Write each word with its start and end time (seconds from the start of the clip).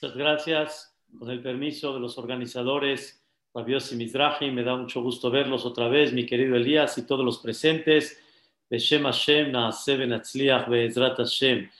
Muchas 0.00 0.16
gracias. 0.16 0.96
Con 1.18 1.30
el 1.30 1.42
permiso 1.42 1.94
de 1.94 2.00
los 2.00 2.18
organizadores, 2.18 3.22
Rabios 3.54 3.92
y 3.92 3.96
Mizrahi, 3.96 4.50
me 4.50 4.62
da 4.62 4.76
mucho 4.76 5.02
gusto 5.02 5.30
verlos 5.30 5.64
otra 5.64 5.88
vez, 5.88 6.12
mi 6.12 6.26
querido 6.26 6.56
Elías 6.56 6.98
y 6.98 7.06
todos 7.06 7.24
los 7.24 7.38
presentes. 7.38 8.20
Beshem 8.68 9.04
Hashem, 9.04 9.52
Naaseh 9.52 9.96
Benatzliach, 9.96 10.68
Be'ezrat 10.68 11.16
Hashem. 11.18 11.70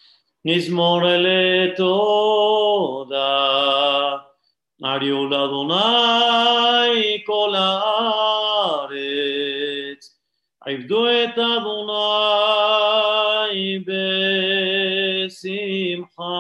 Nizmor 0.44 1.02
toda, 1.76 3.16
Ariol 4.80 5.34
Adonai 5.34 7.22
kol 7.26 7.54
haaretz. 7.54 8.56
עבדו 10.66 11.06
את 11.08 11.38
אדוני 11.38 12.38
בשמחה, 15.26 16.32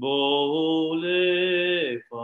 בואו 0.00 0.94
לפניו 0.94 2.16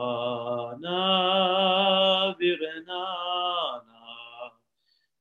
ברננה, 2.39 3.05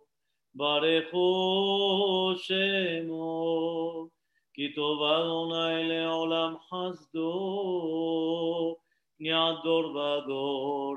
ברכו 0.54 2.32
שמו, 2.36 4.08
כי 4.54 4.72
טוב 4.74 5.02
אדוני 5.02 5.88
לעולם 5.88 6.54
חסדו, 6.58 8.38
ידור 9.20 9.96
ודור 9.96 10.96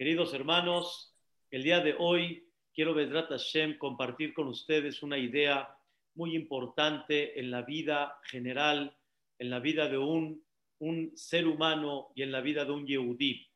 Queridos 0.00 0.32
hermanos, 0.32 1.14
el 1.50 1.62
día 1.62 1.80
de 1.80 1.94
hoy 1.98 2.48
quiero, 2.72 2.94
Vedrat 2.94 3.28
Hashem, 3.28 3.76
compartir 3.76 4.32
con 4.32 4.48
ustedes 4.48 5.02
una 5.02 5.18
idea 5.18 5.76
muy 6.14 6.34
importante 6.34 7.38
en 7.38 7.50
la 7.50 7.60
vida 7.60 8.18
general, 8.24 8.96
en 9.38 9.50
la 9.50 9.58
vida 9.58 9.88
de 9.88 9.98
un, 9.98 10.42
un 10.78 11.12
ser 11.18 11.46
humano 11.46 12.12
y 12.14 12.22
en 12.22 12.32
la 12.32 12.40
vida 12.40 12.64
de 12.64 12.72
un 12.72 12.86
Yehudí. 12.86 13.46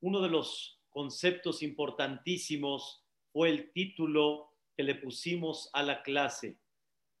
Uno 0.00 0.20
de 0.20 0.28
los 0.28 0.80
conceptos 0.88 1.62
importantísimos 1.62 3.04
fue 3.32 3.50
el 3.50 3.70
título 3.70 4.50
que 4.76 4.82
le 4.82 4.96
pusimos 4.96 5.70
a 5.72 5.84
la 5.84 6.02
clase. 6.02 6.58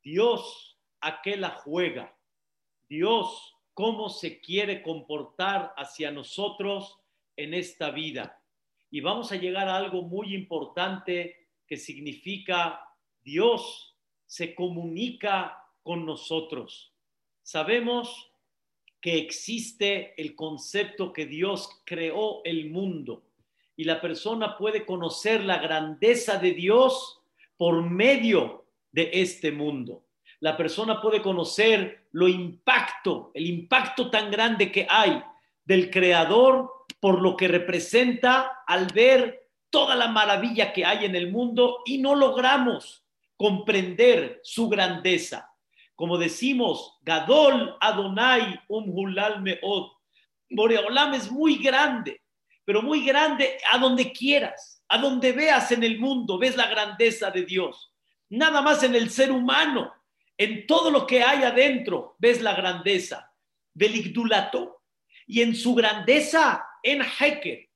Dios, 0.02 0.76
¿a 1.00 1.22
qué 1.22 1.36
la 1.36 1.50
juega? 1.50 2.18
Dios, 2.88 3.54
¿cómo 3.74 4.08
se 4.08 4.40
quiere 4.40 4.82
comportar 4.82 5.72
hacia 5.76 6.10
nosotros 6.10 6.98
en 7.36 7.54
esta 7.54 7.92
vida? 7.92 8.38
Y 8.90 9.00
vamos 9.00 9.30
a 9.32 9.36
llegar 9.36 9.68
a 9.68 9.76
algo 9.76 10.02
muy 10.02 10.34
importante 10.34 11.48
que 11.66 11.76
significa 11.76 12.80
Dios 13.22 13.96
se 14.26 14.54
comunica 14.54 15.64
con 15.82 16.04
nosotros. 16.04 16.92
Sabemos 17.42 18.32
que 19.00 19.18
existe 19.18 20.20
el 20.20 20.34
concepto 20.34 21.12
que 21.12 21.26
Dios 21.26 21.82
creó 21.84 22.42
el 22.44 22.70
mundo 22.70 23.24
y 23.76 23.84
la 23.84 24.00
persona 24.00 24.58
puede 24.58 24.84
conocer 24.84 25.42
la 25.42 25.58
grandeza 25.58 26.38
de 26.38 26.52
Dios 26.52 27.22
por 27.56 27.82
medio 27.82 28.66
de 28.92 29.10
este 29.14 29.52
mundo. 29.52 30.04
La 30.40 30.56
persona 30.56 31.00
puede 31.00 31.22
conocer 31.22 32.06
lo 32.12 32.28
impacto, 32.28 33.30
el 33.34 33.46
impacto 33.46 34.10
tan 34.10 34.30
grande 34.30 34.70
que 34.70 34.86
hay 34.88 35.22
del 35.64 35.90
creador 35.90 36.70
por 37.00 37.20
lo 37.22 37.36
que 37.36 37.48
representa 37.48 38.62
al 38.66 38.86
ver 38.86 39.48
toda 39.70 39.96
la 39.96 40.08
maravilla 40.08 40.72
que 40.72 40.84
hay 40.84 41.06
en 41.06 41.16
el 41.16 41.32
mundo 41.32 41.78
y 41.86 41.98
no 41.98 42.14
logramos 42.14 43.04
comprender 43.36 44.40
su 44.42 44.68
grandeza. 44.68 45.50
Como 45.94 46.18
decimos, 46.18 46.98
Gadol 47.02 47.76
Adonai 47.80 48.60
Umhulal 48.68 49.42
Meod. 49.42 49.92
Boreolam 50.50 51.14
es 51.14 51.30
muy 51.30 51.56
grande, 51.56 52.20
pero 52.64 52.82
muy 52.82 53.04
grande 53.04 53.58
a 53.72 53.78
donde 53.78 54.12
quieras, 54.12 54.82
a 54.88 54.98
donde 54.98 55.32
veas 55.32 55.70
en 55.72 55.84
el 55.84 55.98
mundo, 55.98 56.38
ves 56.38 56.56
la 56.56 56.68
grandeza 56.68 57.30
de 57.30 57.44
Dios. 57.44 57.94
Nada 58.28 58.60
más 58.62 58.82
en 58.82 58.94
el 58.94 59.10
ser 59.10 59.30
humano, 59.30 59.92
en 60.36 60.66
todo 60.66 60.90
lo 60.90 61.06
que 61.06 61.22
hay 61.22 61.44
adentro, 61.44 62.16
ves 62.18 62.40
la 62.40 62.54
grandeza. 62.54 63.32
Beligdulato. 63.74 64.79
Y 65.30 65.42
en 65.42 65.54
su 65.54 65.76
grandeza, 65.76 66.66
en 66.82 67.02
Heker, 67.02 67.68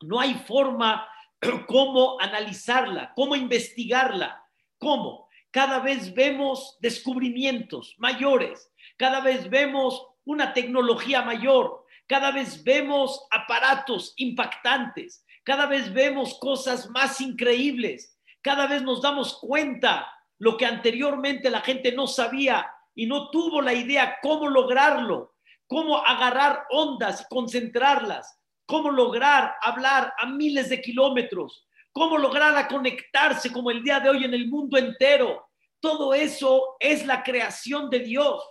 no 0.00 0.18
hay 0.18 0.34
forma 0.34 1.06
cómo 1.68 2.20
analizarla, 2.20 3.12
cómo 3.14 3.36
investigarla, 3.36 4.44
cómo. 4.76 5.28
Cada 5.52 5.78
vez 5.78 6.12
vemos 6.12 6.78
descubrimientos 6.80 7.94
mayores, 7.98 8.72
cada 8.96 9.20
vez 9.20 9.48
vemos 9.48 10.04
una 10.24 10.52
tecnología 10.52 11.22
mayor, 11.22 11.86
cada 12.08 12.32
vez 12.32 12.64
vemos 12.64 13.24
aparatos 13.30 14.12
impactantes, 14.16 15.24
cada 15.44 15.66
vez 15.66 15.94
vemos 15.94 16.40
cosas 16.40 16.90
más 16.90 17.20
increíbles, 17.20 18.18
cada 18.42 18.66
vez 18.66 18.82
nos 18.82 19.00
damos 19.00 19.38
cuenta 19.38 20.12
lo 20.38 20.56
que 20.56 20.66
anteriormente 20.66 21.50
la 21.50 21.60
gente 21.60 21.92
no 21.92 22.08
sabía 22.08 22.68
y 22.96 23.06
no 23.06 23.30
tuvo 23.30 23.62
la 23.62 23.74
idea 23.74 24.16
cómo 24.22 24.48
lograrlo, 24.48 25.29
cómo 25.70 26.04
agarrar 26.04 26.66
ondas 26.70 27.20
y 27.20 27.24
concentrarlas, 27.32 28.36
cómo 28.66 28.90
lograr 28.90 29.54
hablar 29.62 30.12
a 30.18 30.26
miles 30.26 30.68
de 30.68 30.82
kilómetros, 30.82 31.64
cómo 31.92 32.18
lograr 32.18 32.56
a 32.56 32.66
conectarse 32.66 33.52
como 33.52 33.70
el 33.70 33.80
día 33.84 34.00
de 34.00 34.10
hoy 34.10 34.24
en 34.24 34.34
el 34.34 34.48
mundo 34.48 34.76
entero. 34.76 35.48
Todo 35.78 36.12
eso 36.12 36.74
es 36.80 37.06
la 37.06 37.22
creación 37.22 37.88
de 37.88 38.00
Dios. 38.00 38.42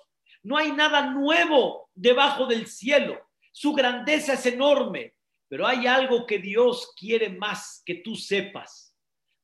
No 0.43 0.55
hay 0.55 0.71
nada 0.71 1.11
nuevo 1.11 1.89
debajo 1.93 2.45
del 2.45 2.67
cielo. 2.67 3.19
Su 3.51 3.73
grandeza 3.73 4.35
es 4.35 4.45
enorme, 4.45 5.13
pero 5.49 5.67
hay 5.67 5.87
algo 5.87 6.25
que 6.25 6.39
Dios 6.39 6.93
quiere 6.97 7.31
más 7.31 7.83
que 7.85 7.95
tú 7.95 8.15
sepas. 8.15 8.95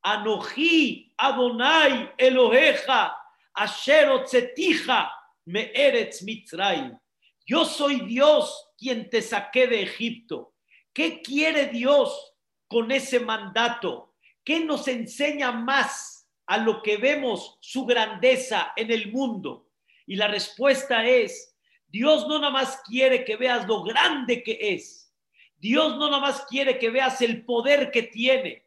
Anoji 0.01 1.13
Adonai 1.17 2.13
Eloheja 2.17 3.17
Asher 3.53 4.07
Otzetija 4.11 5.11
Me 5.43 5.73
Eretz 5.75 6.23
Mitzrayim. 6.23 6.97
Yo 7.45 7.65
soy 7.65 8.01
Dios 8.01 8.71
quien 8.77 9.09
te 9.09 9.21
saqué 9.21 9.67
de 9.67 9.83
Egipto. 9.83 10.55
¿Qué 10.93 11.21
quiere 11.21 11.67
Dios 11.67 12.33
con 12.67 12.91
ese 12.91 13.19
mandato? 13.19 14.15
¿Qué 14.43 14.61
nos 14.61 14.87
enseña 14.87 15.51
más 15.51 16.27
a 16.47 16.57
lo 16.57 16.81
que 16.81 16.97
vemos 16.97 17.57
su 17.61 17.85
grandeza 17.85 18.73
en 18.75 18.91
el 18.91 19.11
mundo? 19.11 19.69
Y 20.07 20.15
la 20.15 20.27
respuesta 20.27 21.05
es, 21.05 21.55
Dios 21.87 22.27
no 22.27 22.39
nada 22.39 22.51
más 22.51 22.81
quiere 22.85 23.23
que 23.23 23.35
veas 23.35 23.67
lo 23.67 23.83
grande 23.83 24.41
que 24.41 24.57
es. 24.59 25.13
Dios 25.57 25.97
no 25.97 26.09
nada 26.09 26.21
más 26.21 26.45
quiere 26.47 26.79
que 26.79 26.89
veas 26.89 27.21
el 27.21 27.45
poder 27.45 27.91
que 27.91 28.03
tiene. 28.03 28.65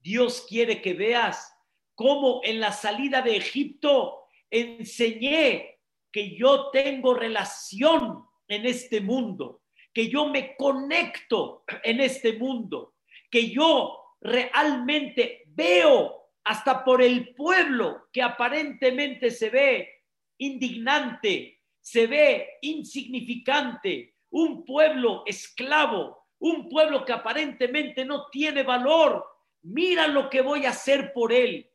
Dios 0.00 0.44
quiere 0.46 0.82
que 0.82 0.92
veas 0.92 1.54
cómo 1.94 2.40
en 2.44 2.60
la 2.60 2.72
salida 2.72 3.22
de 3.22 3.36
Egipto 3.36 4.22
enseñé 4.50 5.77
que 6.12 6.36
yo 6.36 6.70
tengo 6.70 7.14
relación 7.14 8.24
en 8.46 8.66
este 8.66 9.00
mundo, 9.00 9.62
que 9.92 10.08
yo 10.08 10.26
me 10.28 10.56
conecto 10.56 11.64
en 11.82 12.00
este 12.00 12.34
mundo, 12.34 12.94
que 13.30 13.50
yo 13.50 13.98
realmente 14.20 15.44
veo 15.48 16.30
hasta 16.44 16.82
por 16.84 17.02
el 17.02 17.34
pueblo 17.34 18.08
que 18.12 18.22
aparentemente 18.22 19.30
se 19.30 19.50
ve 19.50 20.02
indignante, 20.38 21.60
se 21.80 22.06
ve 22.06 22.58
insignificante, 22.62 24.14
un 24.30 24.64
pueblo 24.64 25.24
esclavo, 25.26 26.26
un 26.38 26.68
pueblo 26.68 27.04
que 27.04 27.12
aparentemente 27.12 28.04
no 28.04 28.28
tiene 28.30 28.62
valor. 28.62 29.24
Mira 29.62 30.06
lo 30.06 30.30
que 30.30 30.40
voy 30.40 30.64
a 30.64 30.70
hacer 30.70 31.12
por 31.12 31.32
él, 31.32 31.70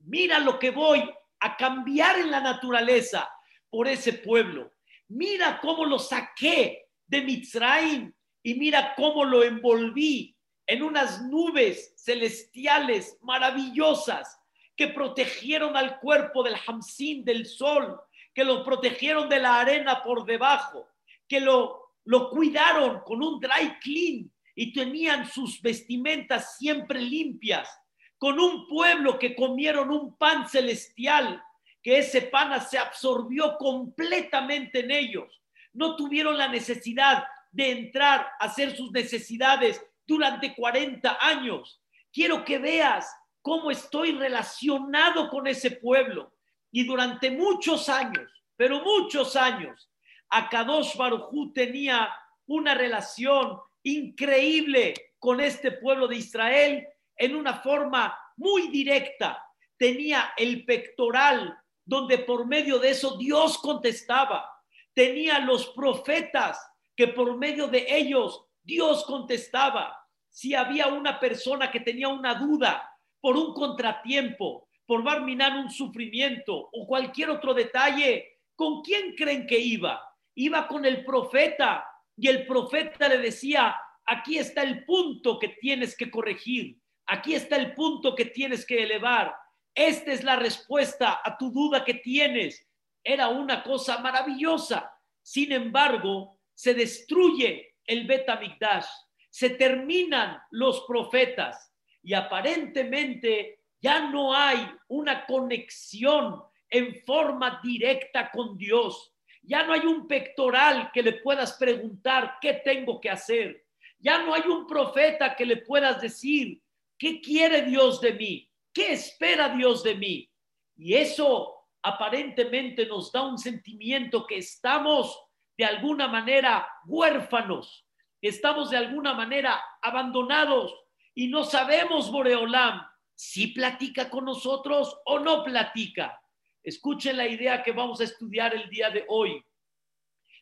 mira 0.00 0.38
lo 0.40 0.58
que 0.58 0.70
voy 0.70 1.08
a 1.40 1.56
cambiar 1.56 2.18
en 2.18 2.30
la 2.30 2.40
naturaleza, 2.40 3.30
por 3.72 3.88
ese 3.88 4.12
pueblo. 4.12 4.70
Mira 5.08 5.58
cómo 5.62 5.86
lo 5.86 5.98
saqué 5.98 6.88
de 7.06 7.22
Mitzrayim 7.22 8.12
y 8.42 8.54
mira 8.54 8.94
cómo 8.94 9.24
lo 9.24 9.42
envolví 9.42 10.36
en 10.66 10.82
unas 10.82 11.22
nubes 11.22 11.94
celestiales 11.96 13.16
maravillosas 13.22 14.38
que 14.76 14.88
protegieron 14.88 15.74
al 15.74 15.98
cuerpo 16.00 16.42
del 16.42 16.56
Hamsin 16.66 17.24
del 17.24 17.46
sol, 17.46 17.98
que 18.34 18.44
lo 18.44 18.62
protegieron 18.62 19.30
de 19.30 19.38
la 19.38 19.60
arena 19.60 20.02
por 20.02 20.26
debajo, 20.26 20.88
que 21.26 21.40
lo, 21.40 21.94
lo 22.04 22.28
cuidaron 22.28 23.00
con 23.06 23.22
un 23.22 23.40
dry 23.40 23.78
clean 23.80 24.30
y 24.54 24.74
tenían 24.74 25.26
sus 25.26 25.62
vestimentas 25.62 26.58
siempre 26.58 27.00
limpias, 27.00 27.70
con 28.18 28.38
un 28.38 28.66
pueblo 28.68 29.18
que 29.18 29.34
comieron 29.34 29.90
un 29.90 30.14
pan 30.18 30.46
celestial, 30.46 31.42
que 31.82 31.98
ese 31.98 32.22
pan 32.22 32.60
se 32.60 32.78
absorbió 32.78 33.56
completamente 33.56 34.80
en 34.80 34.90
ellos. 34.90 35.42
No 35.72 35.96
tuvieron 35.96 36.38
la 36.38 36.48
necesidad 36.48 37.24
de 37.50 37.70
entrar 37.70 38.30
a 38.38 38.44
hacer 38.46 38.76
sus 38.76 38.92
necesidades 38.92 39.84
durante 40.06 40.54
40 40.54 41.18
años. 41.20 41.80
Quiero 42.12 42.44
que 42.44 42.58
veas 42.58 43.14
cómo 43.40 43.70
estoy 43.70 44.12
relacionado 44.12 45.28
con 45.28 45.46
ese 45.46 45.72
pueblo. 45.72 46.34
Y 46.70 46.84
durante 46.84 47.30
muchos 47.30 47.88
años, 47.88 48.30
pero 48.56 48.82
muchos 48.82 49.36
años, 49.36 49.90
Akadosh 50.30 50.96
Barujú 50.96 51.52
tenía 51.52 52.08
una 52.46 52.74
relación 52.74 53.58
increíble 53.82 54.94
con 55.18 55.40
este 55.40 55.72
pueblo 55.72 56.08
de 56.08 56.16
Israel 56.16 56.86
en 57.16 57.34
una 57.36 57.54
forma 57.54 58.18
muy 58.36 58.68
directa. 58.68 59.44
Tenía 59.76 60.32
el 60.36 60.64
pectoral 60.64 61.58
donde 61.84 62.18
por 62.18 62.46
medio 62.46 62.78
de 62.78 62.90
eso 62.90 63.16
Dios 63.16 63.58
contestaba. 63.58 64.48
Tenía 64.94 65.38
los 65.40 65.68
profetas 65.68 66.58
que 66.96 67.08
por 67.08 67.36
medio 67.36 67.68
de 67.68 67.86
ellos 67.88 68.44
Dios 68.62 69.04
contestaba. 69.04 69.98
Si 70.28 70.54
había 70.54 70.86
una 70.86 71.18
persona 71.18 71.70
que 71.70 71.80
tenía 71.80 72.08
una 72.08 72.34
duda 72.34 72.88
por 73.20 73.36
un 73.36 73.54
contratiempo, 73.54 74.68
por 74.86 75.02
barminar 75.02 75.56
un 75.56 75.70
sufrimiento 75.70 76.68
o 76.72 76.86
cualquier 76.86 77.30
otro 77.30 77.54
detalle, 77.54 78.40
¿con 78.54 78.82
quién 78.82 79.14
creen 79.14 79.46
que 79.46 79.58
iba? 79.58 80.02
Iba 80.34 80.66
con 80.66 80.84
el 80.84 81.04
profeta 81.04 81.86
y 82.16 82.28
el 82.28 82.46
profeta 82.46 83.08
le 83.08 83.18
decía, 83.18 83.74
aquí 84.06 84.38
está 84.38 84.62
el 84.62 84.84
punto 84.84 85.38
que 85.38 85.48
tienes 85.48 85.96
que 85.96 86.10
corregir, 86.10 86.78
aquí 87.06 87.34
está 87.34 87.56
el 87.56 87.74
punto 87.74 88.14
que 88.14 88.26
tienes 88.26 88.66
que 88.66 88.82
elevar, 88.82 89.34
esta 89.74 90.12
es 90.12 90.22
la 90.22 90.36
respuesta 90.36 91.20
a 91.24 91.36
tu 91.38 91.50
duda 91.50 91.84
que 91.84 91.94
tienes. 91.94 92.66
Era 93.02 93.28
una 93.28 93.62
cosa 93.62 93.98
maravillosa. 93.98 94.92
Sin 95.22 95.52
embargo, 95.52 96.38
se 96.54 96.74
destruye 96.74 97.76
el 97.84 98.06
Betamigdash, 98.06 98.86
se 99.30 99.50
terminan 99.50 100.38
los 100.50 100.84
profetas 100.86 101.72
y 102.02 102.14
aparentemente 102.14 103.60
ya 103.80 104.10
no 104.10 104.34
hay 104.34 104.70
una 104.88 105.26
conexión 105.26 106.42
en 106.68 106.94
forma 107.04 107.60
directa 107.62 108.30
con 108.30 108.56
Dios. 108.56 109.12
Ya 109.42 109.64
no 109.64 109.72
hay 109.72 109.80
un 109.80 110.06
pectoral 110.06 110.90
que 110.92 111.02
le 111.02 111.14
puedas 111.14 111.54
preguntar 111.54 112.36
qué 112.40 112.54
tengo 112.64 113.00
que 113.00 113.10
hacer. 113.10 113.64
Ya 113.98 114.22
no 114.22 114.34
hay 114.34 114.42
un 114.42 114.66
profeta 114.66 115.34
que 115.34 115.46
le 115.46 115.58
puedas 115.58 116.00
decir 116.00 116.60
qué 116.98 117.20
quiere 117.20 117.62
Dios 117.62 118.00
de 118.00 118.12
mí, 118.12 118.51
qué 118.72 118.92
espera 118.92 119.48
Dios 119.50 119.82
de 119.82 119.94
mí. 119.94 120.30
Y 120.76 120.94
eso 120.94 121.66
aparentemente 121.82 122.86
nos 122.86 123.12
da 123.12 123.22
un 123.22 123.38
sentimiento 123.38 124.26
que 124.26 124.38
estamos 124.38 125.18
de 125.56 125.64
alguna 125.64 126.08
manera 126.08 126.68
huérfanos, 126.86 127.86
estamos 128.20 128.70
de 128.70 128.76
alguna 128.76 129.14
manera 129.14 129.62
abandonados 129.82 130.74
y 131.14 131.28
no 131.28 131.44
sabemos, 131.44 132.10
Boreolam, 132.10 132.82
si 133.14 133.48
platica 133.48 134.08
con 134.08 134.24
nosotros 134.24 134.98
o 135.04 135.18
no 135.18 135.44
platica. 135.44 136.20
Escuchen 136.62 137.16
la 137.16 137.26
idea 137.26 137.62
que 137.62 137.72
vamos 137.72 138.00
a 138.00 138.04
estudiar 138.04 138.54
el 138.54 138.70
día 138.70 138.90
de 138.90 139.04
hoy. 139.08 139.44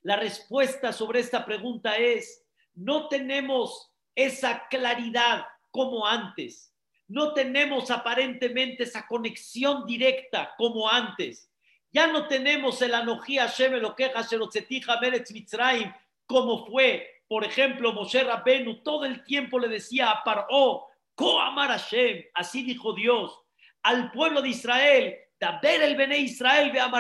La 0.03 0.17
respuesta 0.17 0.93
sobre 0.93 1.21
esta 1.21 1.45
pregunta 1.45 1.97
es, 1.97 2.47
no 2.75 3.09
tenemos 3.09 3.93
esa 4.15 4.67
claridad 4.69 5.45
como 5.71 6.07
antes. 6.07 6.70
No 7.11 7.35
tenemos 7.35 7.91
aparentemente 7.91 8.85
esa 8.85 9.05
conexión 9.05 9.85
directa 9.85 10.55
como 10.57 10.89
antes. 10.89 11.51
Ya 11.91 12.07
no 12.07 12.29
tenemos 12.29 12.81
el 12.83 12.95
anojía 12.95 13.49
Hashem 13.49 13.73
lo 13.75 13.97
queja 13.97 14.25
Meretz 15.01 15.33
Mitzrayim 15.33 15.93
como 16.25 16.65
fue, 16.65 17.25
por 17.27 17.45
ejemplo, 17.45 17.93
Moshe 17.93 18.23
Rabbenu 18.23 18.85
todo 18.85 19.05
el 19.05 19.25
tiempo 19.25 19.59
le 19.59 19.67
decía 19.67 20.11
a 20.11 20.23
Paró, 20.23 20.87
Koamar 21.17 21.71
Hashem, 21.71 22.27
así 22.35 22.63
dijo 22.63 22.93
Dios, 22.93 23.37
al 23.83 24.13
pueblo 24.13 24.41
de 24.41 24.51
Israel, 24.51 25.19
ver 25.61 25.83
el 25.83 25.97
Bene 25.97 26.19
Israel, 26.19 26.71
ve 26.71 26.79
a 26.79 26.93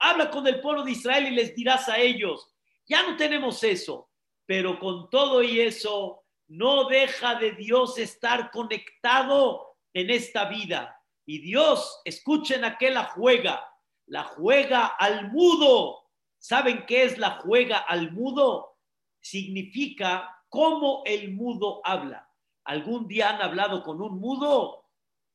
habla 0.00 0.30
con 0.30 0.44
el 0.48 0.60
pueblo 0.60 0.82
de 0.82 0.90
Israel 0.90 1.28
y 1.28 1.36
les 1.36 1.54
dirás 1.54 1.88
a 1.88 1.98
ellos. 1.98 2.52
Ya 2.88 3.04
no 3.04 3.16
tenemos 3.16 3.62
eso, 3.62 4.10
pero 4.44 4.80
con 4.80 5.08
todo 5.08 5.44
y 5.44 5.60
eso, 5.60 6.24
no 6.48 6.88
deja 6.88 7.34
de 7.36 7.52
Dios 7.52 7.98
estar 7.98 8.50
conectado 8.50 9.76
en 9.92 10.10
esta 10.10 10.46
vida. 10.46 11.00
Y 11.26 11.40
Dios, 11.40 12.00
escuchen 12.04 12.64
a 12.64 12.78
qué 12.78 12.90
la 12.90 13.04
juega. 13.04 13.64
La 14.06 14.24
juega 14.24 14.86
al 14.86 15.30
mudo. 15.30 16.04
¿Saben 16.38 16.86
qué 16.86 17.04
es 17.04 17.18
la 17.18 17.32
juega 17.42 17.78
al 17.78 18.12
mudo? 18.12 18.78
Significa 19.20 20.42
cómo 20.48 21.02
el 21.04 21.34
mudo 21.34 21.82
habla. 21.84 22.30
¿Algún 22.64 23.06
día 23.08 23.30
han 23.30 23.42
hablado 23.42 23.82
con 23.82 24.00
un 24.00 24.18
mudo? 24.18 24.86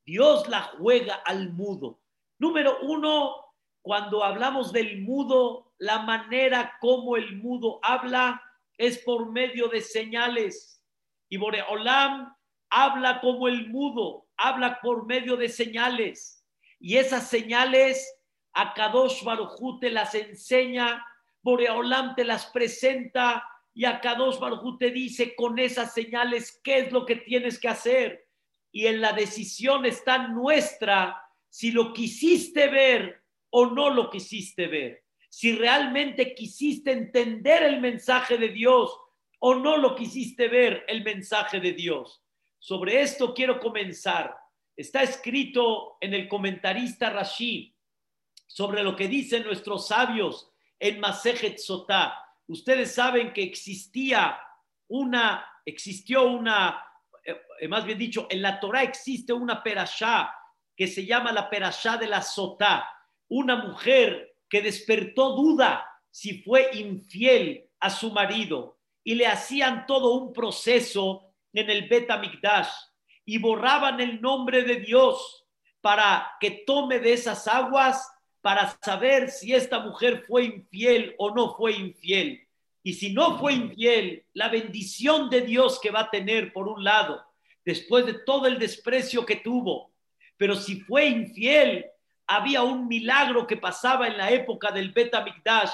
Dios 0.05 0.47
la 0.49 0.61
juega 0.61 1.15
al 1.15 1.53
mudo. 1.53 2.01
Número 2.39 2.79
uno, 2.81 3.35
cuando 3.81 4.23
hablamos 4.23 4.71
del 4.71 5.01
mudo, 5.01 5.73
la 5.77 5.99
manera 5.99 6.77
como 6.79 7.15
el 7.17 7.37
mudo 7.37 7.79
habla 7.83 8.41
es 8.77 8.97
por 8.99 9.31
medio 9.31 9.67
de 9.67 9.81
señales. 9.81 10.82
Y 11.33 11.37
Boreolam 11.37 12.31
habla 12.69 13.19
como 13.19 13.47
el 13.47 13.67
mudo, 13.67 14.27
habla 14.37 14.79
por 14.83 15.07
medio 15.07 15.35
de 15.35 15.49
señales. 15.49 16.45
Y 16.79 16.97
esas 16.97 17.27
señales 17.27 18.07
a 18.53 18.75
Kadosh 18.75 19.23
Barujú 19.23 19.79
te 19.79 19.89
las 19.89 20.13
enseña, 20.13 21.03
Boreolam 21.41 22.13
te 22.13 22.23
las 22.23 22.45
presenta 22.51 23.43
y 23.73 23.85
a 23.85 23.99
Kadosh 23.99 24.37
Barujú 24.37 24.77
te 24.77 24.91
dice 24.91 25.33
con 25.35 25.57
esas 25.57 25.91
señales 25.91 26.61
qué 26.63 26.77
es 26.77 26.91
lo 26.91 27.03
que 27.03 27.15
tienes 27.15 27.59
que 27.59 27.69
hacer. 27.69 28.27
Y 28.71 28.85
en 28.85 29.01
la 29.01 29.13
decisión 29.13 29.87
está 29.87 30.27
nuestra 30.27 31.19
si 31.49 31.71
lo 31.71 31.93
quisiste 31.93 32.67
ver 32.67 33.23
o 33.49 33.65
no 33.65 33.89
lo 33.89 34.11
quisiste 34.11 34.67
ver. 34.67 35.03
Si 35.29 35.55
realmente 35.55 36.35
quisiste 36.35 36.91
entender 36.91 37.63
el 37.63 37.81
mensaje 37.81 38.37
de 38.37 38.49
Dios 38.49 38.99
o 39.45 39.55
no 39.55 39.75
lo 39.75 39.93
quisiste 39.93 40.47
ver 40.47 40.85
el 40.87 41.03
mensaje 41.03 41.59
de 41.59 41.73
Dios. 41.73 42.23
Sobre 42.59 43.01
esto 43.01 43.33
quiero 43.33 43.59
comenzar. 43.59 44.33
Está 44.73 45.03
escrito 45.03 45.97
en 45.99 46.13
el 46.13 46.29
comentarista 46.29 47.09
Rashi 47.09 47.75
sobre 48.47 48.83
lo 48.83 48.95
que 48.95 49.09
dicen 49.09 49.43
nuestros 49.43 49.87
sabios 49.87 50.49
en 50.79 51.01
Masejet 51.01 51.57
Sotá. 51.57 52.25
Ustedes 52.47 52.95
saben 52.95 53.33
que 53.33 53.43
existía 53.43 54.39
una, 54.87 55.45
existió 55.65 56.23
una, 56.23 56.81
eh, 57.25 57.67
más 57.67 57.83
bien 57.83 57.97
dicho, 57.97 58.27
en 58.29 58.41
la 58.41 58.61
Torah 58.61 58.83
existe 58.83 59.33
una 59.33 59.61
perashá 59.61 60.33
que 60.73 60.87
se 60.87 61.05
llama 61.05 61.33
la 61.33 61.49
perashá 61.49 61.97
de 61.97 62.07
la 62.07 62.21
Sotá. 62.21 62.89
Una 63.27 63.57
mujer 63.57 64.37
que 64.47 64.61
despertó 64.61 65.35
duda 65.35 65.85
si 66.09 66.41
fue 66.43 66.69
infiel 66.75 67.69
a 67.81 67.89
su 67.89 68.09
marido 68.09 68.77
y 69.03 69.15
le 69.15 69.27
hacían 69.27 69.85
todo 69.85 70.13
un 70.13 70.33
proceso 70.33 71.33
en 71.51 71.69
el 71.69 71.87
Betamigdash 71.87 72.69
y 73.25 73.37
borraban 73.37 73.99
el 73.99 74.21
nombre 74.21 74.63
de 74.63 74.77
Dios 74.77 75.45
para 75.81 76.31
que 76.39 76.63
tome 76.65 76.99
de 76.99 77.13
esas 77.13 77.47
aguas 77.47 78.09
para 78.41 78.77
saber 78.81 79.29
si 79.29 79.53
esta 79.53 79.79
mujer 79.79 80.23
fue 80.27 80.45
infiel 80.45 81.15
o 81.17 81.31
no 81.33 81.55
fue 81.55 81.73
infiel. 81.73 82.45
Y 82.81 82.93
si 82.93 83.13
no 83.13 83.39
fue 83.39 83.53
infiel, 83.53 84.25
la 84.33 84.49
bendición 84.49 85.29
de 85.29 85.41
Dios 85.41 85.79
que 85.79 85.91
va 85.91 86.01
a 86.01 86.11
tener 86.11 86.51
por 86.51 86.67
un 86.67 86.83
lado, 86.83 87.23
después 87.63 88.05
de 88.05 88.15
todo 88.25 88.47
el 88.47 88.59
desprecio 88.59 89.25
que 89.25 89.37
tuvo. 89.37 89.93
Pero 90.35 90.55
si 90.55 90.81
fue 90.81 91.05
infiel, 91.05 91.85
había 92.27 92.63
un 92.63 92.87
milagro 92.87 93.47
que 93.47 93.55
pasaba 93.55 94.07
en 94.07 94.17
la 94.17 94.31
época 94.31 94.71
del 94.71 94.91
Betamigdash 94.91 95.71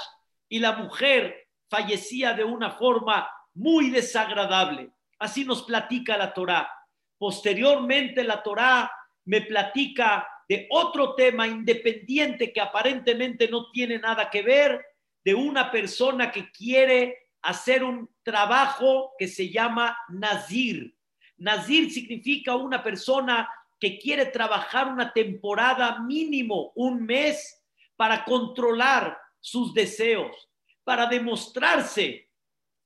y 0.48 0.60
la 0.60 0.72
mujer 0.72 1.39
fallecía 1.70 2.34
de 2.34 2.44
una 2.44 2.72
forma 2.72 3.30
muy 3.54 3.90
desagradable. 3.90 4.90
Así 5.18 5.44
nos 5.44 5.62
platica 5.62 6.18
la 6.18 6.34
Torá. 6.34 6.70
Posteriormente 7.16 8.24
la 8.24 8.42
Torá 8.42 8.90
me 9.24 9.42
platica 9.42 10.26
de 10.48 10.66
otro 10.70 11.14
tema 11.14 11.46
independiente 11.46 12.52
que 12.52 12.60
aparentemente 12.60 13.48
no 13.48 13.70
tiene 13.70 13.98
nada 13.98 14.28
que 14.28 14.42
ver, 14.42 14.84
de 15.24 15.34
una 15.34 15.70
persona 15.70 16.32
que 16.32 16.50
quiere 16.50 17.28
hacer 17.42 17.84
un 17.84 18.10
trabajo 18.22 19.12
que 19.18 19.28
se 19.28 19.50
llama 19.50 19.96
Nazir. 20.08 20.96
Nazir 21.36 21.90
significa 21.90 22.56
una 22.56 22.82
persona 22.82 23.48
que 23.78 23.98
quiere 23.98 24.26
trabajar 24.26 24.88
una 24.88 25.12
temporada 25.12 26.00
mínimo, 26.00 26.72
un 26.74 27.04
mes, 27.04 27.62
para 27.96 28.24
controlar 28.24 29.18
sus 29.40 29.72
deseos, 29.74 30.49
para 30.90 31.06
demostrarse 31.06 32.32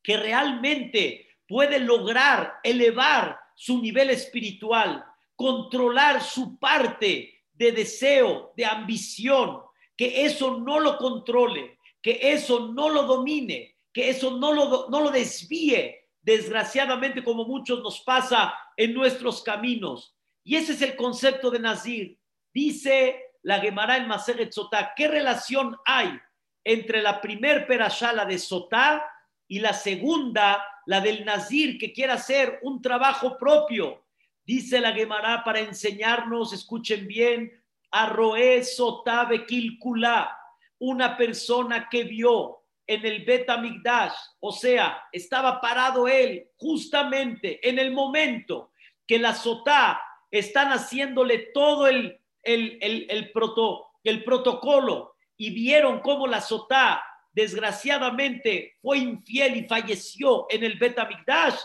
que 0.02 0.18
realmente 0.18 1.26
puede 1.48 1.78
lograr 1.78 2.56
elevar 2.62 3.40
su 3.54 3.80
nivel 3.80 4.10
espiritual, 4.10 5.02
controlar 5.34 6.22
su 6.22 6.58
parte 6.58 7.46
de 7.54 7.72
deseo, 7.72 8.52
de 8.58 8.66
ambición, 8.66 9.62
que 9.96 10.26
eso 10.26 10.58
no 10.58 10.80
lo 10.80 10.98
controle, 10.98 11.78
que 12.02 12.18
eso 12.20 12.68
no 12.74 12.90
lo 12.90 13.04
domine, 13.04 13.74
que 13.90 14.10
eso 14.10 14.36
no 14.36 14.52
lo, 14.52 14.90
no 14.90 15.00
lo 15.00 15.10
desvíe, 15.10 16.10
desgraciadamente 16.20 17.24
como 17.24 17.46
muchos 17.46 17.82
nos 17.82 18.02
pasa 18.02 18.52
en 18.76 18.92
nuestros 18.92 19.42
caminos. 19.42 20.14
Y 20.44 20.56
ese 20.56 20.72
es 20.72 20.82
el 20.82 20.94
concepto 20.94 21.50
de 21.50 21.58
Nazir. 21.58 22.18
Dice 22.52 23.30
la 23.40 23.60
Gemara 23.60 23.96
en 23.96 24.08
Maseret 24.08 24.52
Sotá, 24.52 24.92
¿qué 24.94 25.08
relación 25.08 25.78
hay 25.86 26.20
entre 26.64 27.02
la 27.02 27.20
primer 27.20 27.66
perashá, 27.66 28.24
de 28.24 28.38
Sotá, 28.38 29.06
y 29.46 29.60
la 29.60 29.74
segunda, 29.74 30.64
la 30.86 31.00
del 31.00 31.24
Nazir, 31.24 31.78
que 31.78 31.92
quiere 31.92 32.12
hacer 32.12 32.58
un 32.62 32.80
trabajo 32.80 33.36
propio? 33.38 34.06
Dice 34.44 34.80
la 34.80 34.92
Gemara 34.92 35.44
para 35.44 35.60
enseñarnos, 35.60 36.52
escuchen 36.52 37.06
bien, 37.06 37.52
Arroé 37.90 38.64
Sotá 38.64 39.24
Bekilkulá, 39.24 40.36
una 40.78 41.16
persona 41.16 41.88
que 41.90 42.04
vio 42.04 42.64
en 42.86 43.06
el 43.06 43.24
Betamigdash, 43.24 44.12
o 44.40 44.52
sea, 44.52 45.02
estaba 45.12 45.60
parado 45.60 46.06
él 46.06 46.50
justamente 46.56 47.66
en 47.66 47.78
el 47.78 47.92
momento 47.92 48.72
que 49.06 49.18
la 49.18 49.34
Sotá 49.34 50.02
están 50.30 50.68
haciéndole 50.70 51.50
todo 51.54 51.86
el, 51.86 52.20
el, 52.42 52.78
el, 53.08 53.30
proto, 53.32 53.92
el 54.02 54.24
protocolo 54.24 55.13
y 55.36 55.50
vieron 55.50 56.00
cómo 56.00 56.26
la 56.26 56.40
Sotá 56.40 57.02
desgraciadamente 57.32 58.76
fue 58.80 58.98
infiel 58.98 59.56
y 59.56 59.64
falleció 59.64 60.46
en 60.50 60.64
el 60.64 60.78
Betamigdash, 60.78 61.56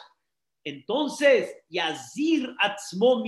entonces, 0.63 1.55
Yazir 1.69 2.53
Atzmo 2.59 3.23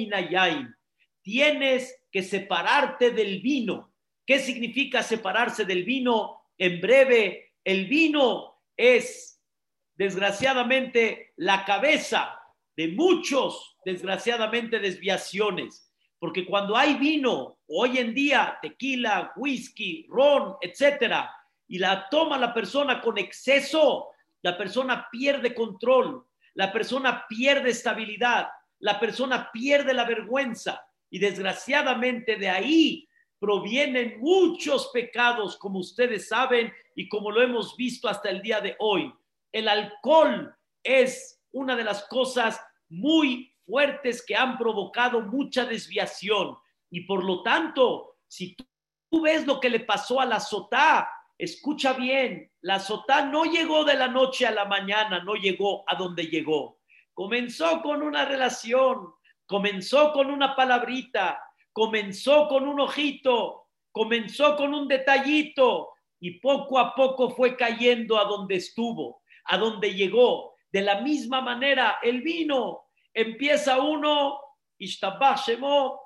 tienes 1.23 2.03
que 2.11 2.23
separarte 2.23 3.11
del 3.11 3.41
vino. 3.41 3.93
¿Qué 4.25 4.39
significa 4.39 5.01
separarse 5.01 5.65
del 5.65 5.83
vino? 5.83 6.41
En 6.57 6.81
breve, 6.81 7.53
el 7.63 7.87
vino 7.87 8.61
es, 8.75 9.41
desgraciadamente, 9.95 11.33
la 11.37 11.65
cabeza 11.65 12.37
de 12.75 12.89
muchos, 12.89 13.77
desgraciadamente, 13.85 14.79
desviaciones. 14.79 15.90
Porque 16.21 16.45
cuando 16.45 16.77
hay 16.77 16.93
vino, 16.99 17.57
hoy 17.67 17.97
en 17.97 18.13
día, 18.13 18.59
tequila, 18.61 19.33
whisky, 19.35 20.05
ron, 20.07 20.55
etcétera, 20.61 21.35
y 21.67 21.79
la 21.79 22.07
toma 22.09 22.37
la 22.37 22.53
persona 22.53 23.01
con 23.01 23.17
exceso, 23.17 24.09
la 24.43 24.55
persona 24.55 25.07
pierde 25.11 25.55
control, 25.55 26.23
la 26.53 26.71
persona 26.71 27.25
pierde 27.27 27.71
estabilidad, 27.71 28.49
la 28.77 28.99
persona 28.99 29.49
pierde 29.51 29.95
la 29.95 30.05
vergüenza 30.05 30.85
y 31.09 31.17
desgraciadamente 31.17 32.35
de 32.35 32.49
ahí 32.49 33.09
provienen 33.39 34.19
muchos 34.19 34.91
pecados, 34.93 35.57
como 35.57 35.79
ustedes 35.79 36.27
saben 36.27 36.71
y 36.93 37.09
como 37.09 37.31
lo 37.31 37.41
hemos 37.41 37.75
visto 37.75 38.07
hasta 38.07 38.29
el 38.29 38.43
día 38.43 38.61
de 38.61 38.75
hoy. 38.77 39.11
El 39.51 39.67
alcohol 39.67 40.55
es 40.83 41.41
una 41.51 41.75
de 41.75 41.83
las 41.83 42.03
cosas 42.03 42.61
muy 42.89 43.50
fuertes 43.65 44.23
que 44.25 44.35
han 44.35 44.57
provocado 44.57 45.21
mucha 45.21 45.65
desviación 45.65 46.57
y 46.89 47.01
por 47.01 47.23
lo 47.23 47.43
tanto, 47.43 48.17
si 48.27 48.55
tú 49.09 49.21
ves 49.21 49.45
lo 49.45 49.59
que 49.59 49.69
le 49.69 49.81
pasó 49.81 50.19
a 50.19 50.25
la 50.25 50.39
sotá, 50.39 51.09
Escucha 51.41 51.93
bien, 51.93 52.51
la 52.61 52.79
sotá 52.79 53.25
no 53.25 53.45
llegó 53.45 53.83
de 53.83 53.95
la 53.95 54.07
noche 54.07 54.45
a 54.45 54.51
la 54.51 54.65
mañana, 54.65 55.23
no 55.23 55.33
llegó 55.33 55.83
a 55.87 55.95
donde 55.95 56.27
llegó. 56.27 56.77
Comenzó 57.15 57.81
con 57.81 58.03
una 58.03 58.25
relación, 58.25 59.11
comenzó 59.47 60.13
con 60.13 60.29
una 60.29 60.55
palabrita, 60.55 61.41
comenzó 61.73 62.47
con 62.47 62.67
un 62.67 62.79
ojito, 62.79 63.69
comenzó 63.91 64.55
con 64.55 64.75
un 64.75 64.87
detallito 64.87 65.89
y 66.19 66.39
poco 66.39 66.77
a 66.77 66.93
poco 66.93 67.31
fue 67.31 67.57
cayendo 67.57 68.19
a 68.19 68.25
donde 68.25 68.57
estuvo, 68.57 69.23
a 69.45 69.57
donde 69.57 69.95
llegó. 69.95 70.53
De 70.71 70.81
la 70.81 71.01
misma 71.01 71.41
manera, 71.41 71.97
el 72.03 72.21
vino, 72.21 72.83
empieza 73.13 73.81
uno, 73.81 74.39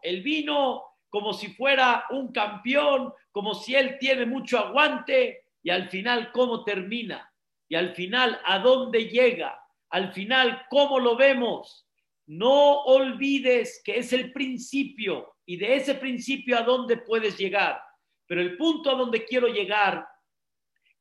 el 0.02 0.22
vino 0.22 0.84
como 1.10 1.34
si 1.34 1.48
fuera 1.54 2.06
un 2.10 2.32
campeón, 2.32 3.14
como 3.32 3.54
si 3.54 3.76
él 3.76 3.98
tiene 4.00 4.26
mucho 4.26 4.60
aguante 4.60 5.46
y 5.64 5.70
al 5.70 5.90
final 5.90 6.32
cómo 6.32 6.64
termina 6.64 7.32
y 7.68 7.76
al 7.76 7.96
final 7.96 8.40
a 8.46 8.60
dónde 8.60 9.08
llega, 9.08 9.60
al 9.90 10.14
final 10.14 10.66
cómo 10.70 11.00
lo 11.00 11.16
vemos. 11.16 11.88
No 12.28 12.82
olvides 12.84 13.82
que 13.84 14.00
es 14.00 14.12
el 14.14 14.32
principio 14.34 15.36
y 15.46 15.58
de 15.58 15.76
ese 15.76 15.96
principio 15.96 16.58
a 16.58 16.64
dónde 16.64 16.98
puedes 16.98 17.38
llegar. 17.38 17.82
Pero 18.28 18.42
el 18.42 18.58
punto 18.58 18.90
a 18.90 18.96
donde 18.96 19.24
quiero 19.26 19.48
llegar, 19.48 20.08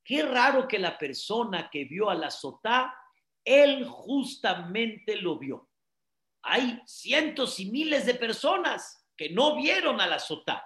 qué 0.04 0.22
raro 0.22 0.68
que 0.68 0.78
la 0.78 0.98
persona 0.98 1.70
que 1.70 1.84
vio 1.84 2.10
a 2.10 2.14
la 2.14 2.30
sotá, 2.30 2.94
él 3.42 3.86
justamente 3.86 5.16
lo 5.16 5.38
vio. 5.38 5.68
Hay 6.44 6.80
cientos 6.86 7.58
y 7.60 7.66
miles 7.66 8.06
de 8.06 8.14
personas 8.14 9.06
que 9.16 9.30
no 9.30 9.56
vieron 9.56 10.00
a 10.00 10.06
la 10.06 10.18
sotá. 10.18 10.64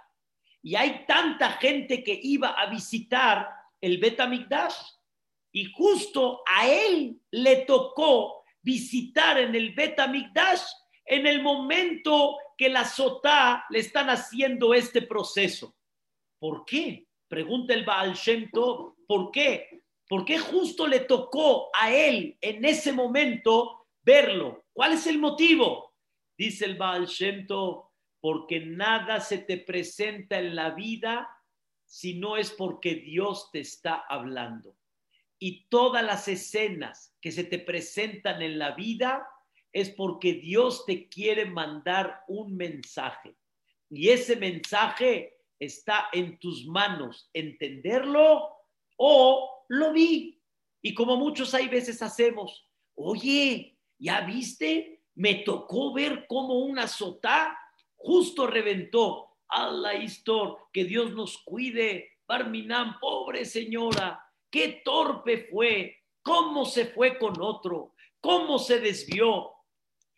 Y 0.62 0.74
hay 0.74 1.04
tanta 1.06 1.52
gente 1.52 2.02
que 2.02 2.18
iba 2.22 2.50
a 2.50 2.66
visitar 2.66 3.48
el 3.80 3.98
Betamigdash. 3.98 4.74
Y 5.52 5.72
justo 5.72 6.42
a 6.46 6.66
él 6.66 7.20
le 7.30 7.56
tocó 7.64 8.44
visitar 8.62 9.38
en 9.38 9.54
el 9.54 9.74
Betamigdash 9.74 10.62
en 11.08 11.26
el 11.26 11.42
momento 11.42 12.36
que 12.56 12.68
la 12.68 12.84
Sotá 12.84 13.64
le 13.70 13.78
están 13.78 14.10
haciendo 14.10 14.74
este 14.74 15.02
proceso. 15.02 15.74
¿Por 16.38 16.64
qué? 16.64 17.06
Pregunta 17.28 17.72
el 17.72 17.84
Baal 17.84 18.14
Shem 18.14 18.50
¿Por 18.50 19.30
qué? 19.32 19.82
¿Por 20.06 20.24
qué 20.24 20.38
justo 20.38 20.86
le 20.86 21.00
tocó 21.00 21.70
a 21.74 21.92
él 21.92 22.36
en 22.40 22.64
ese 22.64 22.92
momento 22.92 23.86
verlo? 24.02 24.66
¿Cuál 24.78 24.92
es 24.92 25.08
el 25.08 25.18
motivo? 25.18 25.96
Dice 26.36 26.64
el 26.64 26.76
Baal 26.76 27.06
Shem 27.06 27.48
porque 28.20 28.60
nada 28.60 29.18
se 29.18 29.38
te 29.38 29.56
presenta 29.56 30.38
en 30.38 30.54
la 30.54 30.70
vida 30.70 31.28
si 31.84 32.14
no 32.14 32.36
es 32.36 32.52
porque 32.52 32.94
Dios 32.94 33.50
te 33.50 33.58
está 33.58 34.04
hablando. 34.08 34.76
Y 35.36 35.66
todas 35.68 36.04
las 36.04 36.28
escenas 36.28 37.12
que 37.20 37.32
se 37.32 37.42
te 37.42 37.58
presentan 37.58 38.40
en 38.40 38.56
la 38.56 38.76
vida 38.76 39.26
es 39.72 39.90
porque 39.90 40.34
Dios 40.34 40.86
te 40.86 41.08
quiere 41.08 41.44
mandar 41.44 42.22
un 42.28 42.56
mensaje. 42.56 43.34
Y 43.90 44.10
ese 44.10 44.36
mensaje 44.36 45.40
está 45.58 46.08
en 46.12 46.38
tus 46.38 46.66
manos, 46.68 47.28
entenderlo 47.32 48.48
o 48.96 49.64
lo 49.70 49.92
vi. 49.92 50.40
Y 50.80 50.94
como 50.94 51.16
muchos 51.16 51.52
hay 51.52 51.66
veces 51.66 52.00
hacemos, 52.00 52.70
oye, 52.94 53.77
¿ya 53.98 54.20
viste? 54.22 55.02
Me 55.14 55.36
tocó 55.36 55.92
ver 55.92 56.26
como 56.26 56.60
una 56.60 56.86
sotá 56.86 57.58
justo 57.96 58.46
reventó. 58.46 59.24
la 59.50 59.94
historia, 59.94 60.56
que 60.72 60.84
Dios 60.84 61.12
nos 61.12 61.38
cuide. 61.38 62.12
Barminán, 62.26 62.98
pobre 63.00 63.46
señora, 63.46 64.22
qué 64.50 64.82
torpe 64.84 65.48
fue, 65.50 65.96
cómo 66.22 66.66
se 66.66 66.84
fue 66.86 67.18
con 67.18 67.40
otro, 67.40 67.94
cómo 68.20 68.58
se 68.58 68.80
desvió. 68.80 69.50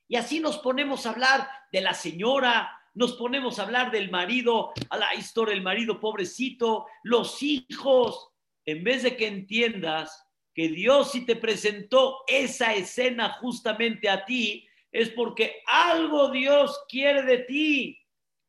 Y 0.09 0.17
así 0.17 0.41
nos 0.41 0.59
ponemos 0.59 1.07
a 1.07 1.11
hablar 1.11 1.49
de 1.71 1.81
la 1.81 1.95
señora, 1.95 2.77
nos 2.95 3.13
ponemos 3.13 3.59
a 3.59 3.63
hablar 3.63 3.93
del 3.93 4.11
marido, 4.11 4.73
a 4.89 4.97
la 4.97 5.15
historia 5.15 5.55
del 5.55 5.63
marido 5.63 6.01
pobrecito, 6.01 6.87
los 7.05 7.41
hijos, 7.45 8.31
en 8.65 8.83
vez 8.83 9.05
de 9.05 9.17
que 9.17 9.29
entiendas 9.29 10.27
que 10.55 10.69
Dios 10.69 11.13
si 11.13 11.25
te 11.25 11.37
presentó 11.37 12.25
esa 12.27 12.75
escena 12.75 13.31
justamente 13.41 14.09
a 14.09 14.25
ti, 14.25 14.67
es 14.93 15.11
porque 15.11 15.63
algo 15.67 16.31
Dios 16.31 16.79
quiere 16.89 17.23
de 17.23 17.39
ti, 17.39 17.99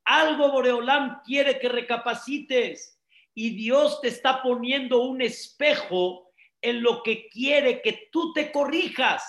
algo 0.05 0.51
Boreolam 0.51 1.21
quiere 1.23 1.59
que 1.59 1.69
recapacites 1.69 2.99
y 3.33 3.51
Dios 3.51 4.01
te 4.01 4.07
está 4.07 4.41
poniendo 4.41 5.03
un 5.03 5.21
espejo 5.21 6.31
en 6.61 6.81
lo 6.81 7.01
que 7.03 7.27
quiere 7.29 7.81
que 7.81 8.09
tú 8.11 8.33
te 8.33 8.51
corrijas. 8.51 9.23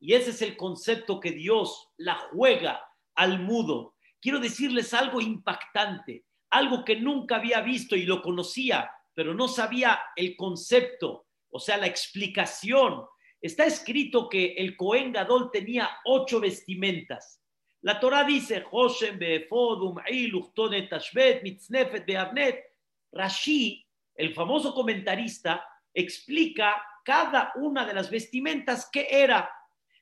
Y 0.00 0.14
ese 0.14 0.30
es 0.30 0.42
el 0.42 0.56
concepto 0.56 1.20
que 1.20 1.32
Dios 1.32 1.90
la 1.96 2.14
juega 2.14 2.80
al 3.14 3.40
mudo. 3.40 3.94
Quiero 4.20 4.38
decirles 4.38 4.92
algo 4.92 5.20
impactante. 5.20 6.24
algo 6.50 6.84
que 6.84 6.96
nunca 6.96 7.36
había 7.36 7.60
visto 7.62 7.96
y 7.96 8.04
lo 8.04 8.22
conocía, 8.22 8.88
pero 9.12 9.34
no 9.34 9.48
sabía 9.48 10.00
el 10.14 10.36
concepto, 10.36 11.26
o 11.54 11.60
sea, 11.60 11.76
la 11.76 11.86
explicación. 11.86 13.06
Está 13.40 13.64
escrito 13.64 14.28
que 14.28 14.54
el 14.54 14.76
Cohen 14.76 15.12
Gadol 15.12 15.52
tenía 15.52 15.88
ocho 16.04 16.40
vestimentas. 16.40 17.40
La 17.82 18.00
Torah 18.00 18.24
dice, 18.24 18.64
Rashi, 23.12 23.86
el 24.16 24.34
famoso 24.34 24.74
comentarista, 24.74 25.64
explica 25.92 26.82
cada 27.04 27.52
una 27.54 27.86
de 27.86 27.94
las 27.94 28.10
vestimentas 28.10 28.90
que 28.90 29.06
era. 29.08 29.48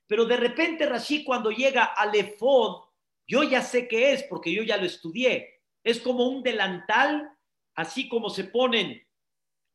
Pero 0.06 0.24
de 0.24 0.38
repente 0.38 0.86
Rashi 0.86 1.22
cuando 1.22 1.50
llega 1.50 1.84
al 1.84 2.14
efod, 2.14 2.84
yo 3.26 3.42
ya 3.42 3.60
sé 3.60 3.86
qué 3.88 4.12
es 4.12 4.22
porque 4.22 4.54
yo 4.54 4.62
ya 4.62 4.78
lo 4.78 4.86
estudié. 4.86 5.60
Es 5.84 6.00
como 6.00 6.28
un 6.28 6.42
delantal, 6.42 7.30
así 7.74 8.08
como 8.08 8.30
se 8.30 8.44
ponen 8.44 9.06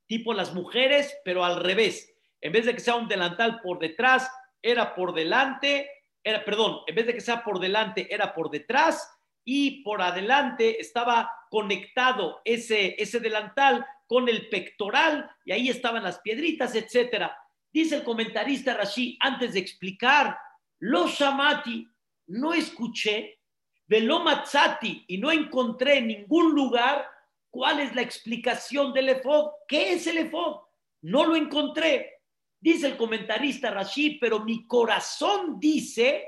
tipo 0.07 0.33
las 0.33 0.53
mujeres, 0.53 1.15
pero 1.23 1.45
al 1.45 1.61
revés. 1.61 2.13
En 2.41 2.51
vez 2.51 2.65
de 2.65 2.73
que 2.73 2.79
sea 2.79 2.95
un 2.95 3.07
delantal 3.07 3.61
por 3.61 3.79
detrás, 3.79 4.29
era 4.61 4.95
por 4.95 5.13
delante, 5.13 5.89
era, 6.23 6.43
perdón, 6.43 6.79
en 6.87 6.95
vez 6.95 7.07
de 7.07 7.13
que 7.13 7.21
sea 7.21 7.43
por 7.43 7.59
delante, 7.59 8.13
era 8.13 8.33
por 8.33 8.49
detrás 8.49 9.09
y 9.43 9.81
por 9.83 10.01
adelante 10.01 10.81
estaba 10.81 11.31
conectado 11.49 12.41
ese, 12.43 12.95
ese 13.01 13.19
delantal 13.19 13.85
con 14.05 14.27
el 14.27 14.49
pectoral 14.49 15.29
y 15.45 15.51
ahí 15.51 15.69
estaban 15.69 16.03
las 16.03 16.19
piedritas, 16.19 16.75
etcétera. 16.75 17.37
Dice 17.71 17.95
el 17.95 18.03
comentarista 18.03 18.73
Rashi, 18.73 19.17
antes 19.21 19.53
de 19.53 19.59
explicar, 19.59 20.37
los 20.79 21.11
shamati, 21.11 21.87
no 22.27 22.53
escuché, 22.53 23.39
velo 23.85 24.19
matzati, 24.19 25.05
y 25.07 25.17
no 25.17 25.31
encontré 25.31 25.99
en 25.99 26.07
ningún 26.07 26.53
lugar 26.53 27.07
cuál 27.49 27.79
es 27.79 27.95
la 27.95 28.01
explicación 28.01 28.93
del 28.93 29.09
efod. 29.09 29.51
¿Qué 29.67 29.93
es 29.93 30.07
el 30.07 30.17
efod? 30.17 30.61
No 31.01 31.25
lo 31.25 31.35
encontré. 31.35 32.21
Dice 32.59 32.87
el 32.87 32.97
comentarista 32.97 33.71
Rashi, 33.71 34.17
pero 34.19 34.43
mi 34.43 34.65
corazón 34.67 35.59
dice 35.59 36.27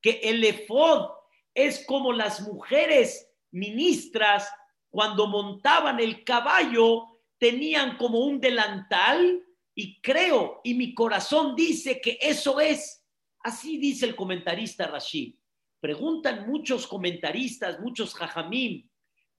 que 0.00 0.20
el 0.22 0.44
efod 0.44 1.10
es 1.54 1.84
como 1.86 2.12
las 2.12 2.42
mujeres 2.42 3.28
ministras 3.50 4.48
cuando 4.90 5.26
montaban 5.26 6.00
el 6.00 6.24
caballo 6.24 7.06
tenían 7.38 7.96
como 7.96 8.20
un 8.20 8.40
delantal 8.40 9.42
y 9.74 10.00
creo 10.00 10.60
y 10.62 10.74
mi 10.74 10.94
corazón 10.94 11.54
dice 11.56 12.00
que 12.00 12.18
eso 12.20 12.60
es. 12.60 13.04
Así 13.42 13.78
dice 13.78 14.04
el 14.04 14.14
comentarista 14.14 14.86
Rashid. 14.86 15.36
Preguntan 15.80 16.46
muchos 16.46 16.86
comentaristas, 16.86 17.80
muchos 17.80 18.14
jajamim, 18.14 18.89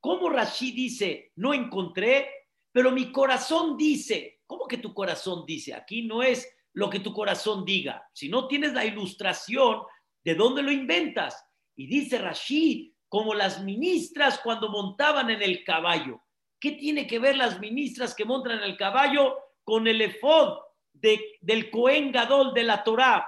¿cómo 0.01 0.29
Rashid 0.29 0.75
dice, 0.75 1.31
no 1.35 1.53
encontré, 1.53 2.29
pero 2.71 2.91
mi 2.91 3.11
corazón 3.11 3.77
dice, 3.77 4.41
¿cómo 4.45 4.67
que 4.67 4.77
tu 4.77 4.93
corazón 4.93 5.45
dice? 5.45 5.73
Aquí 5.73 6.01
no 6.01 6.21
es 6.23 6.47
lo 6.73 6.89
que 6.89 6.99
tu 6.99 7.13
corazón 7.13 7.63
diga. 7.63 8.05
Si 8.13 8.27
no 8.27 8.47
tienes 8.47 8.73
la 8.73 8.83
ilustración, 8.83 9.81
¿de 10.23 10.35
dónde 10.35 10.63
lo 10.63 10.71
inventas? 10.71 11.45
Y 11.75 11.87
dice 11.87 12.17
Rashid, 12.17 12.91
como 13.07 13.33
las 13.33 13.63
ministras 13.63 14.39
cuando 14.39 14.69
montaban 14.69 15.29
en 15.29 15.41
el 15.41 15.63
caballo. 15.63 16.21
¿Qué 16.59 16.71
tiene 16.71 17.07
que 17.07 17.19
ver 17.19 17.35
las 17.35 17.59
ministras 17.59 18.15
que 18.15 18.23
montan 18.23 18.59
en 18.59 18.63
el 18.63 18.77
caballo 18.77 19.35
con 19.63 19.87
el 19.87 20.01
efod 20.01 20.59
del 20.93 21.69
Cohen 21.71 22.11
Gadol 22.11 22.53
de 22.53 22.63
la 22.63 22.83
Torá? 22.83 23.27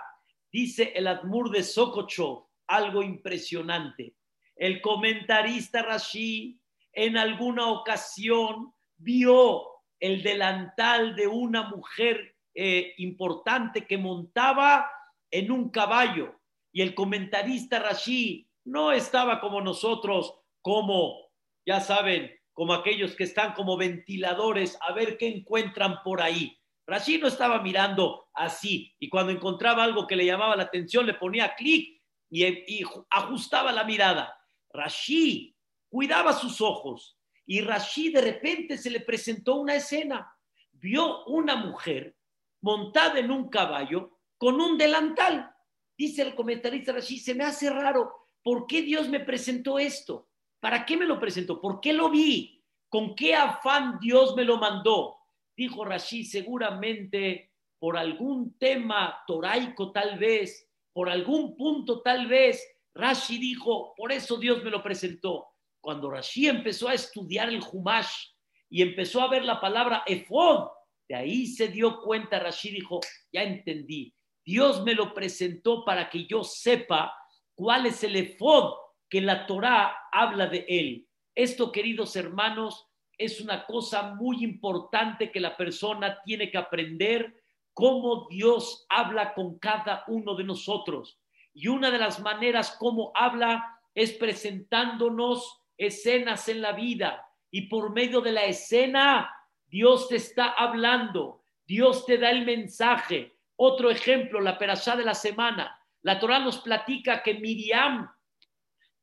Dice 0.52 0.94
el 0.96 1.08
Admur 1.08 1.50
de 1.50 1.64
Sokocho, 1.64 2.52
algo 2.68 3.04
impresionante. 3.04 4.16
El 4.56 4.82
comentarista 4.82 5.82
Rashi 5.82 6.62
en 6.94 7.18
alguna 7.18 7.68
ocasión 7.68 8.74
vio 8.98 9.64
el 10.00 10.24
delantal 10.24 11.16
de 11.16 11.28
una 11.28 11.70
mujer 11.70 12.36
eh, 12.56 12.94
importante 12.98 13.86
que 13.88 13.98
montaba 13.98 14.90
en 15.32 15.52
un 15.52 15.70
caballo. 15.70 16.40
Y 16.72 16.82
el 16.82 16.94
comentarista 16.94 17.80
Rashi 17.80 18.48
no 18.66 18.92
estaba 18.92 19.40
como 19.40 19.62
nosotros, 19.62 20.34
como, 20.62 21.32
ya 21.66 21.80
saben, 21.82 22.32
como 22.54 22.74
aquellos 22.74 23.16
que 23.16 23.24
están 23.24 23.54
como 23.54 23.78
ventiladores 23.78 24.78
a 24.82 24.94
ver 24.94 25.18
qué 25.18 25.28
encuentran 25.28 26.02
por 26.04 26.22
ahí. 26.22 26.58
Rashi 26.86 27.18
no 27.18 27.28
estaba 27.28 27.62
mirando 27.62 28.28
así 28.34 28.94
y 29.00 29.10
cuando 29.10 29.32
encontraba 29.32 29.84
algo 29.84 30.06
que 30.06 30.16
le 30.16 30.26
llamaba 30.26 30.56
la 30.56 30.64
atención 30.64 31.06
le 31.06 31.14
ponía 31.14 31.56
clic 31.56 32.02
y, 32.30 32.84
ajustaba 33.10 33.72
la 33.72 33.84
mirada. 33.84 34.36
Rashi 34.72 35.53
cuidaba 35.94 36.34
sus 36.34 36.60
ojos 36.60 37.20
y 37.46 37.62
Rashi 37.62 38.10
de 38.10 38.20
repente 38.20 38.80
se 38.80 38.90
le 38.90 39.02
presentó 39.02 39.58
una 39.58 39.76
escena. 39.76 40.36
Vio 40.72 41.24
una 41.26 41.56
mujer 41.56 42.18
montada 42.62 43.20
en 43.20 43.30
un 43.30 43.48
caballo 43.48 44.18
con 44.40 44.60
un 44.60 44.76
delantal. 44.76 45.56
Dice 45.96 46.24
el 46.24 46.34
comentarista 46.34 46.94
Rashi, 46.94 47.20
se 47.20 47.36
me 47.36 47.44
hace 47.44 47.70
raro, 47.70 48.12
¿por 48.42 48.66
qué 48.66 48.82
Dios 48.82 49.08
me 49.08 49.20
presentó 49.20 49.78
esto? 49.78 50.30
¿Para 50.60 50.84
qué 50.84 50.98
me 50.98 51.06
lo 51.06 51.20
presentó? 51.20 51.62
¿Por 51.62 51.80
qué 51.80 51.94
lo 51.94 52.10
vi? 52.10 52.66
¿Con 52.90 53.14
qué 53.16 53.36
afán 53.36 54.00
Dios 54.00 54.36
me 54.36 54.46
lo 54.46 54.58
mandó? 54.58 55.20
Dijo 55.56 55.86
Rashid, 55.86 56.26
seguramente 56.26 57.52
por 57.78 57.98
algún 57.98 58.58
tema 58.58 59.24
toraico 59.28 59.92
tal 59.92 60.18
vez, 60.18 60.68
por 60.92 61.08
algún 61.08 61.56
punto 61.56 62.02
tal 62.02 62.26
vez, 62.26 62.68
Rashi 62.96 63.38
dijo, 63.38 63.94
por 63.96 64.12
eso 64.12 64.38
Dios 64.38 64.64
me 64.64 64.72
lo 64.72 64.82
presentó. 64.82 65.53
Cuando 65.84 66.10
Rashi 66.10 66.48
empezó 66.48 66.88
a 66.88 66.94
estudiar 66.94 67.50
el 67.50 67.62
Humash 67.62 68.28
y 68.70 68.82
empezó 68.82 69.22
a 69.22 69.28
ver 69.28 69.44
la 69.44 69.60
palabra 69.60 70.04
efod, 70.06 70.70
de 71.10 71.16
ahí 71.16 71.46
se 71.46 71.68
dio 71.68 72.00
cuenta, 72.00 72.40
Rashi 72.40 72.72
dijo, 72.72 73.02
ya 73.34 73.44
entendí, 73.44 74.16
Dios 74.46 74.82
me 74.86 74.96
lo 74.96 75.14
presentó 75.14 75.84
para 75.84 76.10
que 76.10 76.26
yo 76.26 76.42
sepa 76.46 77.14
cuál 77.54 77.86
es 77.88 78.02
el 78.06 78.16
efod 78.16 78.76
que 79.10 79.20
la 79.20 79.46
Torá 79.46 80.08
habla 80.10 80.48
de 80.48 80.66
él. 80.70 81.06
Esto, 81.36 81.70
queridos 81.70 82.16
hermanos, 82.16 82.88
es 83.18 83.42
una 83.42 83.66
cosa 83.66 84.16
muy 84.16 84.42
importante 84.42 85.34
que 85.34 85.42
la 85.42 85.58
persona 85.58 86.22
tiene 86.24 86.50
que 86.50 86.60
aprender 86.60 87.44
cómo 87.74 88.30
Dios 88.30 88.86
habla 88.88 89.34
con 89.34 89.60
cada 89.60 90.06
uno 90.08 90.34
de 90.36 90.46
nosotros. 90.46 91.20
Y 91.54 91.68
una 91.68 91.92
de 91.92 91.98
las 91.98 92.22
maneras 92.22 92.78
como 92.80 93.12
habla 93.14 93.82
es 93.94 94.14
presentándonos 94.14 95.60
escenas 95.78 96.48
en 96.50 96.62
la 96.62 96.74
vida. 96.74 97.26
Y 97.52 97.68
por 97.68 97.92
medio 97.94 98.22
de 98.22 98.32
la 98.32 98.46
escena, 98.46 99.30
Dios 99.68 100.08
te 100.08 100.18
está 100.18 100.50
hablando, 100.52 101.44
Dios 101.66 102.06
te 102.06 102.18
da 102.18 102.30
el 102.30 102.46
mensaje. 102.46 103.38
Otro 103.56 103.90
ejemplo, 103.90 104.42
la 104.42 104.58
perashá 104.58 104.96
de 104.96 105.06
la 105.06 105.14
semana. 105.14 105.80
La 106.02 106.20
Torah 106.20 106.40
nos 106.40 106.60
platica 106.60 107.24
que 107.24 107.36
Miriam 107.36 108.10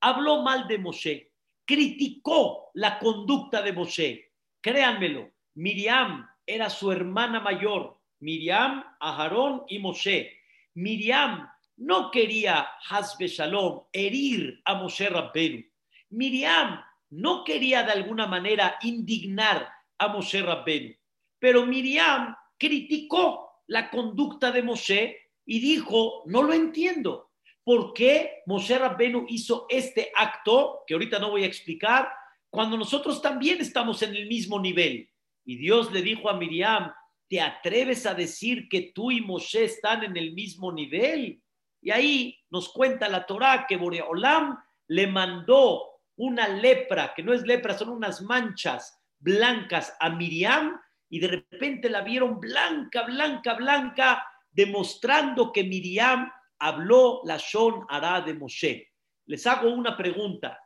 habló 0.00 0.42
mal 0.42 0.66
de 0.68 0.78
Moshe, 0.78 1.32
criticó 1.64 2.70
la 2.74 2.98
conducta 2.98 3.62
de 3.62 3.72
Moshe. 3.72 4.32
Créanmelo, 4.60 5.30
Miriam 5.54 6.28
era 6.46 6.68
su 6.68 6.92
hermana 6.92 7.40
mayor, 7.40 7.98
Miriam, 8.20 8.84
Aharón 9.00 9.64
y 9.68 9.78
Moshe. 9.78 10.36
Miriam 10.74 11.48
no 11.76 12.10
quería, 12.10 12.68
Hasbe 12.88 13.28
Shalom, 13.28 13.84
herir 13.92 14.60
a 14.64 14.74
Moshe 14.74 15.08
Rabbenu. 15.08 15.64
Miriam 16.10 16.80
no 17.10 17.44
quería 17.44 17.82
de 17.82 17.92
alguna 17.92 18.26
manera 18.26 18.76
indignar 18.82 19.68
a 19.98 20.08
Moshe 20.08 20.42
Rabbenu. 20.42 20.94
Pero 21.38 21.66
Miriam 21.66 22.36
criticó 22.58 23.62
la 23.66 23.90
conducta 23.90 24.52
de 24.52 24.62
Moshe 24.62 25.16
y 25.44 25.60
dijo, 25.60 26.22
no 26.26 26.42
lo 26.42 26.52
entiendo 26.52 27.30
por 27.64 27.92
qué 27.92 28.42
Moshe 28.46 28.78
Rabbenu 28.78 29.26
hizo 29.28 29.66
este 29.68 30.10
acto, 30.14 30.82
que 30.86 30.94
ahorita 30.94 31.18
no 31.18 31.30
voy 31.30 31.44
a 31.44 31.46
explicar, 31.46 32.10
cuando 32.50 32.76
nosotros 32.76 33.22
también 33.22 33.60
estamos 33.60 34.02
en 34.02 34.14
el 34.14 34.26
mismo 34.26 34.60
nivel. 34.60 35.08
Y 35.44 35.56
Dios 35.56 35.92
le 35.92 36.02
dijo 36.02 36.28
a 36.28 36.36
Miriam, 36.36 36.92
¿te 37.28 37.40
atreves 37.40 38.06
a 38.06 38.14
decir 38.14 38.68
que 38.68 38.92
tú 38.94 39.10
y 39.10 39.20
Moshe 39.20 39.64
están 39.64 40.02
en 40.04 40.16
el 40.16 40.32
mismo 40.32 40.72
nivel? 40.72 41.40
Y 41.80 41.90
ahí 41.90 42.38
nos 42.50 42.68
cuenta 42.70 43.08
la 43.08 43.24
Torá 43.24 43.66
que 43.68 43.76
Boreolam 43.76 44.58
le 44.88 45.06
mandó 45.06 45.89
una 46.20 46.48
lepra, 46.48 47.14
que 47.14 47.22
no 47.22 47.32
es 47.32 47.42
lepra, 47.42 47.76
son 47.76 47.88
unas 47.88 48.20
manchas 48.20 49.02
blancas 49.18 49.96
a 49.98 50.10
Miriam 50.10 50.78
y 51.08 51.18
de 51.18 51.28
repente 51.28 51.88
la 51.88 52.02
vieron 52.02 52.38
blanca, 52.38 53.04
blanca, 53.04 53.54
blanca, 53.54 54.26
demostrando 54.50 55.50
que 55.50 55.64
Miriam 55.64 56.30
habló 56.58 57.22
la 57.24 57.38
Shon 57.38 57.86
Hará 57.88 58.20
de 58.20 58.34
Moshe. 58.34 58.88
Les 59.26 59.46
hago 59.46 59.70
una 59.70 59.96
pregunta. 59.96 60.60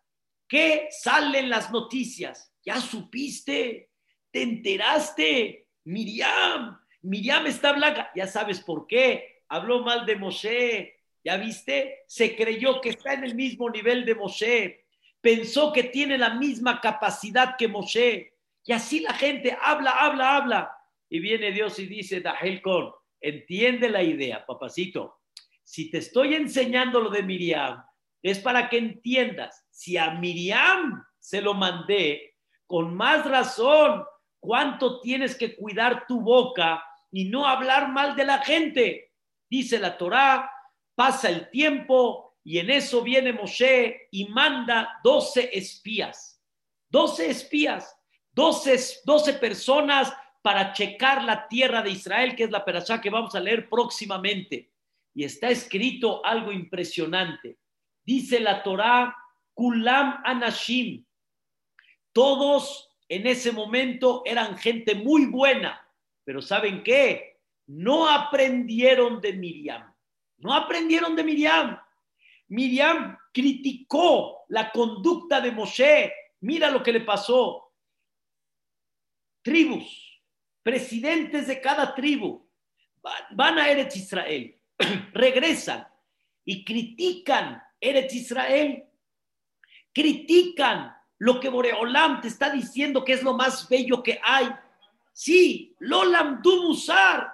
¿Qué 0.49 0.89
salen 0.91 1.49
las 1.49 1.71
noticias? 1.71 2.53
¿Ya 2.65 2.81
supiste? 2.81 3.91
¿Te 4.33 4.43
enteraste? 4.43 5.69
Miriam, 5.85 6.81
Miriam 7.03 7.47
está 7.47 7.73
blanca. 7.73 8.11
Ya 8.17 8.27
sabes 8.27 8.61
por 8.61 8.89
qué. 8.89 9.43
Habló 9.49 9.83
mal 9.83 10.05
de 10.05 10.17
Moshe. 10.17 11.01
¿Ya 11.23 11.37
viste? 11.37 12.03
Se 12.09 12.35
creyó 12.35 12.81
que 12.81 12.91
está 12.91 13.13
en 13.13 13.23
el 13.23 13.37
mismo 13.37 13.71
nivel 13.71 14.05
de 14.05 14.15
Moshe. 14.17 14.84
Pensó 15.25 15.73
que 15.73 15.85
tiene 15.85 16.19
la 16.19 16.35
misma 16.35 16.83
capacidad 16.83 17.57
que 17.57 17.67
Moshe. 17.67 18.35
Y 18.63 18.73
así 18.73 19.01
la 19.01 19.15
gente 19.15 19.57
habla, 19.59 19.93
habla, 19.93 20.37
habla. 20.37 20.77
Y 21.09 21.19
viene 21.19 21.51
Dios 21.51 21.79
y 21.79 21.87
dice, 21.87 22.21
Dahel 22.21 22.61
Con, 22.61 22.93
entiende 23.23 23.89
la 23.89 24.03
idea, 24.03 24.45
papacito. 24.45 25.23
Si 25.63 25.91
te 25.91 25.99
estoy 25.99 26.35
enseñando 26.35 27.01
lo 27.01 27.09
de 27.09 27.23
Miriam, 27.23 27.83
es 28.23 28.39
para 28.39 28.69
que 28.69 28.77
entiendas, 28.77 29.67
si 29.71 29.97
a 29.97 30.11
Miriam 30.11 31.03
se 31.19 31.41
lo 31.41 31.55
mandé, 31.55 32.37
con 32.67 32.95
más 32.95 33.25
razón, 33.25 34.05
cuánto 34.39 35.01
tienes 35.01 35.37
que 35.37 35.57
cuidar 35.57 36.07
tu 36.07 36.21
boca 36.21 36.85
y 37.11 37.31
no 37.31 37.47
hablar 37.47 37.91
mal 37.91 38.15
de 38.15 38.27
la 38.27 38.39
gente. 38.41 39.13
Dice 39.49 39.79
la 39.79 39.97
Torá, 39.97 40.51
pasa 40.95 41.31
el 41.31 41.49
tiempo 41.51 42.24
y 42.45 42.59
en 42.59 42.71
eso 42.71 43.03
viene 43.03 43.33
Moshe 43.33 44.09
y 44.11 44.27
manda 44.29 45.01
12 45.03 45.51
espías. 45.57 46.43
12 46.91 47.31
espías, 47.31 47.99
12, 48.33 49.01
12 49.05 49.33
personas 49.35 50.13
para 50.43 50.75
checar 50.75 51.25
la 51.25 51.49
tierra 51.49 51.83
de 51.83 51.91
Israel, 51.91 52.37
que 52.37 52.45
es 52.45 52.51
la 52.51 52.65
perashá 52.65 53.01
que 53.01 53.09
vamos 53.09 53.35
a 53.35 53.41
leer 53.41 53.69
próximamente. 53.69 54.71
Y 55.15 55.25
está 55.25 55.49
escrito 55.49 56.25
algo 56.25 56.53
impresionante. 56.53 57.59
Dice 58.05 58.39
la 58.41 58.63
Torá, 58.63 59.17
Kulam 59.55 60.21
Anashim. 60.25 61.05
Todos 62.13 62.91
en 63.09 63.27
ese 63.27 63.53
momento 63.53 64.23
eran 64.27 64.59
gente 64.59 64.95
muy 64.95 65.27
buena, 65.27 65.81
pero 66.25 66.43
¿saben 66.43 66.83
qué? 66.83 67.41
No 67.67 68.09
aprendieron 68.09 69.21
de 69.21 69.33
Miriam. 69.33 69.95
No 70.37 70.53
aprendieron 70.53 71.17
de 71.17 71.25
Miriam. 71.25 71.81
Miriam 72.55 73.19
criticó 73.33 74.45
la 74.49 74.71
conducta 74.71 75.41
de 75.41 75.51
Moshe. 75.51 76.13
Mira 76.41 76.71
lo 76.71 76.83
que 76.83 76.93
le 76.93 77.01
pasó. 77.01 77.73
Tribus, 79.43 80.23
presidentes 80.63 81.49
de 81.49 81.61
cada 81.61 81.95
tribu, 81.95 82.49
van 83.33 83.59
a 83.59 83.69
Eretz 83.69 83.97
Israel, 83.97 84.59
regresan 85.13 85.87
y 86.45 86.65
critican 86.65 87.63
Eretz 87.81 88.15
Israel, 88.15 88.85
critican 89.93 90.97
lo 91.19 91.41
que 91.41 91.49
Boreolam 91.49 92.21
te 92.21 92.29
está 92.29 92.51
diciendo 92.51 93.05
que 93.05 93.15
es 93.15 93.23
lo 93.23 93.35
más 93.35 93.69
bello 93.69 94.03
que 94.03 94.21
hay. 94.23 94.49
Sí, 95.13 95.75
Lolam 95.81 96.41
Musar. 96.43 97.33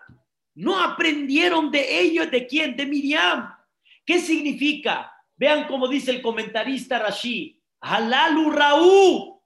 No 0.55 0.83
aprendieron 0.83 1.71
de 1.71 2.01
ello, 2.01 2.27
¿de 2.27 2.47
quién? 2.47 2.77
De 2.77 2.87
Miriam. 2.87 3.60
¿Qué 4.05 4.21
significa? 4.21 5.13
Vean 5.37 5.67
cómo 5.67 5.89
dice 5.89 6.11
el 6.11 6.23
comentarista 6.23 6.99
Rashi. 6.99 7.61
Halalu 7.81 8.51
Raú. 8.51 9.43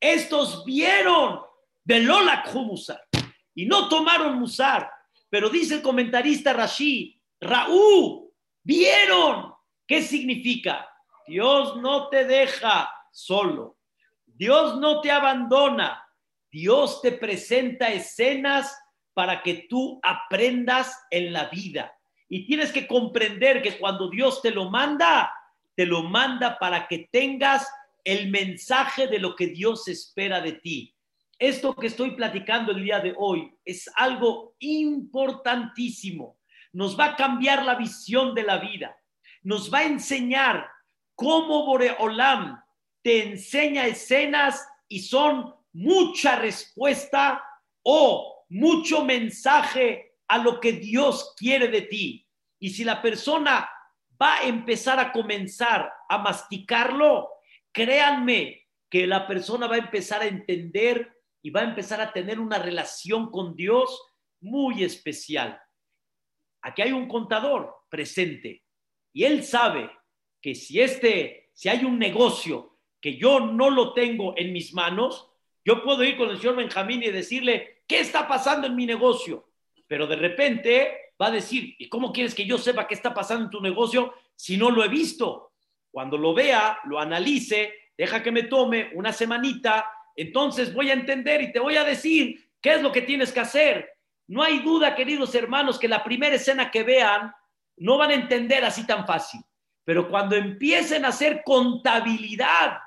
Estos 0.00 0.64
vieron 0.64 1.40
de 1.82 2.00
Lola 2.00 2.44
Musar 2.54 3.06
y 3.54 3.66
no 3.66 3.88
tomaron 3.88 4.38
Musar. 4.38 4.90
Pero 5.28 5.48
dice 5.50 5.76
el 5.76 5.82
comentarista 5.82 6.52
Rashi, 6.52 7.20
Raúl, 7.40 8.30
vieron. 8.62 9.54
¿Qué 9.86 10.02
significa? 10.02 10.88
Dios 11.26 11.76
no 11.76 12.08
te 12.08 12.24
deja 12.24 12.90
solo. 13.12 13.78
Dios 14.26 14.78
no 14.78 15.00
te 15.00 15.10
abandona. 15.10 16.04
Dios 16.50 17.02
te 17.02 17.12
presenta 17.12 17.88
escenas 17.88 18.78
para 19.12 19.42
que 19.42 19.66
tú 19.68 20.00
aprendas 20.02 21.06
en 21.10 21.32
la 21.32 21.46
vida. 21.46 21.93
Y 22.28 22.46
tienes 22.46 22.72
que 22.72 22.86
comprender 22.86 23.62
que 23.62 23.78
cuando 23.78 24.10
Dios 24.10 24.42
te 24.42 24.50
lo 24.50 24.70
manda, 24.70 25.32
te 25.74 25.86
lo 25.86 26.02
manda 26.02 26.58
para 26.58 26.86
que 26.88 27.08
tengas 27.10 27.68
el 28.04 28.30
mensaje 28.30 29.06
de 29.06 29.18
lo 29.18 29.34
que 29.34 29.48
Dios 29.48 29.88
espera 29.88 30.40
de 30.40 30.52
ti. 30.52 30.94
Esto 31.38 31.74
que 31.74 31.88
estoy 31.88 32.12
platicando 32.12 32.72
el 32.72 32.84
día 32.84 33.00
de 33.00 33.14
hoy 33.16 33.52
es 33.64 33.90
algo 33.96 34.54
importantísimo. 34.60 36.38
Nos 36.72 36.98
va 36.98 37.06
a 37.06 37.16
cambiar 37.16 37.64
la 37.64 37.74
visión 37.74 38.34
de 38.34 38.44
la 38.44 38.58
vida. 38.58 38.96
Nos 39.42 39.72
va 39.72 39.78
a 39.78 39.84
enseñar 39.84 40.68
cómo 41.14 41.66
Boreolam 41.66 42.62
te 43.02 43.28
enseña 43.28 43.86
escenas 43.86 44.66
y 44.88 45.00
son 45.00 45.54
mucha 45.72 46.36
respuesta 46.36 47.44
o 47.82 48.44
mucho 48.48 49.04
mensaje 49.04 50.13
a 50.28 50.38
lo 50.38 50.60
que 50.60 50.72
Dios 50.72 51.34
quiere 51.36 51.68
de 51.68 51.82
ti. 51.82 52.26
Y 52.58 52.70
si 52.70 52.84
la 52.84 53.02
persona 53.02 53.68
va 54.20 54.36
a 54.36 54.44
empezar 54.44 54.98
a 54.98 55.12
comenzar 55.12 55.92
a 56.08 56.18
masticarlo, 56.18 57.30
créanme 57.72 58.66
que 58.88 59.06
la 59.06 59.26
persona 59.26 59.66
va 59.66 59.74
a 59.74 59.78
empezar 59.78 60.22
a 60.22 60.26
entender 60.26 61.12
y 61.42 61.50
va 61.50 61.60
a 61.60 61.64
empezar 61.64 62.00
a 62.00 62.12
tener 62.12 62.38
una 62.38 62.58
relación 62.58 63.30
con 63.30 63.54
Dios 63.54 64.00
muy 64.40 64.84
especial. 64.84 65.60
Aquí 66.62 66.82
hay 66.82 66.92
un 66.92 67.08
contador 67.08 67.74
presente 67.90 68.64
y 69.12 69.24
él 69.24 69.44
sabe 69.44 69.90
que 70.40 70.54
si 70.54 70.80
este, 70.80 71.50
si 71.52 71.68
hay 71.68 71.84
un 71.84 71.98
negocio 71.98 72.78
que 73.00 73.16
yo 73.18 73.40
no 73.40 73.68
lo 73.70 73.92
tengo 73.92 74.34
en 74.36 74.52
mis 74.52 74.72
manos, 74.72 75.30
yo 75.64 75.82
puedo 75.82 76.04
ir 76.04 76.16
con 76.16 76.30
el 76.30 76.38
señor 76.38 76.56
Benjamín 76.56 77.02
y 77.02 77.10
decirle, 77.10 77.82
¿qué 77.86 78.00
está 78.00 78.26
pasando 78.28 78.66
en 78.66 78.76
mi 78.76 78.86
negocio? 78.86 79.50
Pero 79.86 80.06
de 80.06 80.16
repente 80.16 81.12
va 81.20 81.26
a 81.26 81.32
decir, 81.32 81.74
¿y 81.78 81.88
cómo 81.88 82.12
quieres 82.12 82.34
que 82.34 82.46
yo 82.46 82.58
sepa 82.58 82.86
qué 82.86 82.94
está 82.94 83.12
pasando 83.14 83.44
en 83.44 83.50
tu 83.50 83.60
negocio 83.60 84.14
si 84.34 84.56
no 84.56 84.70
lo 84.70 84.84
he 84.84 84.88
visto? 84.88 85.52
Cuando 85.90 86.18
lo 86.18 86.34
vea, 86.34 86.78
lo 86.84 86.98
analice, 86.98 87.72
deja 87.96 88.22
que 88.22 88.32
me 88.32 88.44
tome 88.44 88.90
una 88.94 89.12
semanita, 89.12 89.86
entonces 90.16 90.72
voy 90.74 90.90
a 90.90 90.94
entender 90.94 91.42
y 91.42 91.52
te 91.52 91.60
voy 91.60 91.76
a 91.76 91.84
decir 91.84 92.50
qué 92.60 92.74
es 92.74 92.82
lo 92.82 92.92
que 92.92 93.02
tienes 93.02 93.32
que 93.32 93.40
hacer. 93.40 93.90
No 94.26 94.42
hay 94.42 94.60
duda, 94.60 94.94
queridos 94.94 95.34
hermanos, 95.34 95.78
que 95.78 95.88
la 95.88 96.02
primera 96.02 96.34
escena 96.34 96.70
que 96.70 96.82
vean 96.82 97.32
no 97.76 97.98
van 97.98 98.10
a 98.10 98.14
entender 98.14 98.64
así 98.64 98.86
tan 98.86 99.06
fácil. 99.06 99.40
Pero 99.84 100.08
cuando 100.08 100.34
empiecen 100.36 101.04
a 101.04 101.08
hacer 101.08 101.42
contabilidad 101.44 102.78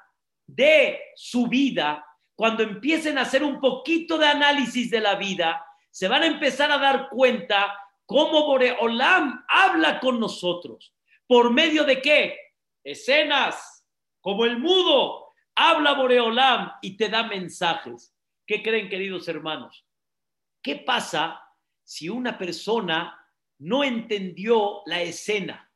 de 0.48 1.00
su 1.16 1.48
vida, 1.48 2.06
cuando 2.36 2.64
empiecen 2.64 3.18
a 3.18 3.22
hacer 3.22 3.44
un 3.44 3.60
poquito 3.60 4.18
de 4.18 4.28
análisis 4.28 4.90
de 4.90 5.02
la 5.02 5.16
vida, 5.16 5.64
se 5.98 6.08
van 6.08 6.22
a 6.22 6.28
empezar 6.28 6.72
a 6.72 6.78
dar 6.78 7.10
cuenta 7.10 7.76
cómo 8.06 8.46
Boreolam 8.46 9.44
habla 9.48 10.00
con 10.00 10.20
nosotros. 10.20 10.94
¿Por 11.26 11.52
medio 11.52 11.86
de 11.86 12.00
qué? 12.04 12.38
Escenas, 12.84 13.84
como 14.22 14.46
el 14.46 14.60
mudo, 14.60 15.34
habla 15.56 15.94
Boreolam 15.94 16.74
y 16.84 16.96
te 16.98 17.10
da 17.10 17.24
mensajes. 17.24 18.16
¿Qué 18.46 18.62
creen, 18.62 18.90
queridos 18.90 19.28
hermanos? 19.28 19.88
¿Qué 20.62 20.76
pasa 20.76 21.42
si 21.84 22.10
una 22.10 22.38
persona 22.38 23.20
no 23.58 23.84
entendió 23.84 24.84
la 24.86 25.02
escena? 25.02 25.72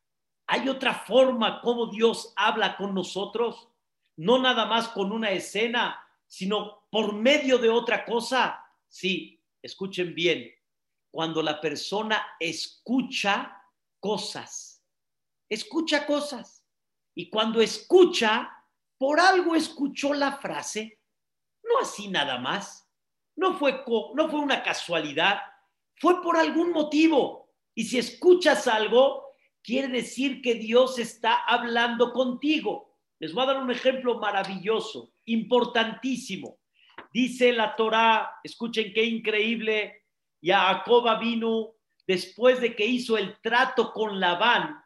¿Hay 0.46 0.70
otra 0.70 0.94
forma 0.94 1.62
como 1.62 1.88
Dios 1.88 2.32
habla 2.36 2.78
con 2.78 2.94
nosotros? 2.94 3.72
no 4.18 4.38
nada 4.38 4.68
más 4.68 4.90
con 4.90 5.12
una 5.12 5.32
escena, 5.32 6.00
sino 6.28 6.84
por 6.92 7.14
medio 7.14 7.58
de 7.58 7.70
otra 7.70 8.06
cosa. 8.06 8.64
Sí, 8.88 9.41
escuchen 9.62 10.16
bien, 10.16 10.52
cuando 11.12 11.42
la 11.42 11.60
persona 11.60 12.26
escucha 12.40 13.62
cosas, 14.00 14.84
escucha 15.50 16.06
cosas, 16.06 16.66
y 17.14 17.30
cuando 17.30 17.62
escucha, 17.62 18.50
por 18.98 19.20
algo 19.20 19.56
escuchó 19.56 20.14
la 20.14 20.38
frase, 20.38 21.00
no 21.64 21.80
así 21.82 22.08
nada 22.08 22.38
más, 22.38 22.90
no 23.36 23.58
fue, 23.58 23.84
no 24.16 24.30
fue 24.30 24.40
una 24.40 24.64
casualidad, 24.64 25.42
fue 25.96 26.22
por 26.22 26.38
algún 26.38 26.72
motivo. 26.72 27.50
Y 27.74 27.86
si 27.86 27.98
escuchas 27.98 28.68
algo, 28.68 29.26
quiere 29.62 29.88
decir 29.88 30.42
que 30.42 30.56
Dios 30.56 31.00
está 31.00 31.36
hablando 31.46 32.14
contigo. 32.14 32.98
Les 33.20 33.34
voy 33.34 33.44
a 33.44 33.48
dar 33.48 33.58
un 33.58 33.72
ejemplo 33.72 34.20
maravilloso, 34.20 35.14
importantísimo. 35.26 36.60
Dice 37.12 37.52
la 37.52 37.76
Torá, 37.76 38.40
escuchen 38.44 38.94
qué 38.94 39.04
increíble, 39.04 40.06
Jacob 40.42 41.20
vino 41.20 41.74
después 42.08 42.62
de 42.62 42.76
que 42.76 42.86
hizo 42.86 43.18
el 43.18 43.40
trato 43.42 43.92
con 43.92 44.20
Labán, 44.20 44.82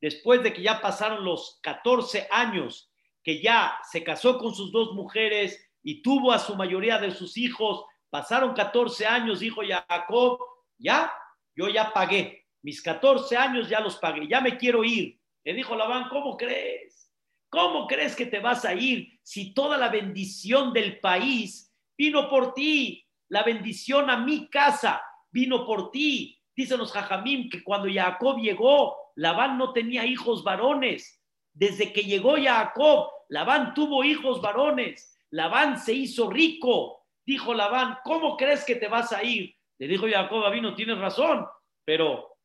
después 0.00 0.42
de 0.42 0.52
que 0.52 0.62
ya 0.62 0.80
pasaron 0.80 1.24
los 1.24 1.58
14 1.62 2.28
años, 2.30 2.90
que 3.22 3.40
ya 3.40 3.78
se 3.90 4.02
casó 4.02 4.38
con 4.38 4.54
sus 4.54 4.72
dos 4.72 4.92
mujeres 4.94 5.64
y 5.82 6.02
tuvo 6.02 6.32
a 6.32 6.38
su 6.38 6.56
mayoría 6.56 6.98
de 6.98 7.12
sus 7.12 7.36
hijos, 7.36 7.84
pasaron 8.10 8.54
14 8.54 9.06
años, 9.06 9.40
dijo 9.40 9.62
Jacob, 9.66 10.40
ya, 10.78 11.12
yo 11.54 11.68
ya 11.68 11.92
pagué, 11.92 12.46
mis 12.62 12.82
14 12.82 13.36
años 13.36 13.68
ya 13.68 13.80
los 13.80 13.96
pagué, 13.96 14.26
ya 14.28 14.40
me 14.40 14.56
quiero 14.56 14.84
ir. 14.84 15.18
Le 15.44 15.54
dijo 15.54 15.76
Labán, 15.76 16.08
¿cómo 16.08 16.36
crees? 16.36 17.10
¿Cómo 17.48 17.86
crees 17.86 18.14
que 18.14 18.26
te 18.26 18.40
vas 18.40 18.64
a 18.64 18.74
ir 18.74 19.18
si 19.22 19.54
toda 19.54 19.78
la 19.78 19.88
bendición 19.88 20.72
del 20.72 21.00
país 21.00 21.67
vino 21.98 22.30
por 22.30 22.54
ti? 22.54 23.04
La 23.28 23.42
bendición 23.42 24.08
a 24.08 24.16
mi 24.16 24.48
casa 24.48 25.02
vino 25.30 25.66
por 25.66 25.90
ti. 25.90 26.38
Dicen 26.56 26.78
los 26.78 26.92
que 26.92 27.62
cuando 27.62 27.88
Jacob 27.92 28.38
llegó, 28.38 28.96
Labán 29.16 29.58
no 29.58 29.72
tenía 29.72 30.06
hijos 30.06 30.42
varones. 30.42 31.20
Desde 31.52 31.92
que 31.92 32.02
llegó 32.02 32.36
Jacob, 32.36 33.10
Labán 33.28 33.74
tuvo 33.74 34.04
hijos 34.04 34.40
varones, 34.40 35.18
Labán 35.30 35.78
se 35.78 35.92
hizo 35.92 36.30
rico. 36.30 37.04
Dijo 37.26 37.52
Labán, 37.52 37.98
¿cómo 38.04 38.36
crees 38.36 38.64
que 38.64 38.76
te 38.76 38.88
vas 38.88 39.12
a 39.12 39.22
ir? 39.22 39.54
Le 39.78 39.86
dijo 39.86 40.06
Jacob 40.08 40.50
vino, 40.50 40.74
tienes 40.74 40.98
razón, 40.98 41.46
pero 41.84 42.36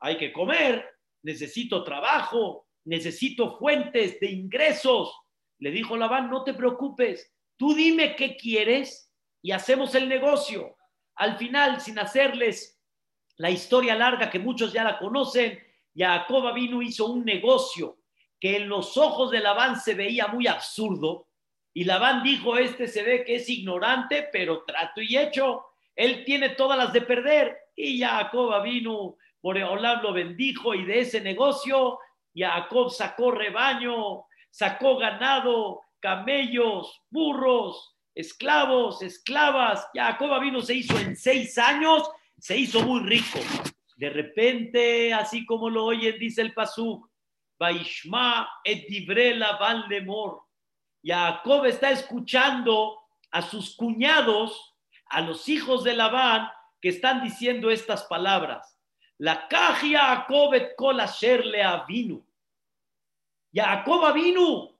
hay 0.00 0.18
que 0.18 0.32
comer, 0.32 0.84
necesito 1.22 1.84
trabajo, 1.84 2.66
necesito 2.84 3.56
fuentes 3.56 4.18
de 4.18 4.30
ingresos. 4.30 5.16
Le 5.58 5.70
dijo 5.70 5.96
Labán, 5.96 6.28
no 6.28 6.42
te 6.42 6.54
preocupes, 6.54 7.32
tú 7.56 7.74
dime 7.74 8.16
qué 8.16 8.36
quieres 8.36 9.10
y 9.40 9.52
hacemos 9.52 9.94
el 9.94 10.08
negocio. 10.08 10.76
Al 11.16 11.36
final, 11.36 11.80
sin 11.80 11.98
hacerles 11.98 12.80
la 13.36 13.50
historia 13.50 13.94
larga 13.94 14.30
que 14.30 14.38
muchos 14.38 14.72
ya 14.72 14.84
la 14.84 14.98
conocen, 14.98 15.58
Jacob 15.94 16.54
vino 16.54 16.80
hizo 16.80 17.06
un 17.06 17.24
negocio 17.24 17.98
que 18.40 18.56
en 18.56 18.68
los 18.68 18.96
ojos 18.96 19.30
de 19.30 19.40
Labán 19.40 19.78
se 19.80 19.94
veía 19.94 20.26
muy 20.26 20.46
absurdo. 20.46 21.28
Y 21.74 21.84
Labán 21.84 22.22
dijo, 22.22 22.56
este 22.56 22.88
se 22.88 23.02
ve 23.02 23.24
que 23.24 23.36
es 23.36 23.48
ignorante, 23.48 24.28
pero 24.32 24.64
trato 24.64 25.00
y 25.00 25.16
hecho. 25.16 25.64
Él 25.94 26.24
tiene 26.24 26.50
todas 26.50 26.76
las 26.76 26.92
de 26.92 27.02
perder. 27.02 27.56
Y 27.76 28.00
Jacob 28.00 28.62
vino, 28.62 29.16
por 29.40 29.56
Olam 29.56 30.02
lo 30.02 30.12
bendijo 30.12 30.74
y 30.74 30.84
de 30.84 31.00
ese 31.00 31.20
negocio 31.20 31.98
Jacob 32.34 32.90
sacó 32.90 33.30
rebaño, 33.30 34.24
sacó 34.50 34.96
ganado, 34.96 35.82
camellos, 36.02 37.00
burros, 37.08 37.96
esclavos, 38.14 39.00
esclavas. 39.00 39.88
Jacob 39.94 40.38
vino 40.40 40.60
se 40.60 40.74
hizo 40.74 40.98
en 40.98 41.16
seis 41.16 41.56
años, 41.56 42.10
se 42.38 42.58
hizo 42.58 42.82
muy 42.82 43.00
rico. 43.08 43.38
De 43.96 44.10
repente, 44.10 45.14
así 45.14 45.46
como 45.46 45.70
lo 45.70 45.86
oyen, 45.86 46.18
dice 46.18 46.42
el 46.42 46.52
Pasuk, 46.52 47.08
Vaishma 47.58 48.48
et 48.64 48.88
dibrela 48.88 49.56
van 49.58 49.88
lemor. 49.88 50.42
Jacob 51.04 51.64
está 51.66 51.92
escuchando 51.92 52.98
a 53.30 53.42
sus 53.42 53.76
cuñados, 53.76 54.74
a 55.08 55.20
los 55.20 55.48
hijos 55.48 55.84
de 55.84 55.94
Labán, 55.94 56.48
que 56.80 56.88
están 56.88 57.22
diciendo 57.22 57.70
estas 57.70 58.04
palabras. 58.04 58.76
La 59.18 59.46
caja 59.46 59.86
Jacob 59.86 60.54
et 60.54 60.74
kol 60.76 60.98
asher 60.98 61.46
le 61.46 61.62
avinu. 61.62 62.26
Jacob 63.54 64.12
vino, 64.14 64.71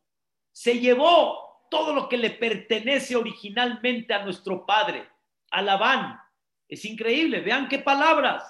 se 0.52 0.78
llevó 0.78 1.66
todo 1.70 1.94
lo 1.94 2.08
que 2.08 2.18
le 2.18 2.30
pertenece 2.30 3.16
originalmente 3.16 4.12
a 4.12 4.24
nuestro 4.24 4.66
padre, 4.66 5.08
a 5.50 5.62
Labán. 5.62 6.20
Es 6.68 6.84
increíble, 6.84 7.40
vean 7.40 7.68
qué 7.68 7.78
palabras. 7.78 8.44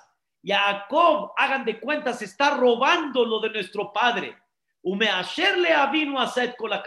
Jacob, 0.45 1.33
hagan 1.37 1.65
de 1.65 1.79
cuenta, 1.79 2.13
se 2.13 2.25
está 2.25 2.57
robando 2.57 3.25
lo 3.25 3.39
de 3.39 3.51
nuestro 3.51 3.93
padre. 3.93 4.37
Umeasherle 4.83 5.73
avino 5.73 6.21
a 6.21 6.33
con 6.59 6.71
la 6.71 6.83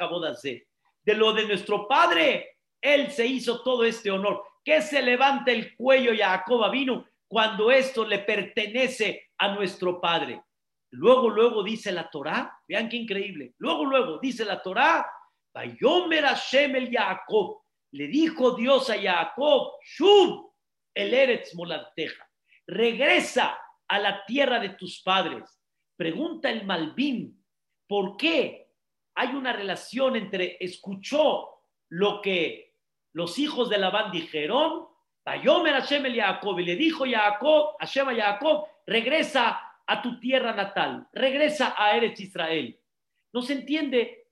De 1.04 1.14
lo 1.14 1.32
de 1.32 1.48
nuestro 1.48 1.88
padre, 1.88 2.58
él 2.82 3.10
se 3.12 3.26
hizo 3.26 3.64
todo 3.64 3.86
este 3.86 4.12
honor. 4.12 4.44
Que 4.64 4.82
se 4.82 5.02
levanta 5.02 5.52
el 5.52 5.76
cuello 5.76 6.12
Jacob 6.18 6.70
vino 6.72 7.06
cuando 7.28 7.72
esto 7.72 8.06
le 8.06 8.20
pertenece 8.20 9.30
a 9.38 9.50
nuestro 9.50 10.02
padre. 10.02 10.42
Luego, 10.96 11.30
luego 11.30 11.64
dice 11.64 11.92
la 11.92 12.10
Torá, 12.10 12.60
vean 12.68 12.90
qué 12.90 12.98
increíble. 12.98 13.54
Luego, 13.58 13.86
luego 13.86 14.20
dice 14.20 14.46
la 14.46 14.62
Torá, 14.62 15.06
Vayomer 15.54 16.26
Hashem 16.26 16.76
el 16.76 16.92
Jacob. 16.92 17.62
Le 17.92 18.08
dijo 18.08 18.56
Dios 18.56 18.90
a 18.90 19.02
Jacob, 19.02 19.74
Shub 19.84 20.52
el 20.94 21.14
Eretz 21.14 21.54
Molanteja 21.56 22.26
regresa 22.68 23.58
a 23.88 24.00
la 24.00 24.26
tierra 24.26 24.60
de 24.60 24.70
tus 24.70 25.02
padres. 25.02 25.62
Pregunta 25.96 26.50
el 26.50 26.66
Malvin, 26.66 27.44
¿por 27.88 28.18
qué 28.18 28.72
hay 29.16 29.30
una 29.30 29.54
relación 29.54 30.16
entre 30.16 30.58
escuchó 30.60 31.62
lo 31.90 32.22
que 32.22 32.74
los 33.14 33.40
hijos 33.40 33.70
de 33.70 33.78
Labán 33.78 34.12
dijeron? 34.12 34.88
Bayomer 35.24 35.74
Hashem 35.74 36.06
el 36.06 36.22
Jacob, 36.22 36.60
y 36.60 36.66
le 36.66 36.76
dijo 36.76 37.06
Jacob, 37.10 37.76
Hashem 37.80 38.10
a 38.10 38.16
Jacob, 38.16 38.68
regresa 38.86 39.65
a 39.88 40.02
tu 40.02 40.20
tierra 40.20 40.54
natal, 40.54 41.08
regresa 41.14 41.76
a 41.78 41.96
Eretz 41.96 42.20
Israel. 42.20 42.80
No 43.34 43.42
se 43.42 43.54
entiende 43.54 44.28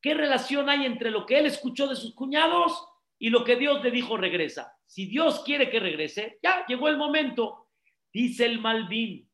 qué 0.00 0.14
relación 0.14 0.68
hay 0.68 0.86
entre 0.86 1.10
lo 1.10 1.26
que 1.26 1.38
él 1.38 1.46
escuchó 1.46 1.88
de 1.88 1.96
sus 1.96 2.14
cuñados 2.14 2.86
y 3.18 3.30
lo 3.30 3.44
que 3.44 3.56
Dios 3.56 3.82
le 3.82 3.90
dijo 3.90 4.16
regresa. 4.16 4.76
Si 4.86 5.06
Dios 5.06 5.42
quiere 5.44 5.70
que 5.70 5.80
regrese, 5.80 6.38
ya 6.42 6.64
llegó 6.66 6.88
el 6.88 6.96
momento. 6.96 7.68
Dice 8.12 8.46
el 8.46 8.60
Malvin, 8.60 9.28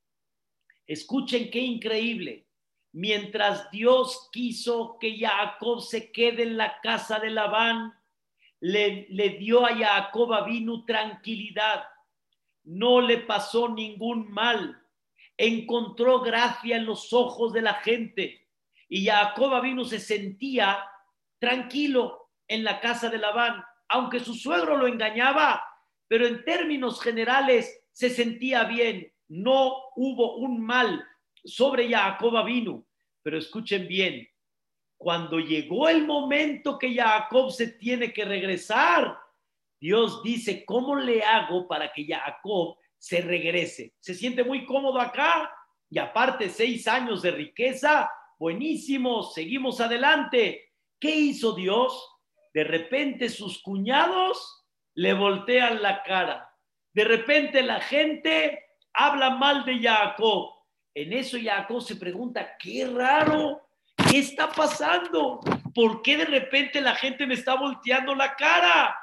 escuchen 0.87 1.51
qué 1.51 1.59
increíble. 1.59 2.47
Mientras 2.93 3.71
Dios 3.71 4.29
quiso 4.33 4.97
que 4.99 5.19
Jacob 5.19 5.81
se 5.81 6.11
quede 6.11 6.45
en 6.45 6.57
la 6.57 6.81
casa 6.81 7.19
de 7.19 7.31
Labán, 7.31 7.93
le, 8.61 9.07
le 9.11 9.31
dio 9.31 9.65
a 9.65 9.77
Jacob 9.77 10.45
vino 10.47 10.85
tranquilidad. 10.85 11.85
No 12.65 13.01
le 13.01 13.19
pasó 13.19 13.69
ningún 13.69 14.31
mal. 14.31 14.80
Encontró 15.43 16.21
gracia 16.21 16.77
en 16.77 16.85
los 16.85 17.15
ojos 17.15 17.55
de 17.55 17.63
la 17.63 17.73
gente. 17.73 18.47
Y 18.91 19.07
Jacob 19.07 19.63
vino 19.63 19.87
se 19.87 19.99
sentía 19.99 20.85
tranquilo 21.39 22.29
en 22.47 22.63
la 22.63 22.79
casa 22.79 23.09
de 23.09 23.17
Labán, 23.17 23.65
aunque 23.89 24.21
su 24.21 24.35
suegro 24.35 24.77
lo 24.77 24.87
engañaba, 24.87 25.65
pero 26.09 26.27
en 26.27 26.45
términos 26.45 27.01
generales 27.01 27.87
se 27.91 28.11
sentía 28.11 28.65
bien, 28.65 29.11
no 29.29 29.77
hubo 29.97 30.37
un 30.37 30.61
mal 30.61 31.03
sobre 31.43 31.89
Jacob 31.89 32.45
vino. 32.45 32.85
Pero 33.23 33.39
escuchen 33.39 33.89
bien, 33.89 34.29
cuando 34.99 35.39
llegó 35.39 35.89
el 35.89 36.07
momento 36.07 36.79
que 36.79 36.95
Jacob 36.95 37.51
se 37.51 37.69
tiene 37.69 38.13
que 38.13 38.27
regresar, 38.27 39.19
Dios 39.81 40.23
dice, 40.23 40.67
¿cómo 40.67 40.97
le 40.97 41.23
hago 41.23 41.67
para 41.67 41.91
que 41.91 42.05
Jacob 42.05 42.77
se 43.01 43.21
regrese? 43.21 43.95
Se 43.99 44.15
siente 44.15 44.45
muy 44.45 44.65
cómodo 44.65 45.01
acá 45.01 45.53
y 45.91 45.99
aparte 45.99 46.49
seis 46.49 46.87
años 46.87 47.23
de 47.23 47.33
riqueza, 47.33 48.09
buenísimo, 48.39 49.25
seguimos 49.25 49.81
adelante. 49.81 50.71
¿Qué 51.01 51.11
hizo 51.11 51.53
Dios? 51.57 52.09
De 52.55 52.63
repente 52.63 53.29
sus 53.29 53.61
cuñados 53.61 54.65
le 54.95 55.15
voltean 55.15 55.83
la 55.83 56.05
cara 56.05 56.47
de 56.93 57.05
repente 57.05 57.63
la 57.63 57.81
gente 57.81 58.65
habla 58.93 59.31
mal 59.31 59.65
de 59.65 59.81
Jacob. 59.81 60.51
En 60.95 61.13
eso 61.13 61.39
Jacob 61.41 61.81
se 61.81 61.97
pregunta, 61.97 62.57
qué 62.59 62.87
raro, 62.87 63.63
¿qué 64.11 64.19
está 64.19 64.51
pasando? 64.51 65.41
¿Por 65.75 66.03
qué 66.03 66.17
de 66.17 66.25
repente 66.25 66.81
la 66.81 66.97
gente 66.97 67.27
me 67.27 67.35
está 67.35 67.55
volteando 67.55 68.15
la 68.15 68.35
cara? 68.35 68.97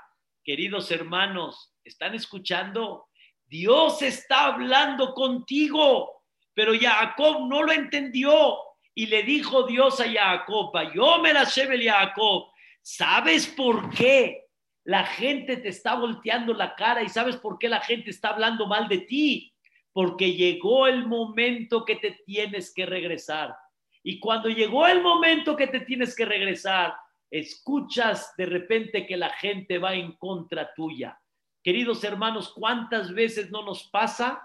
Queridos 0.44 0.92
hermanos, 0.92 1.74
¿están 1.84 2.14
escuchando? 2.14 3.08
Dios 3.48 4.02
está 4.02 4.46
hablando 4.46 5.14
contigo, 5.14 6.24
pero 6.54 6.74
Jacob 6.80 7.48
no 7.48 7.64
lo 7.64 7.72
entendió 7.72 8.58
y 8.94 9.06
le 9.08 9.24
dijo 9.24 9.64
Dios 9.64 10.00
a 10.00 10.12
Jacob, 10.12 10.72
yo 10.94 11.20
me 11.20 11.34
la 11.34 11.44
lleve 11.44 11.84
Jacob, 11.84 12.48
¿sabes 12.82 13.48
por 13.48 13.90
qué? 13.92 14.48
la 14.88 15.04
gente 15.06 15.58
te 15.58 15.68
está 15.68 15.96
volteando 15.96 16.54
la 16.54 16.74
cara 16.74 17.04
y 17.04 17.10
sabes 17.10 17.36
por 17.36 17.60
qué 17.60 17.68
la 17.68 17.82
gente 17.82 18.10
está 18.10 18.30
hablando 18.30 18.68
mal 18.68 18.88
de 18.88 19.00
ti. 19.00 19.54
Porque 19.92 20.32
llegó 20.32 20.88
el 20.88 21.06
momento 21.06 21.84
que 21.84 21.98
te 21.98 22.12
tienes 22.26 22.74
que 22.74 22.86
regresar. 22.86 23.54
Y 24.02 24.18
cuando 24.18 24.48
llegó 24.48 24.88
el 24.88 25.02
momento 25.02 25.58
que 25.58 25.68
te 25.68 25.82
tienes 25.82 26.16
que 26.16 26.24
regresar, 26.24 26.96
escuchas 27.30 28.34
de 28.38 28.46
repente 28.46 29.06
que 29.06 29.18
la 29.18 29.32
gente 29.32 29.78
va 29.78 29.94
en 29.94 30.14
contra 30.14 30.74
tuya. 30.74 31.20
Queridos 31.68 32.02
hermanos, 32.06 32.54
¿cuántas 32.54 33.14
veces 33.14 33.52
no 33.52 33.62
nos 33.62 33.90
pasa 33.90 34.42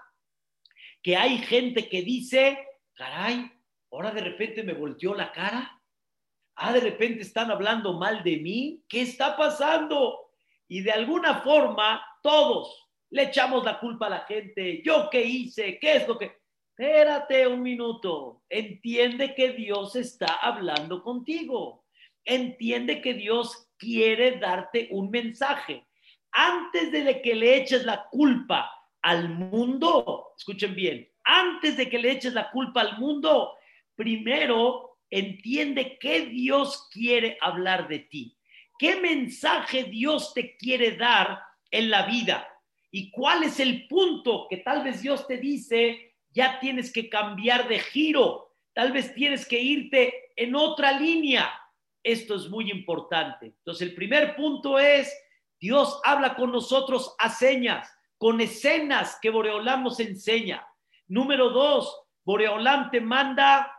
que 1.01 1.15
hay 1.15 1.37
gente 1.37 1.87
que 1.87 2.01
dice, 2.01 2.59
caray, 2.95 3.49
ahora 3.93 4.11
de 4.11 4.19
repente 4.19 4.61
me 4.61 4.73
volteó 4.73 5.15
la 5.15 5.31
cara? 5.31 5.81
Ah, 6.57 6.73
de 6.73 6.81
repente 6.81 7.21
están 7.21 7.49
hablando 7.49 7.93
mal 7.93 8.25
de 8.25 8.39
mí. 8.39 8.83
¿Qué 8.89 9.03
está 9.03 9.37
pasando? 9.37 10.31
y 10.67 10.81
de 10.81 10.91
alguna 10.91 11.39
forma 11.39 12.05
todos 12.21 12.89
le 13.09 13.23
echamos 13.23 13.63
la 13.63 13.79
culpa 13.79 14.07
a 14.07 14.09
la 14.09 14.19
gente. 14.25 14.81
¿Yo 14.83 15.07
qué 15.09 15.23
hice? 15.23 15.79
¿Qué 15.79 15.95
es 15.95 16.07
lo 16.09 16.17
que... 16.17 16.41
Espérate 16.75 17.47
un 17.47 17.61
minuto. 17.61 18.43
Entiende 18.49 19.33
que 19.33 19.53
Dios 19.53 19.95
está 19.95 20.39
hablando 20.41 21.01
contigo. 21.01 21.85
Entiende 22.25 23.01
que 23.01 23.13
Dios 23.13 23.69
quiere 23.77 24.39
darte 24.39 24.89
un 24.91 25.09
mensaje. 25.09 25.87
Antes 26.33 26.91
de 26.91 27.21
que 27.21 27.35
le 27.35 27.57
eches 27.57 27.85
la 27.85 28.07
culpa 28.09 28.69
al 29.01 29.29
mundo, 29.29 30.33
escuchen 30.37 30.73
bien, 30.75 31.07
antes 31.23 31.77
de 31.77 31.89
que 31.89 31.99
le 31.99 32.11
eches 32.11 32.33
la 32.33 32.49
culpa 32.49 32.81
al 32.81 32.97
mundo, 32.97 33.53
primero 33.95 34.97
entiende 35.09 35.97
que 35.99 36.25
Dios 36.25 36.89
quiere 36.91 37.37
hablar 37.39 37.87
de 37.87 37.99
ti. 37.99 38.37
¿Qué 38.79 38.95
mensaje 38.95 39.83
Dios 39.83 40.33
te 40.33 40.57
quiere 40.57 40.97
dar 40.97 41.39
en 41.69 41.91
la 41.91 42.07
vida? 42.07 42.47
¿Y 42.89 43.11
cuál 43.11 43.43
es 43.43 43.59
el 43.59 43.87
punto 43.87 44.47
que 44.49 44.57
tal 44.57 44.83
vez 44.83 45.01
Dios 45.01 45.27
te 45.27 45.37
dice, 45.37 46.15
ya 46.31 46.59
tienes 46.59 46.91
que 46.91 47.09
cambiar 47.09 47.67
de 47.67 47.79
giro, 47.79 48.55
tal 48.73 48.91
vez 48.91 49.13
tienes 49.13 49.47
que 49.47 49.59
irte 49.59 50.31
en 50.35 50.55
otra 50.55 50.99
línea? 50.99 51.51
Esto 52.01 52.35
es 52.35 52.49
muy 52.49 52.71
importante. 52.71 53.45
Entonces, 53.45 53.87
el 53.87 53.95
primer 53.95 54.35
punto 54.35 54.79
es, 54.79 55.15
Dios 55.63 56.01
habla 56.03 56.35
con 56.35 56.51
nosotros 56.51 57.15
a 57.17 57.29
señas, 57.29 57.89
con 58.17 58.41
escenas 58.41 59.17
que 59.21 59.29
Boreolam 59.29 59.85
nos 59.85 59.97
enseña. 60.01 60.67
Número 61.07 61.51
dos, 61.51 62.01
Boreolam 62.25 62.91
te 62.91 62.99
manda 62.99 63.73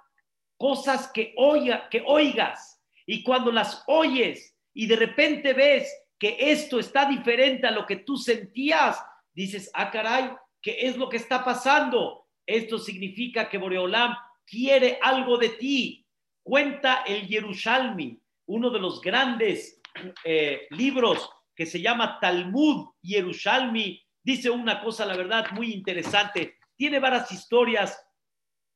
cosas 0.56 1.10
que, 1.12 1.34
oiga, 1.36 1.90
que 1.90 2.02
oigas. 2.06 2.82
Y 3.04 3.22
cuando 3.22 3.52
las 3.52 3.84
oyes 3.86 4.56
y 4.72 4.86
de 4.86 4.96
repente 4.96 5.52
ves 5.52 5.94
que 6.18 6.38
esto 6.38 6.78
está 6.78 7.04
diferente 7.04 7.66
a 7.66 7.70
lo 7.70 7.84
que 7.84 7.96
tú 7.96 8.16
sentías, 8.16 8.98
dices, 9.34 9.70
ah, 9.74 9.90
caray, 9.90 10.34
¿qué 10.62 10.86
es 10.86 10.96
lo 10.96 11.10
que 11.10 11.18
está 11.18 11.44
pasando? 11.44 12.28
Esto 12.46 12.78
significa 12.78 13.50
que 13.50 13.58
Boreolam 13.58 14.16
quiere 14.46 14.98
algo 15.02 15.36
de 15.36 15.50
ti. 15.50 16.06
Cuenta 16.42 17.02
el 17.06 17.28
Yerushalmi, 17.28 18.18
uno 18.46 18.70
de 18.70 18.80
los 18.80 19.02
grandes 19.02 19.82
eh, 20.24 20.66
libros 20.70 21.28
que 21.54 21.66
se 21.66 21.80
llama 21.80 22.18
Talmud 22.20 22.88
Yerushalmi, 23.02 24.02
dice 24.22 24.50
una 24.50 24.80
cosa, 24.80 25.04
la 25.04 25.16
verdad, 25.16 25.50
muy 25.52 25.72
interesante. 25.72 26.58
Tiene 26.76 26.98
varias 26.98 27.30
historias, 27.30 27.98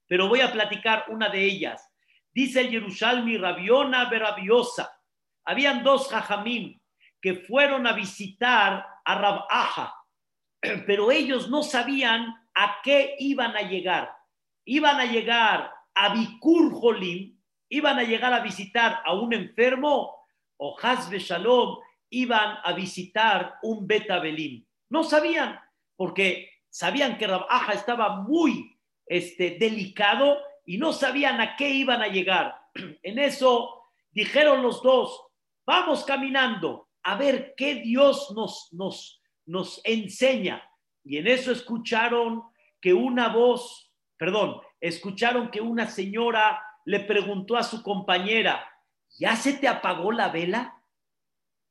pero 0.06 0.28
voy 0.28 0.40
a 0.40 0.52
platicar 0.52 1.06
una 1.08 1.28
de 1.28 1.44
ellas. 1.44 1.92
Dice 2.32 2.60
el 2.60 2.70
Yerushalmi 2.70 3.36
Rabiona 3.36 4.08
Berabiosa. 4.08 4.90
Habían 5.44 5.82
dos 5.82 6.08
jajamim 6.08 6.78
que 7.20 7.34
fueron 7.34 7.86
a 7.86 7.92
visitar 7.92 8.86
a 9.04 9.14
Rabaja, 9.14 9.94
pero 10.86 11.10
ellos 11.10 11.48
no 11.48 11.62
sabían 11.62 12.34
a 12.54 12.76
qué 12.82 13.16
iban 13.18 13.56
a 13.56 13.62
llegar. 13.62 14.14
Iban 14.64 15.00
a 15.00 15.06
llegar 15.06 15.72
a 15.94 16.14
Bikur 16.14 16.72
Jolim, 16.72 17.36
iban 17.70 17.98
a 17.98 18.04
llegar 18.04 18.32
a 18.32 18.40
visitar 18.40 19.00
a 19.04 19.14
un 19.14 19.32
enfermo, 19.32 20.14
o 20.58 20.76
Hazbe 20.80 21.18
Shalom, 21.18 21.78
iban 22.10 22.58
a 22.62 22.72
visitar 22.72 23.56
un 23.62 23.86
Betabelim. 23.86 24.64
No 24.90 25.04
sabían, 25.04 25.58
porque 25.96 26.50
sabían 26.70 27.18
que 27.18 27.26
Rabaja 27.26 27.72
estaba 27.72 28.22
muy 28.22 28.78
este, 29.06 29.58
delicado 29.58 30.38
y 30.64 30.78
no 30.78 30.92
sabían 30.92 31.40
a 31.40 31.56
qué 31.56 31.70
iban 31.70 32.02
a 32.02 32.08
llegar. 32.08 32.54
En 33.02 33.18
eso 33.18 33.84
dijeron 34.10 34.62
los 34.62 34.82
dos, 34.82 35.26
vamos 35.66 36.04
caminando 36.04 36.88
a 37.02 37.16
ver 37.16 37.54
qué 37.56 37.76
Dios 37.76 38.32
nos, 38.34 38.68
nos, 38.72 39.22
nos 39.46 39.80
enseña. 39.84 40.62
Y 41.04 41.16
en 41.18 41.26
eso 41.26 41.52
escucharon 41.52 42.42
que 42.80 42.92
una 42.92 43.28
voz, 43.28 43.92
perdón, 44.16 44.60
escucharon 44.80 45.50
que 45.50 45.60
una 45.60 45.86
señora 45.86 46.62
le 46.84 47.00
preguntó 47.00 47.56
a 47.56 47.62
su 47.62 47.82
compañera, 47.82 48.66
¿ya 49.18 49.36
se 49.36 49.54
te 49.54 49.68
apagó 49.68 50.12
la 50.12 50.28
vela? 50.28 50.77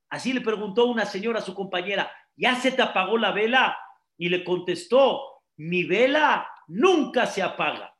Así 0.09 0.33
le 0.33 0.41
preguntó 0.41 0.85
una 0.85 1.05
señora 1.05 1.39
a 1.39 1.43
su 1.43 1.53
compañera, 1.53 2.11
¿ya 2.35 2.55
se 2.55 2.71
te 2.71 2.81
apagó 2.81 3.17
la 3.17 3.31
vela? 3.31 3.77
Y 4.17 4.29
le 4.29 4.43
contestó, 4.43 5.41
mi 5.57 5.83
vela 5.83 6.47
nunca 6.67 7.25
se 7.25 7.41
apaga. 7.41 7.93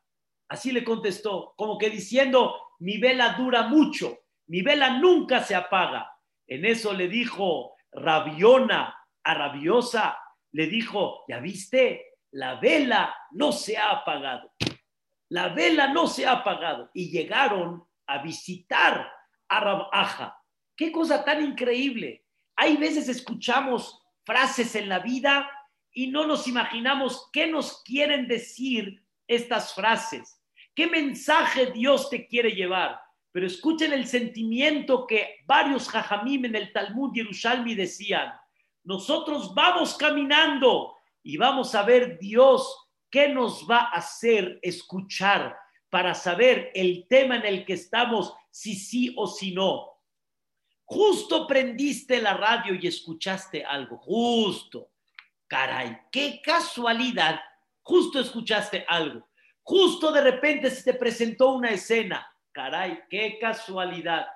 Así 0.48 0.72
le 0.72 0.84
contestó, 0.84 1.54
como 1.56 1.76
que 1.78 1.90
diciendo, 1.90 2.56
mi 2.78 2.98
vela 2.98 3.34
dura 3.34 3.64
mucho, 3.64 4.18
mi 4.46 4.62
vela 4.62 4.98
nunca 4.98 5.42
se 5.42 5.54
apaga. 5.54 6.10
En 6.46 6.64
eso 6.64 6.94
le 6.94 7.08
dijo 7.08 7.74
Rabiona 7.92 8.96
a 9.22 9.34
Rabiosa, 9.34 10.18
le 10.52 10.66
dijo, 10.66 11.24
¿ya 11.28 11.38
viste? 11.40 12.14
La 12.30 12.54
vela 12.54 13.14
no 13.32 13.52
se 13.52 13.76
ha 13.76 13.90
apagado. 13.90 14.52
La 15.28 15.48
vela 15.48 15.88
no 15.88 16.06
se 16.06 16.26
ha 16.26 16.32
apagado. 16.32 16.90
Y 16.94 17.10
llegaron 17.10 17.86
a 18.06 18.22
visitar 18.22 19.12
a 19.48 19.60
Rabaja. 19.60 20.37
Qué 20.78 20.92
cosa 20.92 21.24
tan 21.24 21.44
increíble. 21.44 22.24
Hay 22.54 22.76
veces 22.76 23.08
escuchamos 23.08 24.00
frases 24.22 24.76
en 24.76 24.88
la 24.88 25.00
vida 25.00 25.50
y 25.92 26.06
no 26.06 26.24
nos 26.24 26.46
imaginamos 26.46 27.28
qué 27.32 27.48
nos 27.48 27.82
quieren 27.82 28.28
decir 28.28 29.02
estas 29.26 29.74
frases. 29.74 30.40
¿Qué 30.76 30.86
mensaje 30.86 31.72
Dios 31.72 32.08
te 32.08 32.28
quiere 32.28 32.52
llevar? 32.52 33.00
Pero 33.32 33.48
escuchen 33.48 33.92
el 33.92 34.06
sentimiento 34.06 35.04
que 35.04 35.38
varios 35.46 35.88
jajamim 35.88 36.44
en 36.44 36.54
el 36.54 36.72
Talmud 36.72 37.12
Yerushalmi 37.12 37.74
decían. 37.74 38.32
Nosotros 38.84 39.52
vamos 39.56 39.96
caminando 39.96 40.94
y 41.24 41.36
vamos 41.38 41.74
a 41.74 41.82
ver 41.82 42.20
Dios 42.20 42.88
qué 43.10 43.28
nos 43.28 43.68
va 43.68 43.80
a 43.80 43.96
hacer 43.96 44.60
escuchar 44.62 45.58
para 45.90 46.14
saber 46.14 46.70
el 46.72 47.08
tema 47.08 47.34
en 47.34 47.46
el 47.46 47.64
que 47.64 47.72
estamos, 47.72 48.32
si 48.52 48.76
sí 48.76 49.12
o 49.16 49.26
si 49.26 49.52
no. 49.52 49.97
Justo 50.90 51.46
prendiste 51.46 52.22
la 52.22 52.32
radio 52.32 52.74
y 52.74 52.86
escuchaste 52.86 53.62
algo, 53.62 53.98
justo. 53.98 54.88
Caray, 55.46 55.98
qué 56.10 56.40
casualidad, 56.42 57.38
justo 57.82 58.18
escuchaste 58.18 58.86
algo. 58.88 59.28
Justo 59.62 60.10
de 60.10 60.22
repente 60.22 60.70
se 60.70 60.90
te 60.90 60.98
presentó 60.98 61.52
una 61.52 61.72
escena. 61.72 62.26
Caray, 62.52 63.00
qué 63.10 63.38
casualidad. 63.38 64.28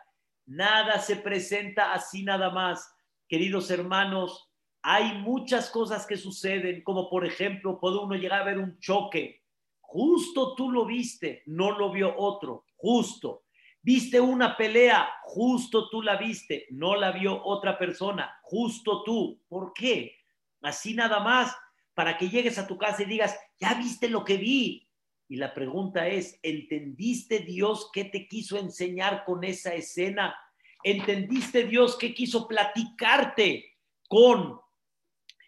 Nada 0.45 0.99
se 0.99 1.17
presenta 1.17 1.95
así 1.95 2.23
nada 2.23 2.51
más. 2.51 2.87
Queridos 3.27 3.71
hermanos, 3.71 4.51
hay 4.83 5.15
muchas 5.21 5.71
cosas 5.71 6.07
que 6.07 6.19
suceden, 6.19 6.85
como 6.85 7.09
por 7.09 7.25
ejemplo, 7.25 7.81
puede 7.81 7.97
uno 7.97 8.15
llegar 8.15 8.43
a 8.43 8.45
ver 8.45 8.59
un 8.59 8.79
choque. 8.79 9.43
Justo 9.81 10.55
tú 10.55 10.71
lo 10.71 10.85
viste, 10.85 11.45
no 11.47 11.79
lo 11.79 11.91
vio 11.91 12.15
otro. 12.15 12.67
Justo. 12.77 13.45
Viste 13.83 14.21
una 14.21 14.57
pelea, 14.57 15.09
justo 15.25 15.89
tú 15.91 16.03
la 16.03 16.17
viste, 16.17 16.67
no 16.71 16.95
la 16.95 17.11
vio 17.11 17.45
otra 17.45 17.77
persona. 17.79 18.39
Justo 18.43 19.03
tú. 19.03 19.43
¿Por 19.49 19.73
qué? 19.73 20.17
Así 20.63 20.95
nada 20.95 21.21
más, 21.21 21.57
para 21.95 22.17
que 22.17 22.29
llegues 22.29 22.59
a 22.59 22.67
tu 22.67 22.79
casa 22.79 23.03
y 23.03 23.07
digas, 23.07 23.37
ya 23.59 23.75
viste 23.75 24.09
lo 24.09 24.25
que 24.25 24.37
vi, 24.37 24.89
y 25.33 25.37
la 25.37 25.55
pregunta 25.55 26.09
es, 26.09 26.39
¿entendiste 26.43 27.39
Dios 27.39 27.89
qué 27.91 28.05
te 28.05 28.29
quiso 28.29 28.59
enseñar 28.59 29.25
con 29.25 29.45
esa 29.45 29.73
escena? 29.73 30.37
¿Entendiste 30.85 31.65
Dios 31.65 31.97
qué 31.97 32.13
quiso 32.13 32.47
platicarte 32.47 33.79
con 34.09 34.61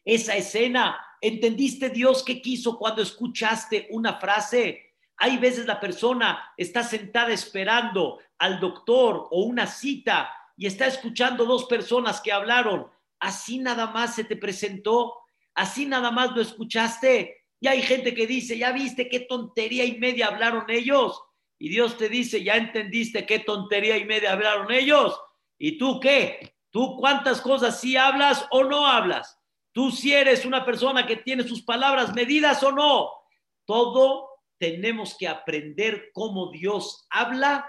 esa 0.06 0.36
escena? 0.36 0.98
¿Entendiste 1.20 1.90
Dios 1.90 2.24
qué 2.24 2.40
quiso 2.40 2.78
cuando 2.78 3.02
escuchaste 3.02 3.88
una 3.90 4.14
frase? 4.14 4.83
Hay 5.16 5.38
veces 5.38 5.66
la 5.66 5.80
persona 5.80 6.52
está 6.56 6.82
sentada 6.82 7.32
esperando 7.32 8.18
al 8.38 8.60
doctor 8.60 9.28
o 9.30 9.42
una 9.44 9.66
cita 9.66 10.30
y 10.56 10.66
está 10.66 10.86
escuchando 10.86 11.44
dos 11.44 11.64
personas 11.66 12.20
que 12.20 12.32
hablaron. 12.32 12.86
Así 13.20 13.58
nada 13.58 13.86
más 13.88 14.14
se 14.14 14.24
te 14.24 14.36
presentó, 14.36 15.14
así 15.54 15.86
nada 15.86 16.10
más 16.10 16.32
lo 16.32 16.42
escuchaste. 16.42 17.44
Y 17.60 17.68
hay 17.68 17.82
gente 17.82 18.14
que 18.14 18.26
dice, 18.26 18.58
ya 18.58 18.72
viste 18.72 19.08
qué 19.08 19.20
tontería 19.20 19.84
y 19.84 19.98
media 19.98 20.26
hablaron 20.26 20.68
ellos. 20.68 21.22
Y 21.58 21.68
Dios 21.68 21.96
te 21.96 22.08
dice, 22.08 22.42
ya 22.42 22.56
entendiste 22.56 23.24
qué 23.24 23.38
tontería 23.38 23.96
y 23.96 24.04
media 24.04 24.32
hablaron 24.32 24.70
ellos. 24.70 25.18
¿Y 25.58 25.78
tú 25.78 26.00
qué? 26.00 26.56
¿Tú 26.70 26.96
cuántas 26.96 27.40
cosas 27.40 27.80
sí 27.80 27.96
hablas 27.96 28.46
o 28.50 28.64
no 28.64 28.86
hablas? 28.86 29.40
¿Tú 29.72 29.90
si 29.90 30.12
eres 30.12 30.44
una 30.44 30.64
persona 30.64 31.06
que 31.06 31.16
tiene 31.16 31.44
sus 31.44 31.62
palabras 31.62 32.14
medidas 32.14 32.62
o 32.62 32.72
no? 32.72 33.10
Todo 33.64 34.28
tenemos 34.58 35.16
que 35.16 35.28
aprender 35.28 36.10
cómo 36.12 36.50
Dios 36.50 37.06
habla 37.10 37.68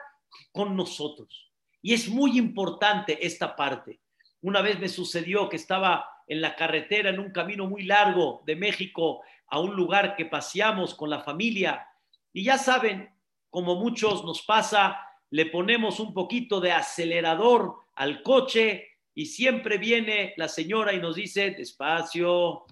con 0.52 0.76
nosotros. 0.76 1.52
Y 1.82 1.94
es 1.94 2.10
muy 2.10 2.38
importante 2.38 3.26
esta 3.26 3.56
parte. 3.56 4.00
Una 4.42 4.62
vez 4.62 4.80
me 4.80 4.90
sucedió 4.90 5.50
que 5.50 5.56
estaba 5.56 6.10
en 6.28 6.42
la 6.42 6.56
carretera 6.56 7.10
en 7.10 7.20
un 7.20 7.32
camino 7.32 7.68
muy 7.68 7.84
largo 7.84 8.44
de 8.46 8.56
México 8.56 9.22
a 9.48 9.60
un 9.60 9.76
lugar 9.76 10.16
que 10.16 10.26
paseamos 10.26 10.96
con 10.96 11.10
la 11.10 11.22
familia 11.22 11.88
y 12.36 12.44
ya 12.44 12.58
saben, 12.58 13.10
como 13.50 13.76
muchos 13.76 14.26
nos 14.26 14.42
pasa, 14.42 15.00
le 15.30 15.46
ponemos 15.46 16.02
un 16.02 16.14
poquito 16.14 16.60
de 16.60 16.74
acelerador 16.74 17.76
al 17.96 18.22
coche 18.22 18.90
y 19.14 19.28
siempre 19.28 19.78
viene 19.78 20.34
la 20.36 20.50
señora 20.50 20.92
y 20.92 21.00
nos 21.00 21.16
dice, 21.16 21.52
despacio, 21.52 22.66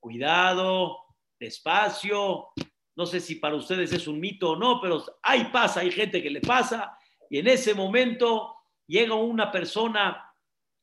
cuidado, 0.00 0.96
despacio. 1.38 2.48
No 2.94 3.06
sé 3.06 3.20
si 3.20 3.36
para 3.36 3.56
ustedes 3.56 3.92
es 3.92 4.06
un 4.06 4.20
mito 4.20 4.50
o 4.50 4.56
no, 4.56 4.80
pero 4.80 5.02
ahí 5.22 5.44
pasa, 5.52 5.80
hay 5.80 5.90
gente 5.90 6.22
que 6.22 6.30
le 6.30 6.40
pasa 6.40 6.96
y 7.30 7.38
en 7.38 7.46
ese 7.46 7.74
momento 7.74 8.54
llega 8.86 9.14
una 9.14 9.50
persona 9.50 10.34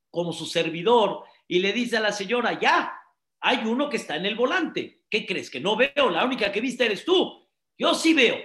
como 0.09 0.33
su 0.33 0.45
servidor 0.45 1.23
y 1.47 1.59
le 1.59 1.73
dice 1.73 1.97
a 1.97 2.01
la 2.01 2.11
señora, 2.11 2.59
ya, 2.59 2.99
hay 3.41 3.59
uno 3.65 3.89
que 3.89 3.97
está 3.97 4.15
en 4.15 4.25
el 4.25 4.35
volante. 4.35 5.03
¿Qué 5.09 5.25
crees? 5.25 5.49
Que 5.49 5.59
no 5.59 5.75
veo, 5.75 6.09
la 6.09 6.25
única 6.25 6.51
que 6.51 6.61
viste 6.61 6.85
eres 6.85 7.05
tú. 7.05 7.47
Yo 7.77 7.93
sí 7.93 8.13
veo. 8.13 8.37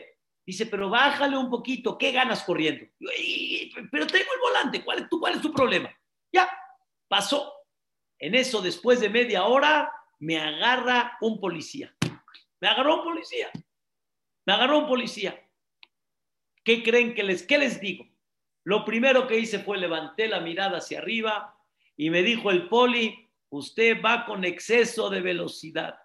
Dice, 0.46 0.66
pero 0.66 0.90
bájale 0.90 1.38
un 1.38 1.48
poquito, 1.48 1.96
¿qué 1.96 2.12
ganas 2.12 2.44
corriendo? 2.44 2.84
pero 3.90 4.06
tengo 4.06 4.32
el 4.34 4.40
volante, 4.40 4.84
¿cuál 4.84 4.98
es, 4.98 5.08
tu, 5.08 5.18
¿cuál 5.18 5.34
es 5.36 5.40
tu 5.40 5.52
problema? 5.52 5.90
Ya, 6.30 6.50
pasó. 7.08 7.52
En 8.18 8.34
eso, 8.34 8.60
después 8.60 9.00
de 9.00 9.08
media 9.08 9.44
hora, 9.44 9.90
me 10.18 10.38
agarra 10.38 11.16
un 11.20 11.40
policía. 11.40 11.93
Me 12.64 12.70
agarró 12.70 12.96
un 12.96 13.04
policía. 13.04 13.50
Me 14.46 14.54
agarró 14.54 14.78
un 14.78 14.86
policía. 14.86 15.38
¿Qué 16.64 16.82
creen 16.82 17.14
que 17.14 17.22
les, 17.22 17.42
qué 17.42 17.58
les 17.58 17.78
digo? 17.78 18.08
Lo 18.62 18.86
primero 18.86 19.26
que 19.26 19.38
hice 19.38 19.58
fue 19.58 19.76
levanté 19.76 20.28
la 20.28 20.40
mirada 20.40 20.78
hacia 20.78 21.00
arriba 21.00 21.58
y 21.94 22.08
me 22.08 22.22
dijo 22.22 22.50
el 22.50 22.70
poli, 22.70 23.28
usted 23.50 24.00
va 24.02 24.24
con 24.24 24.46
exceso 24.46 25.10
de 25.10 25.20
velocidad. 25.20 25.98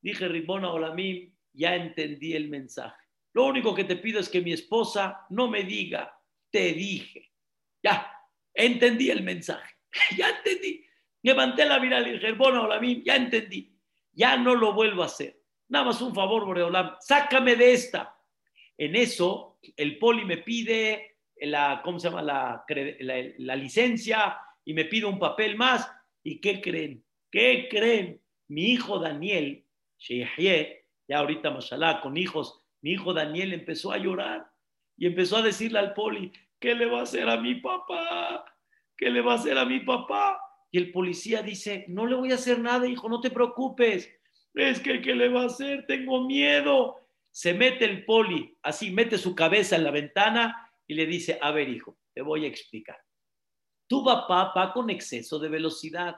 Dije, 0.00 0.26
Ribona 0.26 0.72
Olamim, 0.72 1.32
ya 1.52 1.76
entendí 1.76 2.32
el 2.32 2.48
mensaje. 2.48 3.04
Lo 3.32 3.44
único 3.44 3.72
que 3.72 3.84
te 3.84 3.94
pido 3.94 4.18
es 4.18 4.28
que 4.28 4.40
mi 4.40 4.52
esposa 4.52 5.24
no 5.30 5.46
me 5.46 5.62
diga, 5.62 6.12
te 6.50 6.72
dije. 6.72 7.30
Ya, 7.84 8.12
entendí 8.52 9.10
el 9.10 9.22
mensaje. 9.22 9.76
ya 10.18 10.30
entendí. 10.30 10.84
Levanté 11.22 11.64
la 11.66 11.78
mirada 11.78 12.08
y 12.08 12.14
dije, 12.14 12.32
Ribona 12.32 12.62
Olamim, 12.62 13.04
ya 13.04 13.14
entendí. 13.14 13.78
Ya 14.10 14.36
no 14.36 14.56
lo 14.56 14.72
vuelvo 14.72 15.04
a 15.04 15.06
hacer. 15.06 15.43
Nada 15.68 15.86
más 15.86 16.00
un 16.02 16.14
favor, 16.14 16.44
Boreolam, 16.44 16.96
sácame 17.00 17.56
de 17.56 17.72
esta. 17.72 18.16
En 18.76 18.96
eso, 18.96 19.58
el 19.76 19.98
poli 19.98 20.24
me 20.24 20.38
pide 20.38 21.16
la, 21.40 21.80
¿cómo 21.84 21.98
se 21.98 22.08
llama? 22.08 22.22
La, 22.22 23.56
licencia 23.56 24.38
y 24.64 24.74
me 24.74 24.84
pide 24.84 25.06
un 25.06 25.18
papel 25.18 25.56
más. 25.56 25.90
¿Y 26.22 26.40
qué 26.40 26.60
creen? 26.60 27.04
¿Qué 27.30 27.68
creen? 27.70 28.20
Mi 28.48 28.72
hijo 28.72 28.98
Daniel, 28.98 29.64
ya 30.08 31.18
ahorita, 31.18 31.50
mashallah, 31.50 32.00
con 32.00 32.16
hijos, 32.16 32.62
mi 32.82 32.92
hijo 32.92 33.14
Daniel 33.14 33.52
empezó 33.52 33.92
a 33.92 33.98
llorar 33.98 34.50
y 34.96 35.06
empezó 35.06 35.38
a 35.38 35.42
decirle 35.42 35.78
al 35.78 35.94
poli, 35.94 36.32
¿qué 36.58 36.74
le 36.74 36.86
va 36.86 37.00
a 37.00 37.02
hacer 37.02 37.28
a 37.28 37.36
mi 37.36 37.56
papá? 37.56 38.44
¿Qué 38.96 39.10
le 39.10 39.20
va 39.20 39.32
a 39.32 39.36
hacer 39.36 39.58
a 39.58 39.64
mi 39.64 39.80
papá? 39.80 40.38
Y 40.70 40.78
el 40.78 40.92
policía 40.92 41.42
dice, 41.42 41.84
no 41.88 42.06
le 42.06 42.16
voy 42.16 42.32
a 42.32 42.36
hacer 42.36 42.58
nada, 42.58 42.86
hijo, 42.86 43.08
no 43.08 43.20
te 43.20 43.30
preocupes. 43.30 44.10
Es 44.54 44.80
que, 44.80 45.02
¿qué 45.02 45.14
le 45.14 45.28
va 45.28 45.42
a 45.42 45.46
hacer? 45.46 45.84
Tengo 45.86 46.24
miedo. 46.24 47.00
Se 47.30 47.52
mete 47.52 47.84
el 47.84 48.04
poli, 48.04 48.56
así 48.62 48.90
mete 48.90 49.18
su 49.18 49.34
cabeza 49.34 49.74
en 49.74 49.82
la 49.82 49.90
ventana 49.90 50.70
y 50.86 50.94
le 50.94 51.06
dice, 51.06 51.38
a 51.42 51.50
ver, 51.50 51.68
hijo, 51.68 51.98
te 52.12 52.22
voy 52.22 52.44
a 52.44 52.48
explicar. 52.48 52.96
Tu 53.88 54.04
papá 54.04 54.52
va 54.56 54.72
con 54.72 54.88
exceso 54.88 55.40
de 55.40 55.48
velocidad 55.48 56.16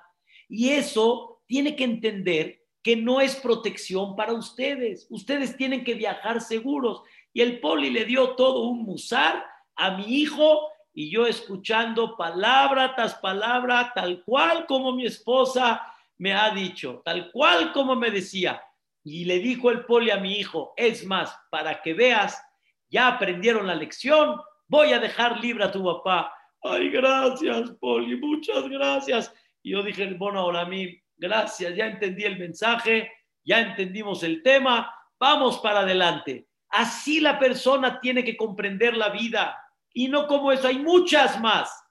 y 0.48 0.68
eso 0.68 1.42
tiene 1.46 1.74
que 1.74 1.84
entender 1.84 2.62
que 2.82 2.96
no 2.96 3.20
es 3.20 3.36
protección 3.36 4.14
para 4.14 4.34
ustedes. 4.34 5.06
Ustedes 5.10 5.56
tienen 5.56 5.82
que 5.82 5.94
viajar 5.94 6.40
seguros. 6.40 7.02
Y 7.32 7.40
el 7.40 7.60
poli 7.60 7.90
le 7.90 8.04
dio 8.04 8.36
todo 8.36 8.68
un 8.68 8.84
musar 8.84 9.44
a 9.74 9.96
mi 9.96 10.04
hijo 10.20 10.68
y 10.94 11.10
yo 11.10 11.26
escuchando 11.26 12.16
palabra 12.16 12.94
tras 12.94 13.14
palabra, 13.16 13.92
tal 13.94 14.22
cual 14.24 14.66
como 14.66 14.92
mi 14.92 15.06
esposa 15.06 15.82
me 16.18 16.32
ha 16.32 16.50
dicho, 16.50 17.02
tal 17.04 17.30
cual 17.30 17.72
como 17.72 17.94
me 17.96 18.10
decía. 18.10 18.62
Y 19.04 19.24
le 19.24 19.38
dijo 19.38 19.70
el 19.70 19.84
poli 19.84 20.10
a 20.10 20.18
mi 20.18 20.34
hijo, 20.38 20.74
es 20.76 21.04
más, 21.06 21.36
para 21.50 21.80
que 21.80 21.94
veas, 21.94 22.42
ya 22.88 23.08
aprendieron 23.08 23.66
la 23.66 23.74
lección, 23.74 24.40
voy 24.66 24.92
a 24.92 24.98
dejar 24.98 25.40
libre 25.40 25.64
a 25.64 25.70
tu 25.70 25.84
papá. 25.84 26.32
Ay, 26.62 26.90
gracias, 26.90 27.70
poli, 27.80 28.16
muchas 28.16 28.68
gracias. 28.68 29.32
Y 29.62 29.72
yo 29.72 29.82
dije, 29.82 30.12
bueno, 30.14 30.40
ahora 30.40 30.62
a 30.62 30.66
mí, 30.66 31.00
gracias, 31.16 31.76
ya 31.76 31.86
entendí 31.86 32.24
el 32.24 32.38
mensaje, 32.38 33.12
ya 33.44 33.60
entendimos 33.60 34.22
el 34.22 34.42
tema, 34.42 34.92
vamos 35.20 35.58
para 35.58 35.80
adelante. 35.80 36.48
Así 36.68 37.20
la 37.20 37.38
persona 37.38 38.00
tiene 38.00 38.24
que 38.24 38.36
comprender 38.36 38.96
la 38.96 39.10
vida 39.10 39.56
y 39.92 40.08
no 40.08 40.26
como 40.26 40.52
eso, 40.52 40.66
hay 40.66 40.78
muchas 40.78 41.40
más. 41.40 41.84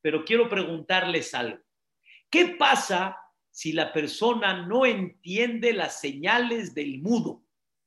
Pero 0.00 0.24
quiero 0.24 0.48
preguntarles 0.48 1.34
algo. 1.34 1.58
¿Qué 2.30 2.54
pasa 2.58 3.18
si 3.50 3.72
la 3.72 3.92
persona 3.92 4.66
no 4.66 4.86
entiende 4.86 5.72
las 5.72 6.00
señales 6.00 6.74
del 6.74 7.00
mudo. 7.00 7.42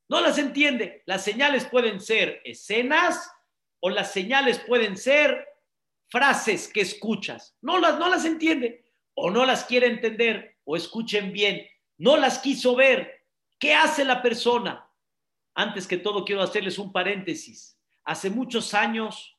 No 0.09 0.21
las 0.21 0.37
entiende. 0.37 1.03
Las 1.05 1.23
señales 1.23 1.65
pueden 1.65 1.99
ser 1.99 2.41
escenas 2.43 3.31
o 3.79 3.89
las 3.89 4.11
señales 4.11 4.59
pueden 4.59 4.97
ser 4.97 5.47
frases 6.09 6.67
que 6.67 6.81
escuchas. 6.81 7.57
No 7.61 7.79
las, 7.79 7.97
no 7.97 8.09
las 8.09 8.25
entiende 8.25 8.85
o 9.15 9.31
no 9.31 9.45
las 9.45 9.63
quiere 9.65 9.87
entender 9.87 10.57
o 10.65 10.75
escuchen 10.75 11.31
bien. 11.31 11.65
No 11.97 12.17
las 12.17 12.39
quiso 12.39 12.75
ver. 12.75 13.25
¿Qué 13.57 13.73
hace 13.73 14.03
la 14.05 14.21
persona? 14.21 14.89
Antes 15.55 15.87
que 15.87 15.97
todo 15.97 16.25
quiero 16.25 16.41
hacerles 16.41 16.77
un 16.77 16.91
paréntesis. 16.91 17.79
Hace 18.03 18.29
muchos 18.29 18.73
años, 18.73 19.37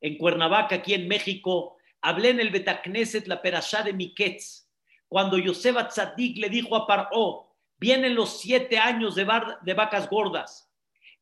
en 0.00 0.18
Cuernavaca, 0.18 0.76
aquí 0.76 0.94
en 0.94 1.06
México, 1.06 1.76
hablé 2.00 2.30
en 2.30 2.40
el 2.40 2.50
Betacneset 2.50 3.26
la 3.28 3.40
perashá 3.40 3.82
de 3.82 3.92
Miquetz 3.92 4.67
cuando 5.08 5.38
Yosef 5.38 5.76
Tzadik 5.88 6.38
le 6.38 6.48
dijo 6.48 6.76
a 6.76 6.86
Paró, 6.86 7.54
vienen 7.78 8.14
los 8.14 8.40
siete 8.40 8.78
años 8.78 9.14
de, 9.14 9.26
de 9.62 9.74
vacas 9.74 10.08
gordas. 10.08 10.70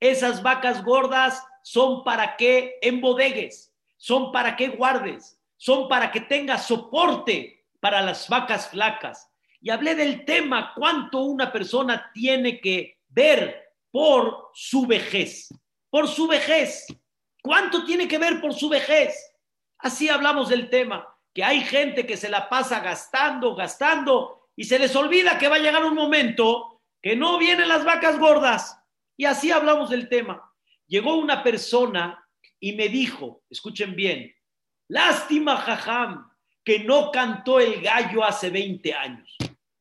Esas 0.00 0.42
vacas 0.42 0.84
gordas 0.84 1.42
son 1.62 2.04
para 2.04 2.36
que 2.36 2.78
embodegues, 2.82 3.72
son 3.96 4.32
para 4.32 4.56
que 4.56 4.68
guardes, 4.68 5.40
son 5.56 5.88
para 5.88 6.10
que 6.10 6.20
tengas 6.20 6.66
soporte 6.66 7.64
para 7.80 8.02
las 8.02 8.28
vacas 8.28 8.68
flacas. 8.68 9.30
Y 9.60 9.70
hablé 9.70 9.94
del 9.94 10.24
tema, 10.24 10.72
cuánto 10.74 11.22
una 11.22 11.50
persona 11.50 12.10
tiene 12.12 12.60
que 12.60 13.00
ver 13.08 13.72
por 13.90 14.50
su 14.52 14.86
vejez, 14.86 15.48
por 15.88 16.08
su 16.08 16.26
vejez. 16.26 16.86
¿Cuánto 17.42 17.84
tiene 17.84 18.08
que 18.08 18.18
ver 18.18 18.40
por 18.40 18.52
su 18.52 18.68
vejez? 18.68 19.14
Así 19.78 20.08
hablamos 20.08 20.48
del 20.48 20.68
tema 20.68 21.15
que 21.36 21.44
hay 21.44 21.60
gente 21.60 22.06
que 22.06 22.16
se 22.16 22.30
la 22.30 22.48
pasa 22.48 22.80
gastando, 22.80 23.54
gastando, 23.54 24.48
y 24.56 24.64
se 24.64 24.78
les 24.78 24.96
olvida 24.96 25.36
que 25.36 25.48
va 25.48 25.56
a 25.56 25.58
llegar 25.58 25.84
un 25.84 25.94
momento 25.94 26.80
que 27.02 27.14
no 27.14 27.36
vienen 27.36 27.68
las 27.68 27.84
vacas 27.84 28.18
gordas. 28.18 28.82
Y 29.18 29.26
así 29.26 29.50
hablamos 29.50 29.90
del 29.90 30.08
tema. 30.08 30.50
Llegó 30.86 31.14
una 31.18 31.42
persona 31.42 32.26
y 32.58 32.72
me 32.72 32.88
dijo, 32.88 33.42
escuchen 33.50 33.94
bien, 33.94 34.34
lástima, 34.88 35.58
Jajam, 35.58 36.26
que 36.64 36.78
no 36.78 37.10
cantó 37.10 37.60
el 37.60 37.82
gallo 37.82 38.24
hace 38.24 38.48
20 38.48 38.94
años. 38.94 39.36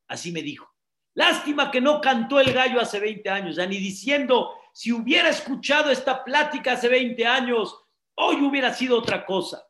Así 0.10 0.34
me 0.34 0.42
dijo. 0.42 0.70
Lástima 1.14 1.72
que 1.72 1.80
no 1.80 2.02
cantó 2.02 2.42
el 2.42 2.52
gallo 2.52 2.82
hace 2.82 3.00
20 3.00 3.30
años, 3.30 3.56
ya 3.56 3.66
ni 3.66 3.78
diciendo, 3.78 4.52
si 4.74 4.92
hubiera 4.92 5.30
escuchado 5.30 5.90
esta 5.90 6.22
plática 6.26 6.74
hace 6.74 6.90
20 6.90 7.26
años, 7.26 7.82
hoy 8.16 8.44
hubiera 8.44 8.74
sido 8.74 8.98
otra 8.98 9.26
cosa 9.26 9.66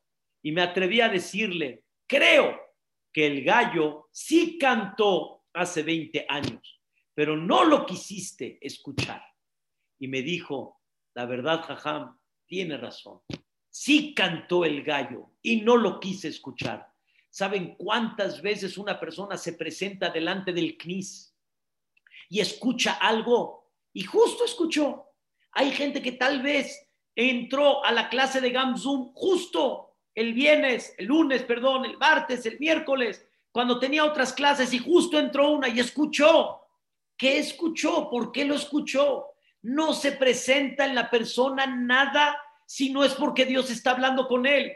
y 0.46 0.52
me 0.52 0.62
atreví 0.62 1.02
a 1.02 1.10
decirle, 1.10 1.86
creo 2.06 2.56
que 3.12 3.26
el 3.26 3.44
gallo 3.44 4.10
sí 4.12 4.60
cantó 4.60 5.44
hace 5.52 5.82
20 5.82 6.28
años, 6.30 6.82
pero 7.16 7.36
no 7.36 7.66
lo 7.66 7.84
quisiste 7.84 8.60
escuchar. 8.62 9.24
Y 9.98 10.08
me 10.08 10.22
dijo, 10.22 10.80
la 11.16 11.26
verdad, 11.26 11.64
Jajam, 11.64 12.20
tiene 12.46 12.78
razón. 12.78 13.22
Sí 13.72 14.14
cantó 14.14 14.66
el 14.66 14.84
gallo 14.84 15.32
y 15.42 15.62
no 15.62 15.78
lo 15.78 16.00
quise 16.00 16.28
escuchar. 16.28 16.94
¿Saben 17.32 17.74
cuántas 17.76 18.44
veces 18.44 18.78
una 18.78 19.00
persona 19.00 19.38
se 19.38 19.54
presenta 19.54 20.12
delante 20.12 20.54
del 20.54 20.78
CNIS 20.78 21.36
y 22.30 22.40
escucha 22.40 23.00
algo? 23.02 23.72
Y 23.94 24.04
justo 24.04 24.46
escuchó. 24.46 25.08
Hay 25.54 25.72
gente 25.72 26.04
que 26.04 26.12
tal 26.12 26.44
vez 26.44 26.88
entró 27.16 27.84
a 27.84 27.92
la 27.92 28.10
clase 28.10 28.42
de 28.42 28.52
Gamzum 28.52 29.12
justo 29.16 29.85
el 30.16 30.34
viernes, 30.34 30.96
el 30.98 31.08
lunes, 31.08 31.44
perdón, 31.44 31.86
el 31.86 31.98
martes, 31.98 32.46
el 32.46 32.58
miércoles, 32.58 33.28
cuando 33.52 33.80
tenía 33.80 34.06
otras 34.06 34.34
clases 34.34 34.74
y 34.74 34.80
justo 34.80 35.20
entró 35.20 35.52
una 35.52 35.68
y 35.68 35.80
escuchó. 35.80 36.62
¿Qué 37.18 37.38
escuchó? 37.38 38.10
¿Por 38.10 38.32
qué 38.32 38.46
lo 38.46 38.56
escuchó? 38.56 39.28
No 39.62 39.94
se 39.94 40.14
presenta 40.14 40.86
en 40.86 40.96
la 40.96 41.10
persona 41.10 41.66
nada 41.68 42.42
si 42.66 42.92
no 42.92 43.04
es 43.04 43.14
porque 43.14 43.46
Dios 43.46 43.70
está 43.70 43.92
hablando 43.92 44.28
con 44.28 44.46
él. 44.46 44.74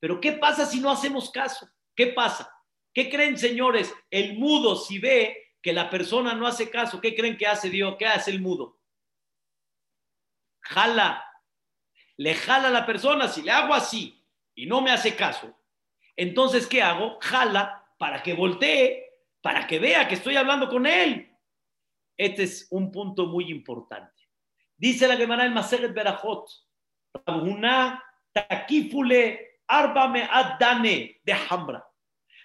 Pero 0.00 0.20
¿qué 0.20 0.32
pasa 0.32 0.66
si 0.66 0.80
no 0.80 0.90
hacemos 0.90 1.30
caso? 1.30 1.68
¿Qué 1.94 2.08
pasa? 2.08 2.52
¿Qué 2.92 3.08
creen, 3.08 3.38
señores? 3.38 3.92
El 4.10 4.38
mudo, 4.38 4.76
si 4.76 4.98
ve 4.98 5.54
que 5.62 5.72
la 5.72 5.88
persona 5.88 6.34
no 6.34 6.46
hace 6.46 6.68
caso, 6.70 7.00
¿qué 7.00 7.14
creen 7.14 7.36
que 7.36 7.46
hace 7.46 7.70
Dios? 7.70 7.96
¿Qué 7.98 8.06
hace 8.06 8.30
el 8.30 8.40
mudo? 8.40 8.78
Jala. 10.60 11.24
Le 12.16 12.34
jala 12.34 12.68
a 12.68 12.72
la 12.72 12.86
persona, 12.86 13.26
si 13.28 13.42
le 13.42 13.50
hago 13.50 13.74
así, 13.74 14.23
y 14.54 14.66
no 14.66 14.80
me 14.80 14.90
hace 14.90 15.14
caso, 15.16 15.54
entonces, 16.16 16.66
¿qué 16.66 16.82
hago? 16.82 17.18
Jala 17.20 17.84
para 17.98 18.22
que 18.22 18.34
voltee, 18.34 19.04
para 19.40 19.66
que 19.66 19.78
vea 19.78 20.06
que 20.06 20.14
estoy 20.14 20.36
hablando 20.36 20.68
con 20.68 20.86
él. 20.86 21.30
Este 22.16 22.44
es 22.44 22.68
un 22.70 22.92
punto 22.92 23.26
muy 23.26 23.50
importante. 23.50 24.12
Dice 24.76 25.08
la 25.08 25.16
Gemara 25.16 25.44
el 25.44 25.52
Maseret 25.52 25.92
Berajot, 25.92 26.48
Rabuná 27.26 28.02
takifule 28.32 29.60
arbame 29.66 30.28
adane 30.30 31.20
de 31.22 31.32
Hambra. 31.32 31.84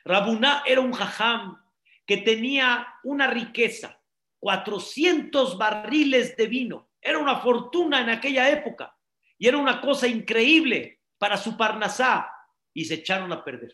Rabuná 0.06 0.64
era 0.66 0.82
un 0.82 0.94
jajam 0.94 1.58
que 2.06 2.18
tenía 2.18 2.88
una 3.04 3.28
riqueza, 3.28 4.02
400 4.40 5.58
barriles 5.58 6.36
de 6.36 6.48
vino. 6.48 6.90
Era 7.02 7.20
una 7.20 7.38
fortuna 7.38 8.02
en 8.02 8.10
aquella 8.10 8.50
época 8.50 8.96
y 9.38 9.48
era 9.48 9.58
una 9.58 9.80
cosa 9.80 10.08
increíble 10.08 10.99
para 11.20 11.38
su 11.38 11.56
Parnasá 11.56 12.34
y 12.74 12.86
se 12.86 12.96
echaron 12.96 13.32
a 13.32 13.44
perder. 13.44 13.72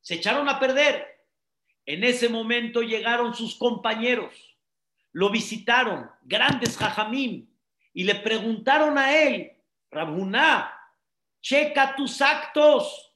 Se 0.00 0.14
echaron 0.14 0.48
a 0.48 0.58
perder. 0.58 1.06
En 1.86 2.02
ese 2.02 2.28
momento 2.28 2.82
llegaron 2.82 3.34
sus 3.34 3.54
compañeros, 3.56 4.34
lo 5.12 5.30
visitaron, 5.30 6.10
grandes 6.22 6.76
jajamín, 6.76 7.54
y 7.94 8.04
le 8.04 8.16
preguntaron 8.16 8.98
a 8.98 9.16
él, 9.16 9.52
Rabuná, 9.90 10.72
checa 11.40 11.96
tus 11.96 12.20
actos. 12.20 13.12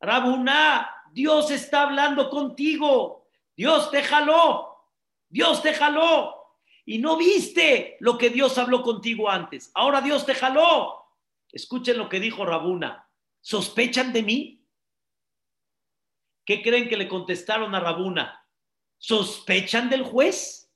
Rabuná, 0.00 0.90
Dios 1.12 1.50
está 1.50 1.82
hablando 1.82 2.30
contigo. 2.30 3.28
Dios 3.56 3.90
te 3.90 4.02
jaló. 4.02 4.88
Dios 5.28 5.62
te 5.62 5.72
jaló. 5.72 6.58
Y 6.84 6.98
no 6.98 7.16
viste 7.16 7.96
lo 8.00 8.18
que 8.18 8.30
Dios 8.30 8.58
habló 8.58 8.82
contigo 8.82 9.30
antes. 9.30 9.70
Ahora 9.74 10.00
Dios 10.00 10.26
te 10.26 10.34
jaló. 10.34 10.99
Escuchen 11.52 11.98
lo 11.98 12.08
que 12.08 12.20
dijo 12.20 12.44
Rabuna. 12.44 13.08
¿Sospechan 13.40 14.12
de 14.12 14.22
mí? 14.22 14.66
¿Qué 16.44 16.62
creen 16.62 16.88
que 16.88 16.96
le 16.96 17.08
contestaron 17.08 17.74
a 17.74 17.80
Rabuna? 17.80 18.46
¿Sospechan 18.98 19.88
del 19.88 20.02
juez? 20.02 20.72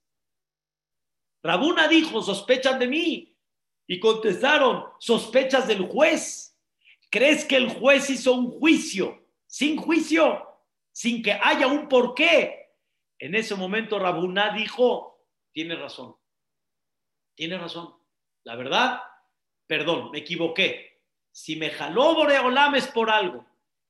Rabuna 1.42 1.88
dijo, 1.88 2.22
sospechan 2.22 2.78
de 2.78 2.88
mí. 2.88 3.36
Y 3.86 4.00
contestaron, 4.00 4.84
sospechas 4.98 5.68
del 5.68 5.82
juez. 5.82 6.58
¿Crees 7.10 7.44
que 7.44 7.56
el 7.56 7.68
juez 7.68 8.08
hizo 8.10 8.32
un 8.32 8.50
juicio 8.50 9.24
sin 9.46 9.76
juicio, 9.76 10.48
sin 10.90 11.22
que 11.22 11.32
haya 11.32 11.66
un 11.66 11.88
porqué? 11.88 12.72
En 13.18 13.34
ese 13.34 13.54
momento 13.54 13.98
Rabuna 13.98 14.52
dijo, 14.52 15.24
tiene 15.52 15.76
razón, 15.76 16.16
tiene 17.36 17.56
razón. 17.58 17.94
La 18.42 18.56
verdad, 18.56 19.00
perdón, 19.66 20.10
me 20.10 20.18
equivoqué. 20.18 21.00
Si 21.30 21.56
me 21.56 21.70
jaló 21.70 22.14
Boreolam 22.14 22.74
es 22.74 22.86
por 22.88 23.10
algo. 23.10 23.46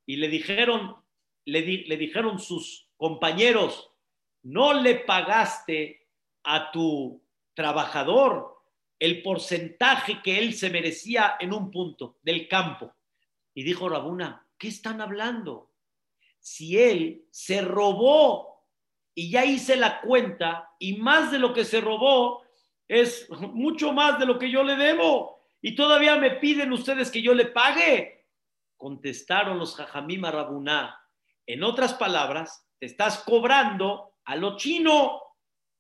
Y 0.07 0.17
le 0.17 0.29
dijeron, 0.29 0.97
le, 1.45 1.63
le 1.63 1.97
dijeron 1.97 2.39
sus 2.39 2.89
compañeros, 2.97 3.91
no 4.43 4.73
le 4.75 4.97
pagaste 4.97 6.09
a 6.45 6.71
tu 6.71 7.23
trabajador 7.55 8.55
el 8.99 9.23
porcentaje 9.23 10.21
que 10.23 10.39
él 10.39 10.55
se 10.55 10.71
merecía 10.71 11.37
en 11.41 11.53
un 11.53 11.71
punto 11.71 12.19
del 12.23 12.49
campo. 12.49 12.93
Y 13.55 13.63
dijo 13.63 13.89
Rabuna, 13.89 14.47
¿qué 14.59 14.69
están 14.69 15.01
hablando? 15.01 15.71
Si 16.41 16.79
él 16.79 17.27
se 17.31 17.63
robó 17.63 18.63
y 19.15 19.31
ya 19.31 19.45
hice 19.45 19.77
la 19.77 20.01
cuenta 20.01 20.71
y 20.79 20.97
más 20.97 21.31
de 21.31 21.39
lo 21.39 21.53
que 21.53 21.65
se 21.65 21.81
robó 21.81 22.43
es 22.89 23.29
mucho 23.31 23.93
más 23.93 24.19
de 24.19 24.27
lo 24.27 24.39
que 24.39 24.51
yo 24.51 24.63
le 24.63 24.77
debo 24.77 25.34
y 25.65 25.75
todavía 25.75 26.17
me 26.17 26.33
piden 26.33 26.73
ustedes 26.75 27.11
que 27.11 27.23
yo 27.23 27.33
le 27.33 27.47
pague. 27.47 28.27
Contestaron 28.77 29.59
los 29.59 29.75
jajamim 29.75 30.25
Rabuná. 30.25 31.01
En 31.47 31.65
otras 31.65 31.95
palabras, 31.95 32.69
te 32.79 32.85
estás 32.85 33.25
cobrando 33.25 34.17
a 34.25 34.37
lo 34.37 34.59
chino 34.59 35.25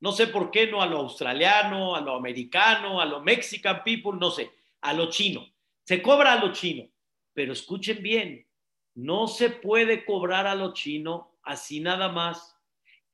no 0.05 0.13
sé 0.13 0.27
por 0.27 0.51
qué 0.51 0.67
no 0.67 0.83
a 0.83 0.87
lo 0.87 0.99
australiano, 0.99 1.97
a 1.97 2.01
lo 2.03 2.15
americano, 2.15 3.01
a 3.01 3.07
lo 3.07 3.23
mexican 3.23 3.83
people, 3.83 4.19
no 4.21 4.31
sé, 4.31 4.51
a 4.83 4.93
lo 4.93 5.09
chino. 5.09 5.47
Se 5.83 6.03
cobra 6.03 6.35
a 6.35 6.45
lo 6.45 6.53
chino, 6.53 6.87
pero 7.33 7.55
escuchen 7.55 8.03
bien, 8.03 8.47
no 8.95 9.27
se 9.29 9.49
puede 9.49 10.05
cobrar 10.05 10.47
a 10.47 10.55
lo 10.55 10.75
chino 10.75 11.39
así 11.43 11.81
nada 11.81 12.11
más. 12.11 12.55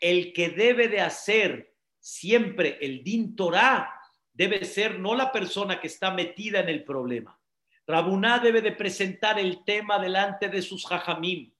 El 0.00 0.32
que 0.32 0.48
debe 0.50 0.88
de 0.88 1.00
hacer 1.00 1.76
siempre 2.00 2.76
el 2.80 3.04
din 3.04 3.36
Torah 3.36 3.99
debe 4.32 4.64
ser 4.64 4.98
no 4.98 5.14
la 5.14 5.32
persona 5.32 5.80
que 5.80 5.86
está 5.86 6.10
metida 6.10 6.60
en 6.60 6.68
el 6.68 6.84
problema. 6.84 7.38
Rabuná 7.86 8.38
debe 8.38 8.62
de 8.62 8.72
presentar 8.72 9.38
el 9.38 9.64
tema 9.64 9.98
delante 9.98 10.48
de 10.48 10.62
sus 10.62 10.86
jajamim 10.86 11.52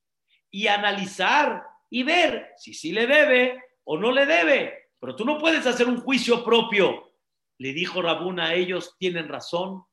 y 0.51 0.67
analizar 0.67 1.65
y 1.89 2.03
ver 2.03 2.53
si 2.57 2.73
sí 2.73 2.93
le 2.93 3.07
debe 3.07 3.63
o 3.85 3.99
no 3.99 4.13
le 4.13 4.27
debe. 4.27 4.91
Pero 5.01 5.17
tú 5.17 5.25
no 5.25 5.39
puedes 5.39 5.67
hacer 5.67 5.89
un 5.89 6.01
juicio 6.01 6.45
propio. 6.45 7.13
Le 7.59 7.73
dijo 7.73 8.01
Rabuna 8.01 8.49
a 8.49 8.55
ellos, 8.55 8.97
tienen 8.99 9.29
razón. 9.29 9.85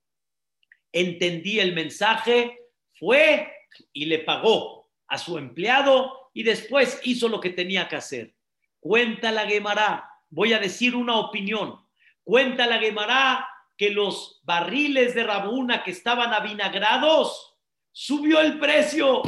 Entendí 0.92 1.60
el 1.60 1.74
mensaje, 1.74 2.58
fue 2.94 3.52
y 3.94 4.06
le 4.06 4.20
pagó 4.20 4.90
a 5.08 5.18
su 5.18 5.38
empleado 5.38 6.30
y 6.34 6.44
después 6.44 7.00
hizo 7.04 7.30
lo 7.30 7.40
que 7.40 7.50
tenía 7.50 7.88
que 7.88 7.96
hacer. 7.96 8.36
Cuenta 8.80 9.32
la 9.32 9.48
Gemara, 9.48 10.10
voy 10.30 10.54
a 10.54 10.60
decir 10.60 10.96
una 10.96 11.18
opinión. 11.18 11.87
Cuenta 12.28 12.68
la 12.68 12.78
Gemara 12.78 13.48
que 13.78 13.90
los 13.90 14.42
barriles 14.44 15.16
de 15.16 15.24
Rabuna 15.24 15.82
que 15.82 15.92
estaban 15.92 16.34
avinagrados, 16.34 17.58
subió 17.94 18.42
el 18.42 18.60
precio, 18.60 19.22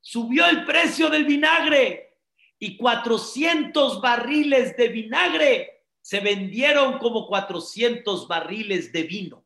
subió 0.00 0.46
el 0.46 0.64
precio 0.64 1.10
del 1.10 1.26
vinagre 1.26 2.16
y 2.58 2.78
400 2.78 4.00
barriles 4.00 4.74
de 4.74 4.88
vinagre 4.88 5.82
se 6.00 6.20
vendieron 6.20 6.96
como 6.96 7.26
400 7.26 8.26
barriles 8.26 8.90
de 8.90 9.02
vino. 9.02 9.44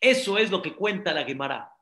Eso 0.00 0.38
es 0.38 0.50
lo 0.50 0.62
que 0.62 0.74
cuenta 0.74 1.12
la 1.12 1.24
Gemara. 1.24 1.74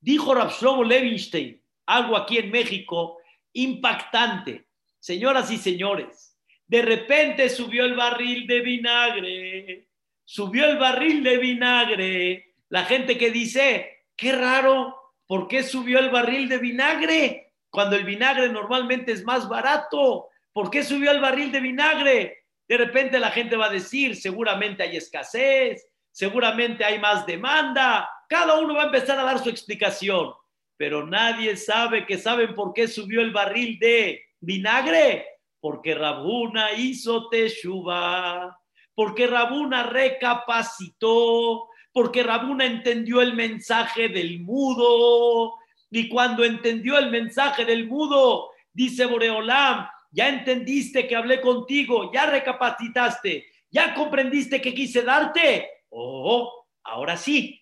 Dijo 0.00 0.32
Rabshlomo 0.32 0.82
Levinstein, 0.82 1.62
algo 1.84 2.16
aquí 2.16 2.38
en 2.38 2.50
México 2.50 3.18
impactante. 3.52 4.66
Señoras 4.98 5.50
y 5.50 5.58
señores, 5.58 6.27
de 6.68 6.82
repente 6.82 7.48
subió 7.48 7.84
el 7.84 7.94
barril 7.94 8.46
de 8.46 8.60
vinagre, 8.60 9.88
subió 10.24 10.66
el 10.66 10.78
barril 10.78 11.24
de 11.24 11.38
vinagre. 11.38 12.54
La 12.68 12.84
gente 12.84 13.18
que 13.18 13.30
dice, 13.30 14.04
qué 14.14 14.32
raro, 14.32 15.14
¿por 15.26 15.48
qué 15.48 15.62
subió 15.62 15.98
el 15.98 16.10
barril 16.10 16.48
de 16.48 16.58
vinagre? 16.58 17.48
cuando 17.70 17.96
el 17.96 18.04
vinagre 18.04 18.48
normalmente 18.48 19.12
es 19.12 19.24
más 19.24 19.48
barato? 19.48 20.28
¿Por 20.52 20.70
qué 20.70 20.82
subió 20.82 21.10
el 21.10 21.20
barril 21.20 21.52
de 21.52 21.60
vinagre? 21.60 22.44
De 22.66 22.76
repente 22.76 23.18
la 23.18 23.30
gente 23.30 23.56
va 23.56 23.66
a 23.66 23.70
decir, 23.70 24.16
seguramente 24.16 24.82
hay 24.82 24.96
escasez, 24.96 25.86
seguramente 26.10 26.84
hay 26.84 26.98
más 26.98 27.26
demanda. 27.26 28.08
Cada 28.28 28.58
uno 28.58 28.74
va 28.74 28.82
a 28.82 28.86
empezar 28.86 29.18
a 29.18 29.24
dar 29.24 29.38
su 29.38 29.48
explicación, 29.48 30.32
pero 30.76 31.06
nadie 31.06 31.56
sabe 31.56 32.06
que 32.06 32.18
saben 32.18 32.54
por 32.54 32.72
qué 32.72 32.88
subió 32.88 33.20
el 33.20 33.32
barril 33.32 33.78
de 33.78 34.22
vinagre. 34.40 35.26
Porque 35.60 35.94
Rabuna 35.94 36.72
hizo 36.72 37.28
teshuva, 37.28 38.58
porque 38.94 39.26
Rabuna 39.26 39.84
recapacitó, 39.84 41.68
porque 41.92 42.22
Rabuna 42.22 42.64
entendió 42.64 43.20
el 43.20 43.34
mensaje 43.34 44.08
del 44.08 44.40
mudo, 44.40 45.54
y 45.90 46.08
cuando 46.08 46.44
entendió 46.44 46.98
el 46.98 47.10
mensaje 47.10 47.64
del 47.64 47.86
mudo, 47.88 48.50
dice 48.72 49.06
Boreolam, 49.06 49.88
ya 50.10 50.28
entendiste 50.28 51.06
que 51.06 51.16
hablé 51.16 51.40
contigo, 51.40 52.10
ya 52.12 52.26
recapacitaste, 52.26 53.46
ya 53.70 53.94
comprendiste 53.94 54.60
que 54.60 54.74
quise 54.74 55.02
darte. 55.02 55.68
Oh, 55.90 56.66
ahora 56.84 57.16
sí, 57.16 57.60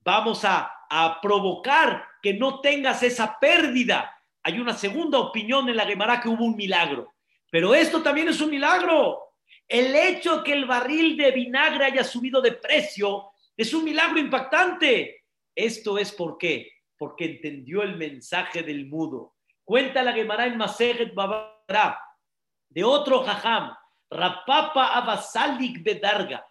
vamos 0.00 0.44
a, 0.44 0.70
a 0.88 1.20
provocar 1.20 2.06
que 2.22 2.34
no 2.34 2.60
tengas 2.60 3.02
esa 3.02 3.38
pérdida. 3.38 4.12
Hay 4.42 4.58
una 4.58 4.74
segunda 4.74 5.18
opinión 5.18 5.68
en 5.68 5.76
la 5.76 5.86
Gemara 5.86 6.20
que 6.20 6.28
hubo 6.28 6.44
un 6.44 6.56
milagro, 6.56 7.14
pero 7.50 7.74
esto 7.74 8.02
también 8.02 8.28
es 8.28 8.40
un 8.40 8.50
milagro. 8.50 9.34
El 9.68 9.94
hecho 9.94 10.42
que 10.42 10.52
el 10.52 10.64
barril 10.64 11.16
de 11.16 11.30
vinagre 11.32 11.86
haya 11.86 12.04
subido 12.04 12.40
de 12.40 12.52
precio 12.52 13.30
es 13.56 13.72
un 13.74 13.84
milagro 13.84 14.18
impactante. 14.18 15.24
Esto 15.54 15.98
es 15.98 16.12
por 16.12 16.38
qué 16.38 16.76
porque 16.98 17.24
entendió 17.26 17.82
el 17.82 17.96
mensaje 17.96 18.62
del 18.62 18.86
mudo. 18.86 19.34
Cuenta 19.64 20.02
la 20.02 20.12
Gemara 20.12 20.46
en 20.46 20.56
Masejet 20.56 21.12
de 22.68 22.84
otro 22.84 23.24
jajam, 23.24 23.74
Rapapa 24.10 24.96
Abasalik 24.96 25.82
Bedarga. 25.82 26.46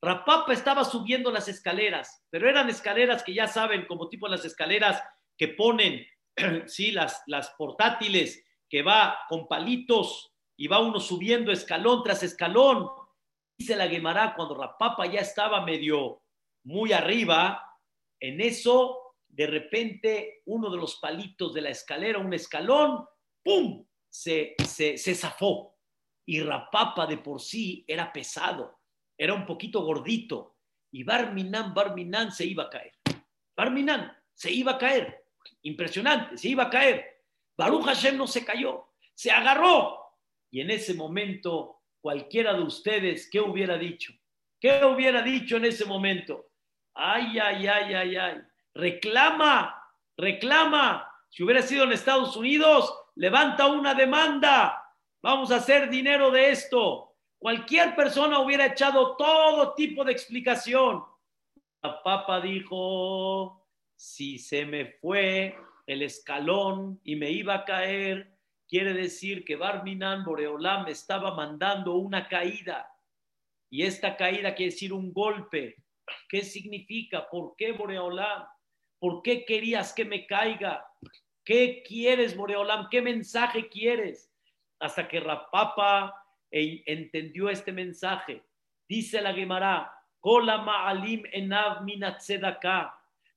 Rapapa 0.00 0.52
estaba 0.52 0.84
subiendo 0.84 1.32
las 1.32 1.48
escaleras, 1.48 2.24
pero 2.30 2.48
eran 2.48 2.68
escaleras 2.68 3.22
que 3.24 3.34
ya 3.34 3.48
saben, 3.48 3.86
como 3.86 4.08
tipo 4.08 4.28
las 4.28 4.44
escaleras 4.44 5.02
que 5.36 5.48
ponen, 5.48 6.06
sí, 6.66 6.92
las, 6.92 7.22
las 7.26 7.50
portátiles, 7.50 8.44
que 8.68 8.82
va 8.82 9.18
con 9.28 9.48
palitos 9.48 10.32
y 10.58 10.66
va 10.66 10.80
uno 10.80 10.98
subiendo 10.98 11.52
escalón 11.52 12.02
tras 12.02 12.22
escalón. 12.24 12.90
Dice 13.56 13.76
la 13.76 13.88
Gemara, 13.88 14.34
cuando 14.34 14.56
Rapapa 14.56 15.06
ya 15.06 15.20
estaba 15.20 15.64
medio 15.64 16.22
muy 16.64 16.92
arriba, 16.92 17.64
en 18.20 18.40
eso 18.40 19.14
de 19.28 19.46
repente 19.46 20.42
uno 20.46 20.68
de 20.68 20.76
los 20.76 20.96
palitos 20.96 21.54
de 21.54 21.60
la 21.62 21.70
escalera, 21.70 22.18
un 22.18 22.34
escalón, 22.34 23.06
¡pum! 23.42 23.86
Se, 24.10 24.56
se, 24.66 24.98
se 24.98 25.14
zafó. 25.14 25.76
Y 26.26 26.42
Rapapa 26.42 27.06
de 27.06 27.18
por 27.18 27.40
sí 27.40 27.84
era 27.86 28.12
pesado, 28.12 28.80
era 29.16 29.34
un 29.34 29.46
poquito 29.46 29.82
gordito. 29.82 30.56
Y 30.90 31.04
Barminan, 31.04 31.72
Barminan 31.72 32.32
se 32.32 32.44
iba 32.46 32.64
a 32.64 32.70
caer. 32.70 32.94
Barminan 33.56 34.12
se 34.34 34.50
iba 34.50 34.72
a 34.72 34.78
caer. 34.78 35.24
Impresionante, 35.62 36.36
se 36.36 36.48
iba 36.48 36.64
a 36.64 36.70
caer. 36.70 37.22
Baruch 37.56 37.84
Hashem 37.84 38.16
no 38.16 38.26
se 38.26 38.44
cayó, 38.44 38.88
se 39.14 39.30
agarró. 39.30 40.07
Y 40.50 40.60
en 40.60 40.70
ese 40.70 40.94
momento, 40.94 41.80
cualquiera 42.00 42.54
de 42.54 42.62
ustedes, 42.62 43.28
¿qué 43.30 43.40
hubiera 43.40 43.76
dicho? 43.76 44.12
¿Qué 44.60 44.84
hubiera 44.84 45.22
dicho 45.22 45.56
en 45.56 45.66
ese 45.66 45.84
momento? 45.84 46.50
Ay, 46.94 47.38
ay, 47.38 47.66
ay, 47.66 47.94
ay, 47.94 48.16
ay 48.16 48.42
reclama, 48.78 49.74
reclama. 50.16 51.10
Si 51.28 51.42
hubiera 51.42 51.62
sido 51.62 51.84
en 51.84 51.92
Estados 51.92 52.36
Unidos, 52.36 52.94
levanta 53.16 53.66
una 53.66 53.94
demanda. 53.94 54.82
Vamos 55.20 55.50
a 55.50 55.56
hacer 55.56 55.90
dinero 55.90 56.30
de 56.30 56.50
esto. 56.50 57.16
Cualquier 57.38 57.94
persona 57.94 58.38
hubiera 58.38 58.66
echado 58.66 59.16
todo 59.16 59.74
tipo 59.74 60.04
de 60.04 60.12
explicación. 60.12 61.04
La 61.82 62.02
papa 62.02 62.40
dijo, 62.40 63.66
si 63.96 64.38
se 64.38 64.64
me 64.64 64.86
fue 65.00 65.56
el 65.86 66.02
escalón 66.02 67.00
y 67.04 67.16
me 67.16 67.30
iba 67.30 67.54
a 67.54 67.64
caer, 67.64 68.37
quiere 68.68 68.92
decir 68.92 69.44
que 69.44 69.56
Barminan 69.56 70.24
Boreolam 70.24 70.86
estaba 70.88 71.34
mandando 71.34 71.94
una 71.94 72.28
caída. 72.28 72.92
Y 73.70 73.82
esta 73.82 74.16
caída 74.16 74.54
quiere 74.54 74.72
decir 74.72 74.92
un 74.92 75.12
golpe. 75.12 75.76
¿Qué 76.28 76.42
significa? 76.42 77.28
¿Por 77.28 77.54
qué 77.56 77.72
Boreolam? 77.72 78.46
¿Por 78.98 79.22
qué 79.22 79.44
querías 79.44 79.92
que 79.92 80.04
me 80.04 80.26
caiga? 80.26 80.86
¿Qué 81.44 81.82
quieres, 81.86 82.36
Boreolam? 82.36 82.88
¿Qué 82.90 83.00
mensaje 83.00 83.68
quieres? 83.68 84.30
Hasta 84.78 85.08
que 85.08 85.20
Rapapa 85.20 86.14
entendió 86.50 87.48
este 87.48 87.72
mensaje. 87.72 88.42
Dice 88.88 89.20
la 89.20 89.32
Gemara, 89.32 89.92
ma'alim 90.22 91.24
enav 91.32 91.84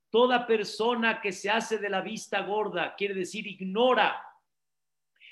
Toda 0.09 0.45
persona 0.45 1.21
que 1.21 1.31
se 1.31 1.49
hace 1.49 1.77
de 1.77 1.89
la 1.89 2.01
vista 2.01 2.41
gorda, 2.41 2.95
quiere 2.95 3.13
decir 3.13 3.47
ignora 3.47 4.21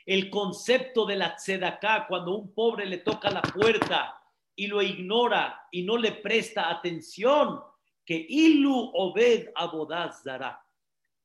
el 0.06 0.30
concepto 0.30 1.06
de 1.06 1.16
la 1.16 1.36
tzedaká 1.36 2.06
cuando 2.08 2.36
un 2.36 2.54
pobre 2.54 2.86
le 2.86 2.98
toca 2.98 3.30
la 3.30 3.42
puerta 3.42 4.20
y 4.56 4.68
lo 4.68 4.82
ignora 4.82 5.68
y 5.72 5.84
no 5.84 5.98
le 5.98 6.12
presta 6.12 6.70
atención, 6.70 7.62
que 8.06 8.26
ilu 8.28 8.92
obed 8.94 9.50
abodaz 9.56 10.24
dará. 10.24 10.66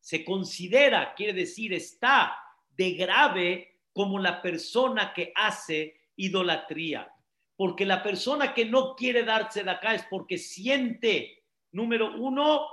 Se 0.00 0.24
considera, 0.24 1.14
quiere 1.14 1.32
decir, 1.32 1.72
está 1.72 2.36
de 2.76 2.92
grave 2.92 3.80
como 3.92 4.18
la 4.18 4.42
persona 4.42 5.12
que 5.14 5.32
hace 5.34 6.00
idolatría. 6.16 7.10
Porque 7.56 7.86
la 7.86 8.02
persona 8.02 8.52
que 8.52 8.66
no 8.66 8.94
quiere 8.94 9.24
darse 9.24 9.64
de 9.64 9.70
acá 9.70 9.94
es 9.94 10.04
porque 10.10 10.36
siente, 10.38 11.44
número 11.72 12.14
uno, 12.16 12.66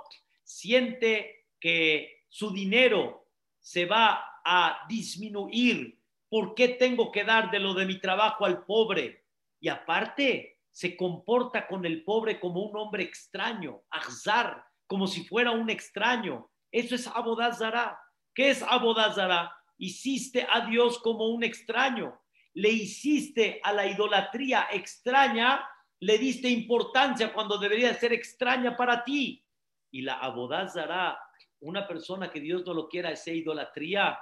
siente 0.44 1.48
que 1.60 2.26
su 2.28 2.52
dinero 2.52 3.28
se 3.60 3.86
va 3.86 4.31
a 4.46 4.86
disminuir. 4.88 6.00
¿Por 6.30 6.56
qué 6.56 6.70
tengo 6.70 7.12
que 7.12 7.24
dar 7.24 7.52
de 7.52 7.60
lo 7.60 7.74
de 7.74 7.86
mi 7.86 8.00
trabajo 8.00 8.46
al 8.46 8.64
pobre? 8.66 9.26
Y 9.60 9.68
aparte, 9.68 10.60
se 10.70 10.96
comporta 10.96 11.68
con 11.68 11.86
el 11.86 12.04
pobre 12.04 12.40
como 12.40 12.62
un 12.64 12.76
hombre 12.78 13.04
extraño, 13.04 13.82
azar, 13.90 14.64
como 14.88 15.08
si 15.08 15.26
fuera 15.26 15.52
un 15.52 15.70
extraño. 15.70 16.50
Eso 16.72 16.96
es 16.96 17.08
abodazara. 17.08 18.00
¿Qué 18.34 18.50
es 18.50 18.64
abodazara? 18.64 19.54
Hiciste 19.78 20.48
a 20.50 20.66
Dios 20.66 21.00
como 21.00 21.28
un 21.28 21.44
extraño 21.44 22.22
le 22.54 22.70
hiciste 22.70 23.60
a 23.64 23.74
la 23.74 23.86
idolatría 23.88 24.68
extraña, 24.72 25.66
le 26.00 26.18
diste 26.18 26.50
importancia 26.50 27.34
cuando 27.34 27.58
debería 27.58 27.94
ser 27.94 28.14
extraña 28.14 28.76
para 28.76 29.04
ti. 29.04 29.46
Y 29.92 30.02
la 30.02 30.16
abodazara, 30.16 31.20
una 31.60 31.88
persona 31.88 32.32
que 32.32 32.40
Dios 32.40 32.66
no 32.66 32.74
lo 32.74 32.88
quiera, 32.88 33.12
esa 33.12 33.32
idolatría, 33.32 34.20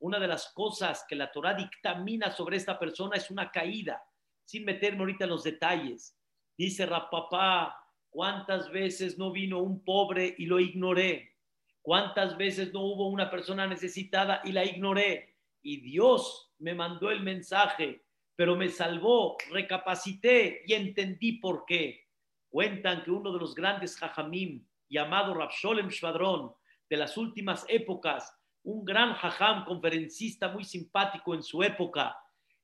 una 0.00 0.18
de 0.18 0.28
las 0.28 0.52
cosas 0.52 1.04
que 1.08 1.16
la 1.16 1.30
Torah 1.30 1.54
dictamina 1.54 2.30
sobre 2.30 2.56
esta 2.56 2.78
persona 2.78 3.16
es 3.16 3.30
una 3.30 3.50
caída, 3.50 4.02
sin 4.44 4.64
meterme 4.64 5.00
ahorita 5.00 5.24
en 5.24 5.30
los 5.30 5.42
detalles. 5.42 6.16
Dice 6.56 6.86
Rapapá, 6.86 7.76
¿cuántas 8.08 8.70
veces 8.70 9.18
no 9.18 9.32
vino 9.32 9.58
un 9.58 9.84
pobre 9.84 10.34
y 10.38 10.46
lo 10.46 10.60
ignoré? 10.60 11.36
¿Cuántas 11.82 12.36
veces 12.36 12.72
no 12.72 12.80
hubo 12.80 13.08
una 13.08 13.30
persona 13.30 13.66
necesitada 13.66 14.42
y 14.44 14.52
la 14.52 14.64
ignoré? 14.64 15.36
Y 15.62 15.80
Dios 15.80 16.52
me 16.58 16.74
mandó 16.74 17.10
el 17.10 17.22
mensaje, 17.22 18.04
pero 18.36 18.56
me 18.56 18.68
salvó, 18.68 19.36
recapacité 19.50 20.62
y 20.66 20.74
entendí 20.74 21.32
por 21.34 21.64
qué. 21.64 22.08
Cuentan 22.48 23.02
que 23.02 23.10
uno 23.10 23.32
de 23.32 23.38
los 23.38 23.54
grandes 23.54 23.96
jajamim, 23.96 24.66
llamado 24.88 25.34
Rabsholem 25.34 25.88
Shvadron, 25.88 26.52
de 26.88 26.96
las 26.96 27.16
últimas 27.16 27.66
épocas, 27.68 28.37
un 28.64 28.84
gran 28.84 29.14
jajam 29.14 29.64
conferencista 29.64 30.48
muy 30.48 30.64
simpático 30.64 31.34
en 31.34 31.42
su 31.42 31.62
época, 31.62 32.16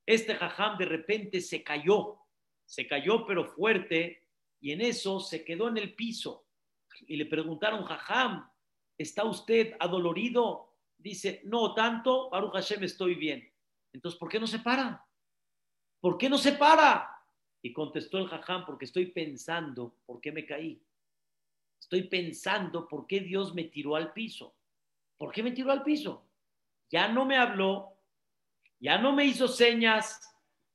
este 0.07 0.34
jajam 0.34 0.76
de 0.76 0.84
repente 0.84 1.40
se 1.40 1.62
cayó, 1.62 2.18
se 2.66 2.86
cayó 2.86 3.26
pero 3.26 3.45
fuerte 3.45 4.28
y 4.61 4.72
en 4.72 4.80
eso 4.80 5.20
se 5.20 5.45
quedó 5.45 5.68
en 5.68 5.78
el 5.78 5.95
piso. 5.95 6.47
Y 7.07 7.16
le 7.16 7.26
preguntaron, 7.26 7.84
jajam, 7.84 8.49
¿está 8.97 9.24
usted 9.24 9.74
adolorido? 9.80 10.74
Dice, 10.97 11.42
no 11.45 11.74
tanto, 11.74 12.30
Baruch 12.30 12.53
Hashem, 12.53 12.84
estoy 12.84 13.14
bien. 13.14 13.51
Entonces, 13.92 14.18
¿por 14.18 14.28
qué 14.28 14.40
no 14.40 14.47
se 14.47 14.59
para? 14.59 15.07
¿Por 16.01 16.18
qué 16.18 16.28
no 16.28 16.38
se 16.38 16.53
para? 16.53 17.11
Y 17.62 17.72
contestó 17.72 18.18
el 18.18 18.28
jajam, 18.28 18.64
porque 18.64 18.84
estoy 18.84 19.07
pensando 19.07 19.97
por 20.07 20.20
qué 20.20 20.32
me 20.32 20.45
caí. 20.45 20.82
Estoy 21.80 22.05
pensando 22.05 22.88
por 22.88 23.07
qué 23.07 23.20
Dios 23.20 23.55
me 23.55 23.64
tiró 23.64 23.97
al 23.97 24.12
piso. 24.12 24.57
¿Por 25.25 25.33
qué 25.33 25.43
me 25.43 25.53
tiró 25.53 25.72
al 25.72 25.83
piso? 25.83 26.29
Ya 26.91 27.09
no 27.09 27.25
me 27.25 27.39
habló, 27.39 27.97
ya 28.79 28.99
no 28.99 29.12
me 29.12 29.25
hizo 29.25 29.49
señas, 29.49 30.20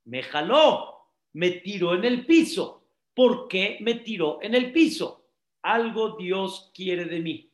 me 0.06 0.24
jaló, 0.24 1.06
me 1.34 1.52
tiró 1.52 1.94
en 1.94 2.04
el 2.04 2.26
piso. 2.26 2.84
¿Por 3.14 3.48
qué 3.48 3.78
me 3.82 3.94
tiró 3.94 4.40
en 4.42 4.56
el 4.56 4.72
piso? 4.72 5.28
Algo 5.62 6.18
Dios 6.18 6.72
quiere 6.74 7.06
de 7.06 7.20
mí. 7.20 7.54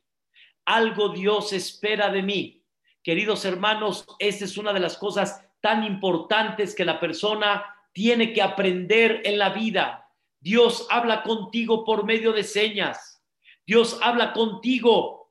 Algo 0.63 1.09
Dios 1.09 1.51
espera 1.51 2.09
de 2.09 2.23
mí. 2.23 2.63
Queridos 3.03 3.43
hermanos, 3.43 4.07
esta 4.17 4.45
es 4.45 4.57
una 4.57 4.71
de 4.71 4.79
las 4.79 4.97
cosas 4.97 5.45
tan 5.59 5.83
importantes 5.83 6.73
que 6.73 6.85
la 6.85 6.97
persona 6.97 7.75
tiene 7.91 8.31
que 8.31 8.41
aprender 8.41 9.21
en 9.25 9.37
la 9.37 9.49
vida. 9.49 10.09
Dios 10.39 10.87
habla 10.89 11.23
contigo 11.23 11.83
por 11.83 12.05
medio 12.05 12.31
de 12.31 12.45
señas. 12.45 13.21
Dios 13.65 13.99
habla 14.01 14.31
contigo 14.31 15.24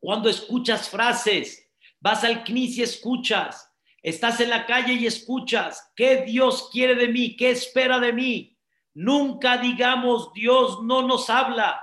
cuando 0.00 0.28
escuchas 0.28 0.88
frases. 0.88 1.64
Vas 2.00 2.24
al 2.24 2.44
CNIS 2.44 2.78
y 2.78 2.82
escuchas. 2.82 3.72
Estás 4.02 4.40
en 4.40 4.50
la 4.50 4.66
calle 4.66 4.94
y 4.94 5.06
escuchas. 5.06 5.92
¿Qué 5.96 6.22
Dios 6.22 6.70
quiere 6.72 6.94
de 6.94 7.08
mí? 7.08 7.36
¿Qué 7.36 7.50
espera 7.50 7.98
de 7.98 8.12
mí? 8.12 8.56
Nunca 8.94 9.58
digamos 9.58 10.32
Dios 10.32 10.82
no 10.82 11.02
nos 11.02 11.28
habla. 11.30 11.82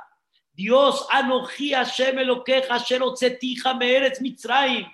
Dios 0.53 1.05
anoji 1.11 1.74
Hashem 1.74 2.18
lo 2.20 2.43
que 2.43 2.63
me 3.78 3.91
eres 3.93 4.22
Mitzrayim. 4.22 4.88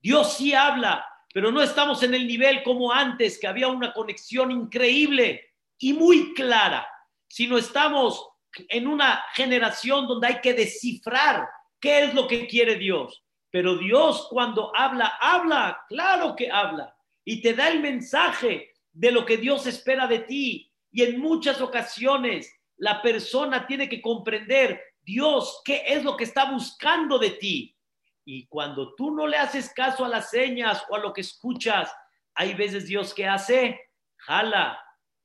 Dios 0.00 0.34
sí 0.34 0.52
habla 0.52 1.06
pero 1.36 1.52
no 1.52 1.60
estamos 1.60 2.02
en 2.02 2.14
el 2.14 2.26
nivel 2.26 2.62
como 2.62 2.90
antes, 2.90 3.38
que 3.38 3.46
había 3.46 3.68
una 3.68 3.92
conexión 3.92 4.50
increíble 4.50 5.52
y 5.76 5.92
muy 5.92 6.32
clara, 6.32 6.88
sino 7.28 7.58
estamos 7.58 8.26
en 8.70 8.86
una 8.86 9.22
generación 9.34 10.06
donde 10.08 10.28
hay 10.28 10.40
que 10.40 10.54
descifrar 10.54 11.46
qué 11.80 12.04
es 12.04 12.14
lo 12.14 12.26
que 12.26 12.46
quiere 12.46 12.76
Dios. 12.76 13.22
Pero 13.50 13.76
Dios 13.78 14.26
cuando 14.30 14.72
habla, 14.76 15.18
habla, 15.20 15.84
claro 15.88 16.36
que 16.36 16.50
habla, 16.50 16.94
y 17.24 17.40
te 17.40 17.54
da 17.54 17.68
el 17.68 17.80
mensaje 17.80 18.74
de 18.92 19.10
lo 19.10 19.24
que 19.24 19.36
Dios 19.36 19.66
espera 19.66 20.06
de 20.06 20.20
ti. 20.20 20.72
Y 20.90 21.02
en 21.02 21.20
muchas 21.20 21.60
ocasiones 21.60 22.52
la 22.76 23.02
persona 23.02 23.66
tiene 23.66 23.88
que 23.88 24.02
comprender 24.02 24.82
Dios 25.02 25.62
qué 25.64 25.84
es 25.86 26.04
lo 26.04 26.16
que 26.16 26.24
está 26.24 26.50
buscando 26.50 27.18
de 27.18 27.30
ti. 27.30 27.76
Y 28.24 28.46
cuando 28.48 28.94
tú 28.94 29.12
no 29.12 29.26
le 29.26 29.36
haces 29.36 29.72
caso 29.72 30.04
a 30.04 30.08
las 30.08 30.30
señas 30.30 30.84
o 30.88 30.96
a 30.96 30.98
lo 30.98 31.12
que 31.12 31.20
escuchas, 31.20 31.94
hay 32.34 32.54
veces 32.54 32.86
Dios 32.86 33.14
que 33.14 33.26
hace, 33.26 33.80
jala, 34.16 34.78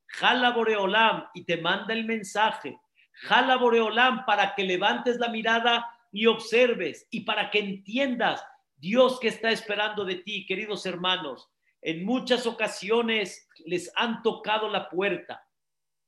jala 0.08 0.52
Boreolam 0.52 1.26
y 1.34 1.44
te 1.44 1.58
manda 1.58 1.94
el 1.94 2.06
mensaje. 2.06 2.80
Jala 3.24 3.58
Boreolam 3.58 4.26
para 4.26 4.56
que 4.56 4.64
levantes 4.64 5.18
la 5.18 5.30
mirada 5.30 5.86
y 6.12 6.26
observes 6.26 7.08
y 7.10 7.22
para 7.22 7.50
que 7.50 7.60
entiendas 7.60 8.44
Dios 8.78 9.20
que 9.20 9.28
está 9.28 9.52
esperando 9.52 10.04
de 10.06 10.16
ti, 10.16 10.46
queridos 10.46 10.86
hermanos. 10.86 11.50
En 11.82 12.04
muchas 12.04 12.46
ocasiones 12.46 13.48
les 13.66 13.92
han 13.96 14.22
tocado 14.24 14.68
la 14.70 14.90
puerta. 14.90 15.48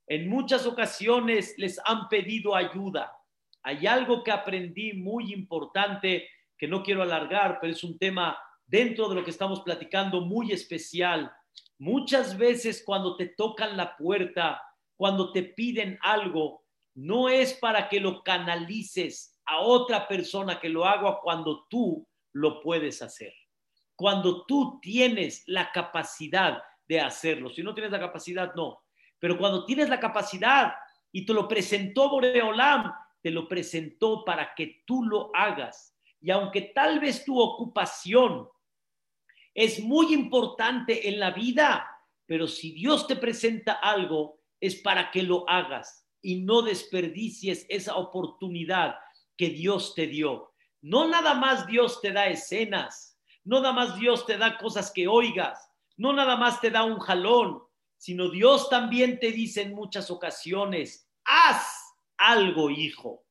En 0.08 0.28
muchas 0.28 0.66
ocasiones 0.66 1.56
les 1.58 1.80
han 1.86 2.10
pedido 2.10 2.56
ayuda. 2.56 3.12
Hay 3.64 3.88
algo 3.88 4.24
que 4.24 4.32
aprendí 4.32 4.94
muy 4.94 5.34
importante 5.34 6.28
que 6.58 6.68
no 6.68 6.84
quiero 6.84 7.02
alargar, 7.02 7.60
pero 7.62 7.72
es 7.72 7.84
un 7.84 7.98
tema 7.98 8.38
dentro 8.66 9.08
de 9.08 9.16
lo 9.16 9.24
que 9.24 9.32
estamos 9.32 9.62
platicando 9.62 10.22
muy 10.22 10.52
especial. 10.52 11.32
Muchas 11.78 12.38
veces 12.38 12.84
cuando 12.86 13.16
te 13.16 13.28
tocan 13.28 13.78
la 13.78 13.96
puerta, 13.96 14.62
cuando 14.96 15.32
te 15.32 15.44
piden 15.44 15.98
algo, 16.02 16.64
no 16.96 17.30
es 17.30 17.54
para 17.54 17.90
que 17.90 18.00
lo 18.00 18.24
canalices 18.24 19.33
a 19.46 19.60
otra 19.62 20.08
persona 20.08 20.60
que 20.60 20.70
lo 20.70 20.86
haga 20.86 21.20
cuando 21.22 21.66
tú 21.70 22.08
lo 22.34 22.62
puedes 22.62 23.02
hacer. 23.02 23.34
Cuando 23.96 24.46
tú 24.46 24.80
tienes 24.82 25.44
la 25.48 25.72
capacidad 25.72 26.62
de 26.88 27.00
hacerlo. 27.00 27.50
Si 27.50 27.64
no 27.64 27.74
tienes 27.74 27.92
la 27.92 28.00
capacidad, 28.00 28.54
no. 28.56 28.84
Pero 29.20 29.38
cuando 29.38 29.66
tienes 29.66 29.90
la 29.90 30.00
capacidad 30.00 30.74
y 31.12 31.26
te 31.26 31.34
lo 31.34 31.48
presentó 31.48 32.10
Boreolam, 32.10 32.92
te 33.22 33.32
lo 33.32 33.48
presentó 33.48 34.26
para 34.26 34.54
que 34.54 34.84
tú 34.86 35.04
lo 35.06 35.32
hagas 35.34 35.94
y 36.24 36.32
aunque 36.32 36.62
tal 36.62 37.02
vez 37.02 37.26
tu 37.26 37.38
ocupación 37.38 38.48
es 39.54 39.84
muy 39.84 40.14
importante 40.14 41.10
en 41.10 41.20
la 41.20 41.32
vida, 41.32 41.86
pero 42.26 42.48
si 42.48 42.72
Dios 42.72 43.08
te 43.08 43.18
presenta 43.18 43.74
algo, 43.74 44.40
es 44.62 44.76
para 44.76 45.12
que 45.12 45.22
lo 45.22 45.48
hagas 45.50 46.08
y 46.22 46.40
no 46.40 46.62
desperdicies 46.62 47.66
esa 47.68 47.98
oportunidad 47.98 48.96
que 49.38 49.50
Dios 49.50 49.96
te 49.96 50.08
dio. 50.08 50.54
No 50.82 51.08
nada 51.08 51.34
más 51.34 51.66
Dios 51.68 52.02
te 52.02 52.12
da 52.12 52.28
escenas, 52.28 53.18
no 53.44 53.62
nada 53.62 53.74
más 53.74 53.98
Dios 54.00 54.26
te 54.26 54.38
da 54.38 54.58
cosas 54.58 54.92
que 54.92 55.08
oigas, 55.08 55.72
no 55.98 56.14
nada 56.14 56.36
más 56.36 56.60
te 56.62 56.70
da 56.70 56.84
un 56.84 57.00
jalón, 57.00 57.64
sino 57.98 58.30
Dios 58.30 58.70
también 58.70 59.20
te 59.20 59.32
dice 59.32 59.62
en 59.62 59.74
muchas 59.74 60.12
ocasiones, 60.12 61.10
haz 61.24 61.96
algo, 62.18 62.70
hijo. 62.70 63.24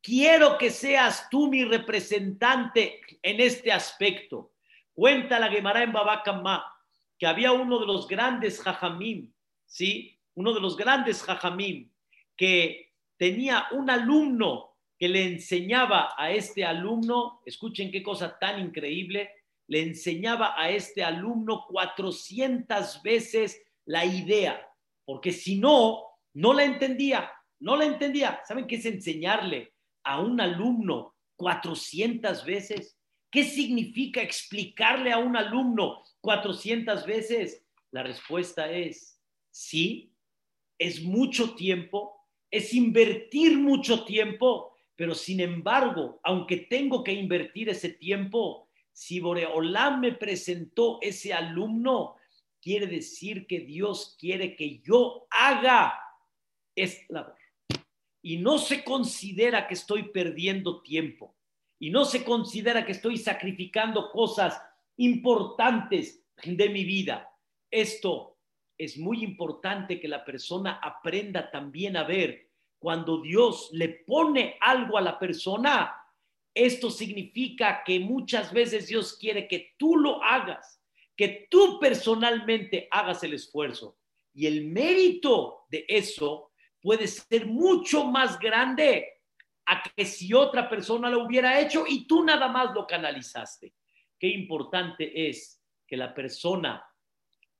Quiero 0.00 0.58
que 0.58 0.70
seas 0.70 1.28
tú 1.30 1.48
mi 1.48 1.64
representante 1.64 3.00
en 3.22 3.40
este 3.40 3.72
aspecto. 3.72 4.52
Cuenta 4.92 5.38
la 5.38 5.48
Gemara 5.48 5.82
en 5.82 5.92
Babacamá 5.92 6.64
que 7.18 7.26
había 7.26 7.52
uno 7.52 7.78
de 7.78 7.86
los 7.86 8.08
grandes 8.08 8.60
jajamim, 8.60 9.32
¿sí? 9.64 10.18
Uno 10.34 10.52
de 10.52 10.60
los 10.60 10.76
grandes 10.76 11.22
jajamim 11.22 11.90
que 12.36 12.92
tenía 13.16 13.66
un 13.70 13.90
alumno 13.90 14.71
que 15.02 15.08
le 15.08 15.24
enseñaba 15.24 16.14
a 16.16 16.30
este 16.30 16.64
alumno, 16.64 17.40
escuchen 17.44 17.90
qué 17.90 18.04
cosa 18.04 18.38
tan 18.38 18.60
increíble, 18.60 19.30
le 19.66 19.82
enseñaba 19.82 20.54
a 20.56 20.70
este 20.70 21.02
alumno 21.02 21.66
400 21.68 23.02
veces 23.02 23.60
la 23.84 24.04
idea, 24.04 24.64
porque 25.04 25.32
si 25.32 25.58
no, 25.58 26.04
no 26.34 26.52
la 26.52 26.62
entendía, 26.62 27.32
no 27.58 27.74
la 27.74 27.86
entendía. 27.86 28.42
¿Saben 28.46 28.68
qué 28.68 28.76
es 28.76 28.86
enseñarle 28.86 29.72
a 30.04 30.20
un 30.20 30.40
alumno 30.40 31.16
400 31.34 32.44
veces? 32.44 32.96
¿Qué 33.28 33.42
significa 33.42 34.22
explicarle 34.22 35.10
a 35.10 35.18
un 35.18 35.36
alumno 35.36 36.04
400 36.20 37.04
veces? 37.06 37.66
La 37.90 38.04
respuesta 38.04 38.70
es 38.70 39.20
sí, 39.50 40.14
es 40.78 41.02
mucho 41.02 41.56
tiempo, 41.56 42.24
es 42.52 42.72
invertir 42.72 43.58
mucho 43.58 44.04
tiempo, 44.04 44.71
pero 45.02 45.16
sin 45.16 45.40
embargo, 45.40 46.20
aunque 46.22 46.58
tengo 46.58 47.02
que 47.02 47.12
invertir 47.12 47.68
ese 47.68 47.88
tiempo, 47.88 48.68
si 48.92 49.18
Boreolam 49.18 49.98
me 49.98 50.12
presentó 50.12 51.00
ese 51.02 51.34
alumno, 51.34 52.14
quiere 52.60 52.86
decir 52.86 53.48
que 53.48 53.58
Dios 53.58 54.16
quiere 54.16 54.54
que 54.54 54.78
yo 54.78 55.26
haga 55.28 55.98
esta 56.76 57.04
labor. 57.08 57.34
Y 58.22 58.36
no 58.36 58.58
se 58.58 58.84
considera 58.84 59.66
que 59.66 59.74
estoy 59.74 60.04
perdiendo 60.12 60.82
tiempo. 60.82 61.34
Y 61.80 61.90
no 61.90 62.04
se 62.04 62.22
considera 62.22 62.86
que 62.86 62.92
estoy 62.92 63.16
sacrificando 63.16 64.08
cosas 64.12 64.62
importantes 64.98 66.24
de 66.44 66.68
mi 66.68 66.84
vida. 66.84 67.28
Esto 67.72 68.38
es 68.78 68.96
muy 68.96 69.24
importante 69.24 69.98
que 69.98 70.06
la 70.06 70.24
persona 70.24 70.78
aprenda 70.80 71.50
también 71.50 71.96
a 71.96 72.04
ver 72.04 72.51
cuando 72.82 73.22
Dios 73.22 73.70
le 73.72 73.88
pone 73.88 74.56
algo 74.60 74.98
a 74.98 75.00
la 75.00 75.16
persona, 75.16 75.94
esto 76.52 76.90
significa 76.90 77.84
que 77.84 78.00
muchas 78.00 78.52
veces 78.52 78.88
Dios 78.88 79.16
quiere 79.16 79.46
que 79.46 79.74
tú 79.78 79.96
lo 79.96 80.20
hagas, 80.20 80.82
que 81.16 81.46
tú 81.48 81.78
personalmente 81.78 82.88
hagas 82.90 83.22
el 83.22 83.34
esfuerzo. 83.34 83.98
Y 84.34 84.48
el 84.48 84.64
mérito 84.66 85.64
de 85.70 85.84
eso 85.86 86.50
puede 86.80 87.06
ser 87.06 87.46
mucho 87.46 88.04
más 88.06 88.36
grande 88.36 89.20
a 89.66 89.80
que 89.80 90.04
si 90.04 90.34
otra 90.34 90.68
persona 90.68 91.08
lo 91.08 91.24
hubiera 91.24 91.60
hecho 91.60 91.84
y 91.86 92.04
tú 92.08 92.24
nada 92.24 92.48
más 92.48 92.74
lo 92.74 92.84
canalizaste. 92.84 93.74
Qué 94.18 94.26
importante 94.26 95.28
es 95.28 95.62
que 95.86 95.96
la 95.96 96.12
persona 96.12 96.84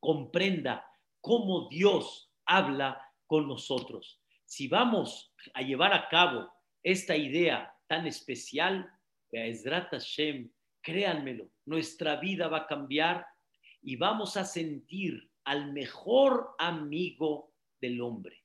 comprenda 0.01 0.85
cómo 1.21 1.69
Dios 1.69 2.29
habla 2.45 3.09
con 3.29 3.47
nosotros 3.47 4.22
si 4.53 4.69
vamos 4.69 5.33
a 5.55 5.63
llevar 5.63 5.95
a 5.95 6.11
cabo 6.11 6.53
esta 6.83 7.17
idea 7.17 7.75
tan 7.87 8.07
especial, 8.07 8.87
Hashem, 9.33 10.53
créanmelo, 10.83 11.49
nuestra 11.65 12.17
vida 12.17 12.49
va 12.49 12.59
a 12.59 12.67
cambiar 12.67 13.27
y 13.81 13.97
vamos 13.97 14.37
a 14.37 14.45
sentir 14.45 15.27
al 15.45 15.73
mejor 15.73 16.51
amigo 16.59 17.55
del 17.81 18.03
hombre. 18.03 18.45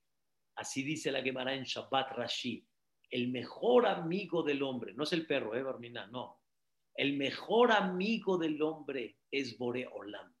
Así 0.56 0.82
dice 0.82 1.12
la 1.12 1.20
Gemara 1.20 1.52
en 1.52 1.64
Shabbat 1.64 2.12
Rashi. 2.12 2.66
El 3.10 3.28
mejor 3.28 3.86
amigo 3.86 4.42
del 4.42 4.62
hombre, 4.62 4.94
no 4.94 5.02
es 5.02 5.12
el 5.12 5.26
perro, 5.26 5.54
¿eh, 5.56 5.62
Barmina? 5.62 6.06
No. 6.06 6.40
El 6.94 7.18
mejor 7.18 7.70
amigo 7.70 8.38
del 8.38 8.62
hombre 8.62 9.18
es 9.30 9.58
Bore 9.58 9.86
Olam. 9.86 10.34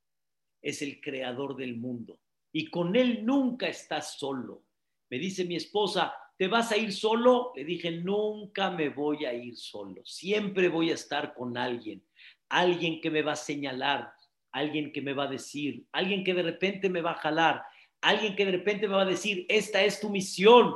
Es 0.62 0.80
el 0.80 0.98
creador 0.98 1.56
del 1.56 1.76
mundo. 1.76 2.22
Y 2.52 2.70
con 2.70 2.96
él 2.96 3.26
nunca 3.26 3.68
estás 3.68 4.18
solo 4.18 4.64
me 5.10 5.18
dice 5.18 5.44
mi 5.44 5.56
esposa, 5.56 6.14
¿te 6.36 6.48
vas 6.48 6.70
a 6.72 6.76
ir 6.76 6.92
solo? 6.92 7.52
Le 7.56 7.64
dije, 7.64 7.90
nunca 7.90 8.70
me 8.70 8.90
voy 8.90 9.24
a 9.24 9.32
ir 9.32 9.56
solo. 9.56 10.02
Siempre 10.04 10.68
voy 10.68 10.90
a 10.90 10.94
estar 10.94 11.34
con 11.34 11.56
alguien. 11.56 12.04
Alguien 12.48 13.00
que 13.00 13.10
me 13.10 13.22
va 13.22 13.32
a 13.32 13.36
señalar, 13.36 14.12
alguien 14.52 14.92
que 14.92 15.02
me 15.02 15.12
va 15.12 15.24
a 15.24 15.30
decir, 15.30 15.84
alguien 15.92 16.24
que 16.24 16.34
de 16.34 16.42
repente 16.42 16.88
me 16.88 17.02
va 17.02 17.12
a 17.12 17.20
jalar, 17.20 17.62
alguien 18.00 18.36
que 18.36 18.44
de 18.44 18.52
repente 18.52 18.88
me 18.88 18.94
va 18.94 19.02
a 19.02 19.06
decir, 19.06 19.44
esta 19.48 19.82
es 19.82 20.00
tu 20.00 20.10
misión 20.10 20.74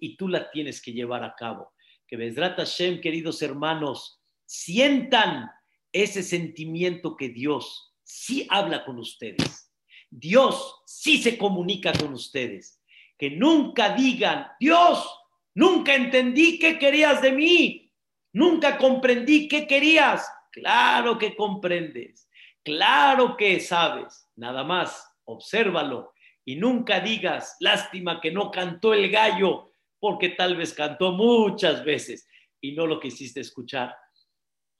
y 0.00 0.16
tú 0.16 0.28
la 0.28 0.50
tienes 0.50 0.82
que 0.82 0.92
llevar 0.92 1.24
a 1.24 1.34
cabo. 1.34 1.72
Que 2.06 2.16
Besrat 2.16 2.56
Hashem, 2.56 3.00
queridos 3.00 3.40
hermanos, 3.42 4.20
sientan 4.44 5.50
ese 5.92 6.22
sentimiento 6.22 7.16
que 7.16 7.28
Dios 7.28 7.94
sí 8.02 8.46
habla 8.50 8.84
con 8.84 8.98
ustedes. 8.98 9.72
Dios 10.10 10.82
sí 10.86 11.22
se 11.22 11.38
comunica 11.38 11.92
con 11.92 12.12
ustedes 12.12 12.80
que 13.18 13.30
nunca 13.30 13.94
digan, 13.94 14.48
Dios, 14.58 15.08
nunca 15.54 15.94
entendí 15.94 16.58
qué 16.58 16.78
querías 16.78 17.22
de 17.22 17.32
mí, 17.32 17.92
nunca 18.32 18.76
comprendí 18.78 19.48
qué 19.48 19.66
querías. 19.66 20.28
Claro 20.50 21.18
que 21.18 21.34
comprendes, 21.34 22.28
claro 22.64 23.36
que 23.36 23.58
sabes, 23.60 24.28
nada 24.36 24.62
más, 24.62 25.04
obsérvalo 25.24 26.12
y 26.44 26.56
nunca 26.56 27.00
digas, 27.00 27.56
lástima 27.60 28.20
que 28.20 28.30
no 28.30 28.50
cantó 28.50 28.94
el 28.94 29.10
gallo, 29.10 29.72
porque 29.98 30.30
tal 30.30 30.56
vez 30.56 30.74
cantó 30.74 31.12
muchas 31.12 31.84
veces 31.84 32.28
y 32.60 32.72
no 32.72 32.86
lo 32.86 33.00
quisiste 33.00 33.40
escuchar. 33.40 33.96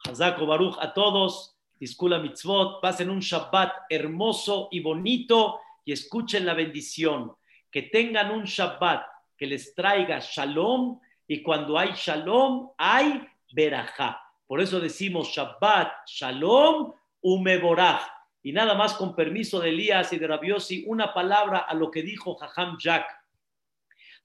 Hazako 0.04 0.46
Baruch 0.46 0.76
a 0.80 0.92
todos, 0.92 1.56
Discula 1.76 2.18
Mitzvot, 2.18 2.80
pasen 2.80 3.10
un 3.10 3.20
Shabbat 3.20 3.72
hermoso 3.88 4.68
y 4.70 4.80
bonito 4.80 5.58
y 5.84 5.92
escuchen 5.92 6.46
la 6.46 6.54
bendición 6.54 7.34
que 7.74 7.82
tengan 7.82 8.30
un 8.30 8.44
Shabbat 8.44 9.04
que 9.36 9.48
les 9.48 9.74
traiga 9.74 10.20
shalom 10.20 11.00
y 11.26 11.42
cuando 11.42 11.76
hay 11.76 11.90
shalom 11.96 12.70
hay 12.78 13.26
verajá. 13.52 14.22
Por 14.46 14.60
eso 14.60 14.78
decimos 14.78 15.26
Shabbat, 15.30 16.06
shalom, 16.06 16.94
umeboraj. 17.20 18.00
Y 18.44 18.52
nada 18.52 18.74
más 18.74 18.94
con 18.94 19.16
permiso 19.16 19.58
de 19.58 19.70
Elías 19.70 20.12
y 20.12 20.18
de 20.18 20.26
Rabiosi, 20.28 20.84
una 20.86 21.12
palabra 21.12 21.66
a 21.66 21.74
lo 21.74 21.90
que 21.90 22.02
dijo 22.02 22.36
Jajam 22.36 22.78
Jack. 22.78 23.06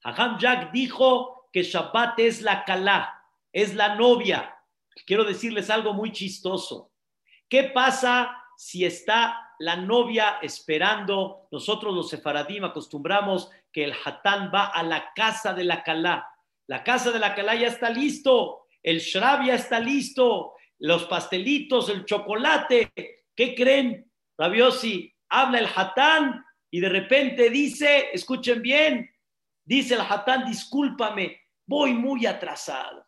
Jajam 0.04 0.38
Jack 0.38 0.70
dijo 0.70 1.48
que 1.52 1.64
Shabbat 1.64 2.20
es 2.20 2.42
la 2.42 2.64
calá, 2.64 3.20
es 3.52 3.74
la 3.74 3.96
novia. 3.96 4.56
Quiero 5.04 5.24
decirles 5.24 5.70
algo 5.70 5.92
muy 5.92 6.12
chistoso. 6.12 6.92
¿Qué 7.48 7.64
pasa 7.64 8.30
si 8.56 8.84
está 8.84 9.49
la 9.60 9.76
novia 9.76 10.38
esperando. 10.42 11.46
Nosotros 11.50 11.94
los 11.94 12.08
sefaradim 12.08 12.64
acostumbramos 12.64 13.50
que 13.72 13.84
el 13.84 13.94
hatán 14.04 14.50
va 14.52 14.66
a 14.66 14.82
la 14.82 15.12
casa 15.14 15.52
de 15.54 15.64
la 15.64 15.82
calá. 15.82 16.26
La 16.66 16.82
casa 16.82 17.12
de 17.12 17.18
la 17.18 17.34
calá 17.34 17.54
ya 17.54 17.68
está 17.68 17.90
listo, 17.90 18.66
el 18.82 19.00
shrab 19.00 19.44
ya 19.44 19.54
está 19.54 19.78
listo, 19.78 20.54
los 20.78 21.04
pastelitos, 21.04 21.88
el 21.90 22.04
chocolate. 22.04 22.90
¿Qué 23.36 23.54
creen? 23.54 24.10
Rabiosi, 24.38 25.12
habla 25.28 25.58
el 25.58 25.68
hatán 25.74 26.42
y 26.70 26.80
de 26.80 26.88
repente 26.88 27.50
dice, 27.50 28.08
escuchen 28.12 28.62
bien, 28.62 29.10
dice 29.64 29.94
el 29.94 30.00
hatán, 30.00 30.46
discúlpame, 30.46 31.38
voy 31.66 31.92
muy 31.92 32.24
atrasado. 32.24 33.06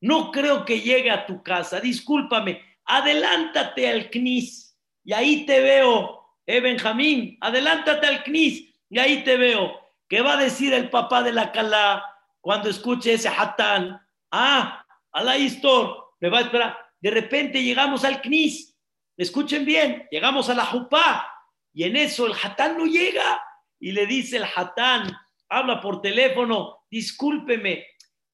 No 0.00 0.32
creo 0.32 0.64
que 0.64 0.80
llegue 0.80 1.12
a 1.12 1.26
tu 1.26 1.44
casa, 1.44 1.80
discúlpame, 1.80 2.60
adelántate 2.86 3.88
al 3.88 4.10
knis 4.10 4.65
y 5.06 5.12
ahí 5.12 5.46
te 5.46 5.60
veo, 5.60 6.34
eh, 6.46 6.58
Benjamín, 6.58 7.38
adelántate 7.40 8.08
al 8.08 8.24
CNIS 8.24 8.74
y 8.90 8.98
ahí 8.98 9.22
te 9.22 9.36
veo. 9.36 9.80
¿Qué 10.08 10.20
va 10.20 10.32
a 10.32 10.42
decir 10.42 10.74
el 10.74 10.90
papá 10.90 11.22
de 11.22 11.32
la 11.32 11.52
Calá 11.52 12.04
cuando 12.40 12.68
escuche 12.68 13.12
ese 13.12 13.28
hatán? 13.28 14.04
Ah, 14.32 14.84
a 15.12 15.22
la 15.22 15.38
histor, 15.38 16.12
me 16.18 16.28
va 16.28 16.38
a 16.38 16.40
esperar. 16.42 16.76
De 17.00 17.12
repente 17.12 17.62
llegamos 17.62 18.04
al 18.04 18.20
CNIS, 18.20 18.76
escuchen 19.16 19.64
bien, 19.64 20.08
llegamos 20.10 20.50
a 20.50 20.54
la 20.54 20.66
Jupá 20.66 21.24
y 21.72 21.84
en 21.84 21.94
eso 21.94 22.26
el 22.26 22.34
hatán 22.42 22.76
no 22.76 22.84
llega 22.84 23.40
y 23.78 23.92
le 23.92 24.06
dice 24.06 24.38
el 24.38 24.46
hatán, 24.56 25.16
habla 25.48 25.80
por 25.80 26.02
teléfono, 26.02 26.84
discúlpeme, 26.90 27.86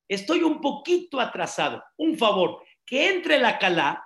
estoy 0.08 0.42
un 0.42 0.58
poquito 0.58 1.20
atrasado, 1.20 1.84
un 1.98 2.16
favor, 2.16 2.62
que 2.86 3.10
entre 3.10 3.38
la 3.38 3.58
Calá 3.58 4.02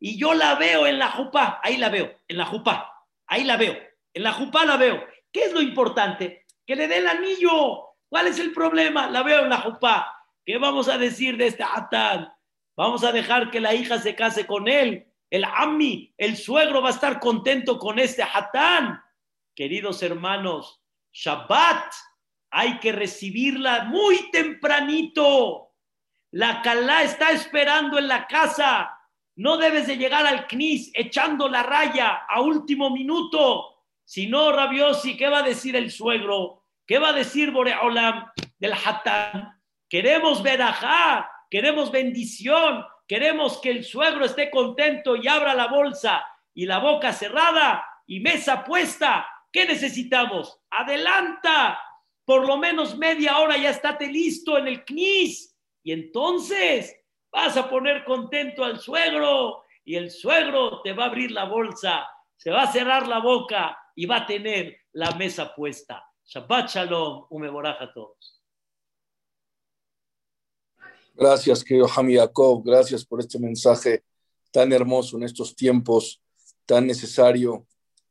y 0.00 0.18
yo 0.18 0.34
la 0.34 0.54
veo 0.54 0.86
en 0.86 0.98
la 0.98 1.10
jupa, 1.10 1.60
ahí 1.62 1.76
la 1.76 1.88
veo, 1.88 2.20
en 2.28 2.36
la 2.36 2.46
jupa, 2.46 3.04
ahí 3.26 3.44
la 3.44 3.56
veo, 3.56 3.76
en 4.14 4.22
la 4.22 4.32
jupa 4.32 4.64
la 4.64 4.76
veo. 4.76 5.04
¿Qué 5.32 5.44
es 5.44 5.52
lo 5.52 5.60
importante? 5.60 6.46
Que 6.66 6.76
le 6.76 6.88
dé 6.88 6.98
el 6.98 7.06
anillo. 7.06 7.84
¿Cuál 8.08 8.28
es 8.28 8.38
el 8.38 8.52
problema? 8.52 9.10
La 9.10 9.22
veo 9.22 9.42
en 9.42 9.50
la 9.50 9.60
jupa. 9.60 10.14
¿Qué 10.44 10.56
vamos 10.58 10.88
a 10.88 10.96
decir 10.96 11.36
de 11.36 11.48
este 11.48 11.62
hatán? 11.62 12.32
Vamos 12.76 13.02
a 13.02 13.12
dejar 13.12 13.50
que 13.50 13.60
la 13.60 13.74
hija 13.74 13.98
se 13.98 14.14
case 14.14 14.46
con 14.46 14.68
él. 14.68 15.08
El 15.30 15.44
Ami, 15.44 16.14
el 16.16 16.36
suegro 16.36 16.80
va 16.80 16.88
a 16.88 16.92
estar 16.92 17.20
contento 17.20 17.78
con 17.78 17.98
este 17.98 18.22
Hatán. 18.22 19.02
Queridos 19.54 20.02
hermanos, 20.02 20.80
Shabbat 21.12 21.92
hay 22.50 22.78
que 22.78 22.92
recibirla 22.92 23.84
muy 23.84 24.30
tempranito. 24.30 25.72
La 26.30 26.62
Calá 26.62 27.02
está 27.02 27.30
esperando 27.30 27.98
en 27.98 28.08
la 28.08 28.26
casa. 28.26 28.97
No 29.38 29.56
debes 29.56 29.86
de 29.86 29.96
llegar 29.96 30.26
al 30.26 30.48
Knis 30.48 30.90
echando 30.94 31.48
la 31.48 31.62
raya 31.62 32.24
a 32.28 32.40
último 32.40 32.90
minuto. 32.90 33.84
Si 34.04 34.26
no, 34.26 34.50
Rabiosi, 34.50 35.16
¿qué 35.16 35.28
va 35.28 35.38
a 35.38 35.42
decir 35.42 35.76
el 35.76 35.92
suegro? 35.92 36.64
¿Qué 36.84 36.98
va 36.98 37.10
a 37.10 37.12
decir 37.12 37.52
Boreolam 37.52 38.32
del 38.58 38.72
Hatán? 38.72 39.62
Queremos 39.88 40.42
verajá, 40.42 41.30
queremos 41.48 41.92
bendición, 41.92 42.84
queremos 43.06 43.60
que 43.60 43.70
el 43.70 43.84
suegro 43.84 44.24
esté 44.24 44.50
contento 44.50 45.14
y 45.14 45.28
abra 45.28 45.54
la 45.54 45.68
bolsa 45.68 46.26
y 46.52 46.66
la 46.66 46.80
boca 46.80 47.12
cerrada 47.12 47.84
y 48.08 48.18
mesa 48.18 48.64
puesta. 48.64 49.24
¿Qué 49.52 49.66
necesitamos? 49.66 50.58
Adelanta, 50.68 51.78
por 52.24 52.44
lo 52.44 52.56
menos 52.56 52.98
media 52.98 53.38
hora 53.38 53.56
ya 53.56 53.70
estate 53.70 54.08
listo 54.08 54.58
en 54.58 54.66
el 54.66 54.84
CNIS. 54.84 55.56
Y 55.84 55.92
entonces 55.92 56.97
vas 57.38 57.56
a 57.56 57.70
poner 57.70 58.04
contento 58.04 58.64
al 58.64 58.80
suegro 58.80 59.62
y 59.84 59.94
el 59.94 60.10
suegro 60.10 60.82
te 60.82 60.92
va 60.92 61.04
a 61.04 61.06
abrir 61.06 61.30
la 61.30 61.44
bolsa, 61.44 62.04
se 62.36 62.50
va 62.50 62.62
a 62.62 62.72
cerrar 62.72 63.06
la 63.06 63.20
boca 63.20 63.78
y 63.94 64.06
va 64.06 64.16
a 64.16 64.26
tener 64.26 64.76
la 64.92 65.12
mesa 65.12 65.54
puesta. 65.54 66.04
Shabbat 66.24 66.68
Shalom, 66.68 67.26
a 67.64 67.92
todos. 67.94 68.42
Gracias, 71.14 71.62
querido 71.62 71.86
Hami 71.88 72.16
Jacob. 72.16 72.62
Gracias 72.64 73.04
por 73.04 73.20
este 73.20 73.38
mensaje 73.38 74.02
tan 74.50 74.72
hermoso 74.72 75.16
en 75.16 75.22
estos 75.22 75.54
tiempos, 75.54 76.20
tan 76.66 76.88
necesario. 76.88 77.66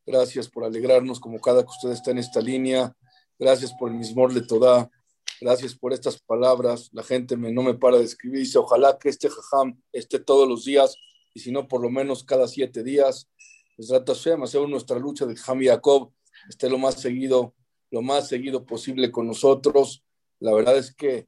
Gracias 0.05 0.47
por 0.47 0.63
alegrarnos 0.63 1.19
como 1.19 1.39
cada 1.41 1.63
que 1.63 1.69
usted 1.69 1.91
está 1.91 2.11
en 2.11 2.19
esta 2.19 2.39
línea. 2.39 2.95
Gracias 3.37 3.73
por 3.73 3.91
el 3.91 3.97
mismo 3.97 4.25
de 4.29 4.41
toda. 4.41 4.89
Gracias 5.39 5.75
por 5.75 5.93
estas 5.93 6.19
palabras. 6.19 6.89
La 6.93 7.03
gente 7.03 7.37
me, 7.37 7.51
no 7.51 7.63
me 7.63 7.75
para 7.75 7.97
de 7.97 8.05
escribir. 8.05 8.39
Dice, 8.39 8.57
ojalá 8.57 8.97
que 8.99 9.09
este 9.09 9.29
jajam 9.29 9.79
esté 9.91 10.19
todos 10.19 10.47
los 10.47 10.65
días 10.65 10.95
y 11.33 11.39
si 11.39 11.51
no, 11.51 11.67
por 11.67 11.81
lo 11.81 11.89
menos 11.89 12.23
cada 12.23 12.47
siete 12.47 12.83
días. 12.83 13.29
Les 13.77 13.87
trata 13.89 14.13
hacer 14.13 14.37
nuestra 14.67 14.97
lucha 14.97 15.25
de 15.25 15.35
Jam 15.35 15.61
Jacob 15.61 16.11
esté 16.49 16.69
lo 16.69 16.77
más 16.77 16.95
seguido, 16.95 17.53
lo 17.91 18.01
más 18.01 18.27
seguido 18.27 18.65
posible 18.65 19.11
con 19.11 19.27
nosotros. 19.27 20.03
La 20.39 20.53
verdad 20.53 20.77
es 20.77 20.93
que 20.93 21.25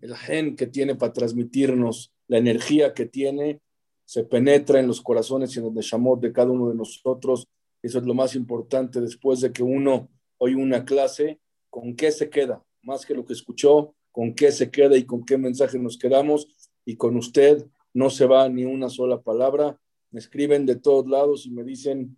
el 0.00 0.16
gen 0.16 0.56
que 0.56 0.66
tiene 0.66 0.94
para 0.94 1.12
transmitirnos, 1.12 2.12
la 2.28 2.38
energía 2.38 2.94
que 2.94 3.06
tiene, 3.06 3.60
se 4.04 4.24
penetra 4.24 4.80
en 4.80 4.86
los 4.86 5.00
corazones 5.00 5.54
y 5.54 5.60
en 5.60 5.66
el 5.66 5.74
neshamot 5.74 6.20
de 6.20 6.32
cada 6.32 6.50
uno 6.50 6.68
de 6.68 6.74
nosotros. 6.74 7.46
Eso 7.82 7.98
es 7.98 8.04
lo 8.04 8.14
más 8.14 8.34
importante 8.34 9.00
después 9.00 9.40
de 9.40 9.52
que 9.52 9.62
uno 9.62 10.08
oye 10.38 10.56
una 10.56 10.84
clase 10.84 11.40
con 11.70 11.94
qué 11.94 12.10
se 12.10 12.28
queda, 12.28 12.62
más 12.82 13.06
que 13.06 13.14
lo 13.14 13.24
que 13.24 13.32
escuchó, 13.32 13.94
con 14.10 14.34
qué 14.34 14.52
se 14.52 14.70
queda 14.70 14.96
y 14.96 15.04
con 15.04 15.24
qué 15.24 15.38
mensaje 15.38 15.78
nos 15.78 15.98
quedamos. 15.98 16.48
Y 16.84 16.96
con 16.96 17.16
usted 17.16 17.66
no 17.94 18.10
se 18.10 18.26
va 18.26 18.48
ni 18.48 18.64
una 18.64 18.88
sola 18.88 19.20
palabra. 19.20 19.78
Me 20.10 20.20
escriben 20.20 20.66
de 20.66 20.76
todos 20.76 21.08
lados 21.08 21.46
y 21.46 21.50
me 21.50 21.64
dicen, 21.64 22.16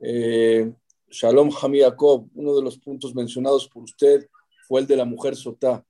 eh, 0.00 0.72
Shalom 1.10 1.50
Jacob, 1.50 2.28
uno 2.34 2.56
de 2.56 2.62
los 2.62 2.78
puntos 2.78 3.14
mencionados 3.14 3.68
por 3.68 3.84
usted 3.84 4.28
fue 4.66 4.80
el 4.80 4.86
de 4.86 4.96
la 4.96 5.04
mujer 5.04 5.36
sotá. 5.36 5.84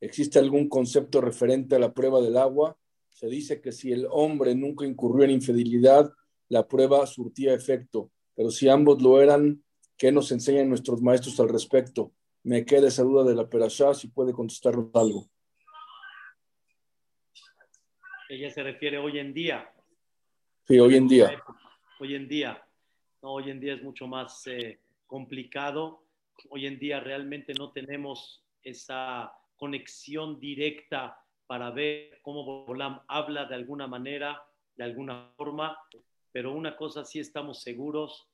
¿Existe 0.00 0.38
algún 0.38 0.68
concepto 0.68 1.20
referente 1.20 1.76
a 1.76 1.78
la 1.78 1.92
prueba 1.92 2.20
del 2.20 2.36
agua? 2.36 2.76
Se 3.10 3.26
dice 3.26 3.60
que 3.60 3.72
si 3.72 3.92
el 3.92 4.06
hombre 4.10 4.54
nunca 4.54 4.86
incurrió 4.86 5.24
en 5.24 5.32
infidelidad, 5.32 6.10
la 6.48 6.66
prueba 6.66 7.06
surtía 7.06 7.54
efecto, 7.54 8.10
pero 8.34 8.50
si 8.50 8.68
ambos 8.68 9.02
lo 9.02 9.20
eran, 9.20 9.62
¿qué 9.96 10.10
nos 10.10 10.32
enseñan 10.32 10.68
nuestros 10.68 11.02
maestros 11.02 11.38
al 11.38 11.50
respecto? 11.50 12.12
Me 12.42 12.64
queda 12.64 12.88
esa 12.88 13.02
duda 13.02 13.24
de 13.24 13.34
la 13.34 13.48
perashá, 13.48 13.94
si 13.94 14.08
puede 14.08 14.32
contestarnos 14.32 14.90
algo. 14.94 15.26
Ella 18.28 18.50
se 18.50 18.62
refiere 18.62 18.98
hoy 18.98 19.18
en 19.18 19.34
día. 19.34 19.72
Sí, 20.66 20.78
hoy 20.78 20.94
en 20.94 21.08
día. 21.08 21.42
Hoy 21.98 22.14
en 22.14 22.28
día. 22.28 22.64
No, 23.22 23.32
hoy 23.32 23.50
en 23.50 23.60
día 23.60 23.74
es 23.74 23.82
mucho 23.82 24.06
más 24.06 24.46
eh, 24.46 24.80
complicado. 25.06 26.04
Hoy 26.48 26.66
en 26.66 26.78
día 26.78 27.00
realmente 27.00 27.52
no 27.54 27.72
tenemos 27.72 28.42
esa 28.62 29.32
conexión 29.56 30.38
directa 30.38 31.18
para 31.46 31.70
ver 31.70 32.20
cómo 32.22 32.64
Bolam 32.64 33.00
habla 33.08 33.44
de 33.44 33.56
alguna 33.56 33.86
manera, 33.86 34.42
de 34.76 34.84
alguna 34.84 35.32
forma, 35.36 35.76
pero 36.32 36.52
una 36.52 36.76
cosa 36.76 37.04
sí 37.04 37.18
estamos 37.18 37.62
seguros, 37.62 38.29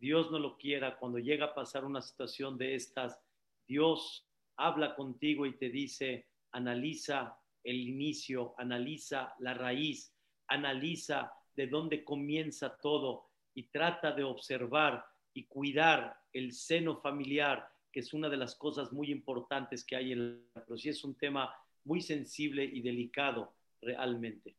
Dios 0.00 0.30
no 0.30 0.38
lo 0.38 0.56
quiera, 0.56 0.96
cuando 0.96 1.18
llega 1.18 1.46
a 1.46 1.54
pasar 1.54 1.84
una 1.84 2.00
situación 2.00 2.56
de 2.56 2.74
estas, 2.74 3.20
Dios 3.66 4.26
habla 4.56 4.94
contigo 4.94 5.46
y 5.46 5.56
te 5.56 5.68
dice, 5.68 6.26
analiza 6.52 7.38
el 7.64 7.76
inicio, 7.76 8.54
analiza 8.58 9.34
la 9.38 9.54
raíz, 9.54 10.14
analiza 10.48 11.32
de 11.54 11.66
dónde 11.66 12.04
comienza 12.04 12.76
todo 12.78 13.28
y 13.54 13.64
trata 13.64 14.12
de 14.12 14.24
observar 14.24 15.04
y 15.34 15.44
cuidar 15.44 16.16
el 16.32 16.52
seno 16.52 17.00
familiar, 17.00 17.68
que 17.90 18.00
es 18.00 18.12
una 18.12 18.28
de 18.28 18.36
las 18.36 18.54
cosas 18.54 18.92
muy 18.92 19.10
importantes 19.10 19.84
que 19.84 19.96
hay 19.96 20.12
en 20.12 20.46
la 20.54 20.64
pero 20.64 20.76
sí 20.78 20.88
es 20.88 21.04
un 21.04 21.14
tema 21.14 21.54
muy 21.84 22.00
sensible 22.00 22.64
y 22.64 22.80
delicado 22.80 23.54
realmente. 23.80 24.56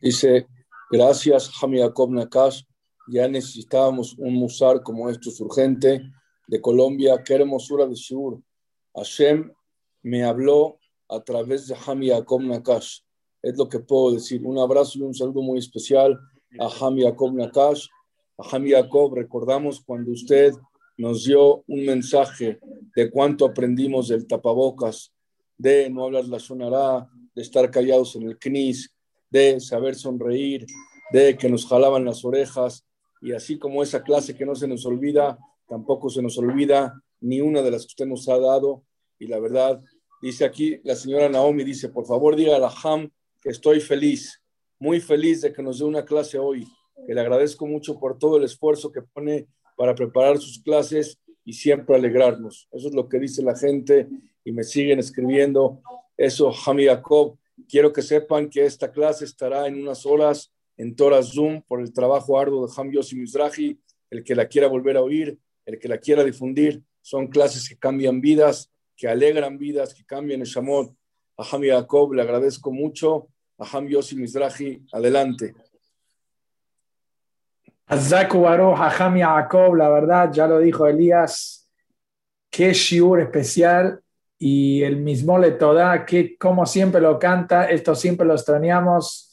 Dice, 0.00 0.46
gracias, 0.90 1.50
Jacob 1.50 2.10
Nakash, 2.10 2.62
ya 3.10 3.28
necesitábamos 3.28 4.14
un 4.18 4.34
musar 4.34 4.82
como 4.82 5.08
estos 5.08 5.40
urgente 5.40 6.02
de 6.46 6.60
Colombia. 6.60 7.22
Qué 7.24 7.34
hermosura 7.34 7.86
de 7.86 7.94
Shur. 7.94 8.40
Hashem 8.94 9.50
me 10.02 10.24
habló 10.24 10.78
a 11.08 11.20
través 11.20 11.66
de 11.66 11.76
Hami 11.86 12.08
Yaakov 12.08 12.42
Nakash. 12.42 13.00
Es 13.42 13.56
lo 13.56 13.68
que 13.68 13.78
puedo 13.78 14.12
decir. 14.12 14.44
Un 14.44 14.58
abrazo 14.58 14.98
y 14.98 15.02
un 15.02 15.14
saludo 15.14 15.42
muy 15.42 15.58
especial 15.58 16.18
a 16.58 16.68
Hami 16.68 17.02
Yaakov 17.02 17.32
Nakash. 17.34 17.86
A 18.38 18.56
Hami 18.56 18.70
Yaakov, 18.70 19.14
recordamos 19.14 19.80
cuando 19.80 20.12
usted 20.12 20.52
nos 20.96 21.24
dio 21.24 21.62
un 21.66 21.86
mensaje 21.86 22.58
de 22.94 23.10
cuánto 23.10 23.46
aprendimos 23.46 24.08
del 24.08 24.26
tapabocas, 24.26 25.12
de 25.56 25.88
no 25.90 26.04
hablar 26.04 26.24
la 26.24 26.40
sonará, 26.40 27.08
de 27.34 27.42
estar 27.42 27.70
callados 27.70 28.16
en 28.16 28.24
el 28.24 28.38
knis, 28.38 28.92
de 29.30 29.60
saber 29.60 29.94
sonreír, 29.94 30.66
de 31.12 31.36
que 31.36 31.48
nos 31.48 31.66
jalaban 31.66 32.04
las 32.04 32.24
orejas, 32.24 32.84
y 33.20 33.32
así 33.32 33.58
como 33.58 33.82
esa 33.82 34.02
clase 34.02 34.36
que 34.36 34.46
no 34.46 34.54
se 34.54 34.68
nos 34.68 34.86
olvida, 34.86 35.38
tampoco 35.68 36.08
se 36.08 36.22
nos 36.22 36.38
olvida 36.38 37.00
ni 37.20 37.40
una 37.40 37.62
de 37.62 37.70
las 37.70 37.82
que 37.82 37.88
usted 37.88 38.06
nos 38.06 38.28
ha 38.28 38.38
dado. 38.38 38.84
Y 39.18 39.26
la 39.26 39.38
verdad, 39.38 39.82
dice 40.22 40.44
aquí 40.44 40.80
la 40.84 40.94
señora 40.94 41.28
Naomi, 41.28 41.64
dice, 41.64 41.88
por 41.88 42.06
favor 42.06 42.36
diga 42.36 42.56
a 42.56 42.58
la 42.58 42.72
Ham 42.82 43.10
que 43.40 43.50
estoy 43.50 43.80
feliz, 43.80 44.42
muy 44.78 45.00
feliz 45.00 45.40
de 45.42 45.52
que 45.52 45.62
nos 45.62 45.78
dé 45.78 45.84
una 45.84 46.04
clase 46.04 46.38
hoy, 46.38 46.66
que 47.06 47.14
le 47.14 47.20
agradezco 47.20 47.66
mucho 47.66 47.98
por 47.98 48.18
todo 48.18 48.36
el 48.36 48.44
esfuerzo 48.44 48.90
que 48.90 49.02
pone 49.02 49.46
para 49.76 49.94
preparar 49.94 50.38
sus 50.38 50.60
clases 50.62 51.18
y 51.44 51.52
siempre 51.52 51.96
alegrarnos. 51.96 52.68
Eso 52.72 52.88
es 52.88 52.94
lo 52.94 53.08
que 53.08 53.18
dice 53.18 53.42
la 53.42 53.56
gente 53.56 54.08
y 54.44 54.52
me 54.52 54.64
siguen 54.64 54.98
escribiendo. 54.98 55.80
Eso, 56.16 56.52
Hami 56.66 56.86
Jacob, 56.86 57.38
quiero 57.68 57.92
que 57.92 58.02
sepan 58.02 58.50
que 58.50 58.64
esta 58.64 58.90
clase 58.90 59.24
estará 59.24 59.66
en 59.66 59.80
unas 59.80 60.04
horas 60.04 60.52
en 60.78 60.94
Torah 60.94 61.22
Zoom 61.22 61.60
por 61.62 61.80
el 61.80 61.92
trabajo 61.92 62.38
arduo 62.38 62.66
de 62.66 62.72
Ham 62.74 62.90
Yossi 62.92 63.16
Mizrahi, 63.16 63.78
el 64.10 64.24
que 64.24 64.34
la 64.34 64.46
quiera 64.46 64.68
volver 64.68 64.96
a 64.96 65.02
oír, 65.02 65.38
el 65.66 65.78
que 65.78 65.88
la 65.88 65.98
quiera 65.98 66.24
difundir. 66.24 66.82
Son 67.02 67.26
clases 67.26 67.68
que 67.68 67.76
cambian 67.76 68.20
vidas, 68.20 68.70
que 68.96 69.08
alegran 69.08 69.58
vidas, 69.58 69.92
que 69.92 70.04
cambian 70.04 70.40
el 70.40 70.46
Shamot. 70.46 70.94
A 71.36 71.42
Ham 71.42 71.62
Jacob 71.62 72.14
le 72.14 72.22
agradezco 72.22 72.70
mucho. 72.72 73.28
A 73.58 73.76
Ham 73.76 73.88
Yossi 73.88 74.16
Mizrahi, 74.16 74.84
adelante. 74.92 75.54
La 79.76 79.88
verdad, 79.88 80.32
ya 80.32 80.46
lo 80.46 80.58
dijo 80.60 80.86
Elías, 80.86 81.68
qué 82.50 82.72
shiur 82.72 83.20
especial 83.20 84.00
y 84.38 84.82
el 84.82 84.98
mismo 84.98 85.38
le 85.38 85.52
toda, 85.52 86.06
que 86.06 86.36
como 86.38 86.66
siempre 86.66 87.00
lo 87.00 87.18
canta, 87.18 87.68
esto 87.68 87.96
siempre 87.96 88.26
lo 88.26 88.34
extrañamos 88.34 89.27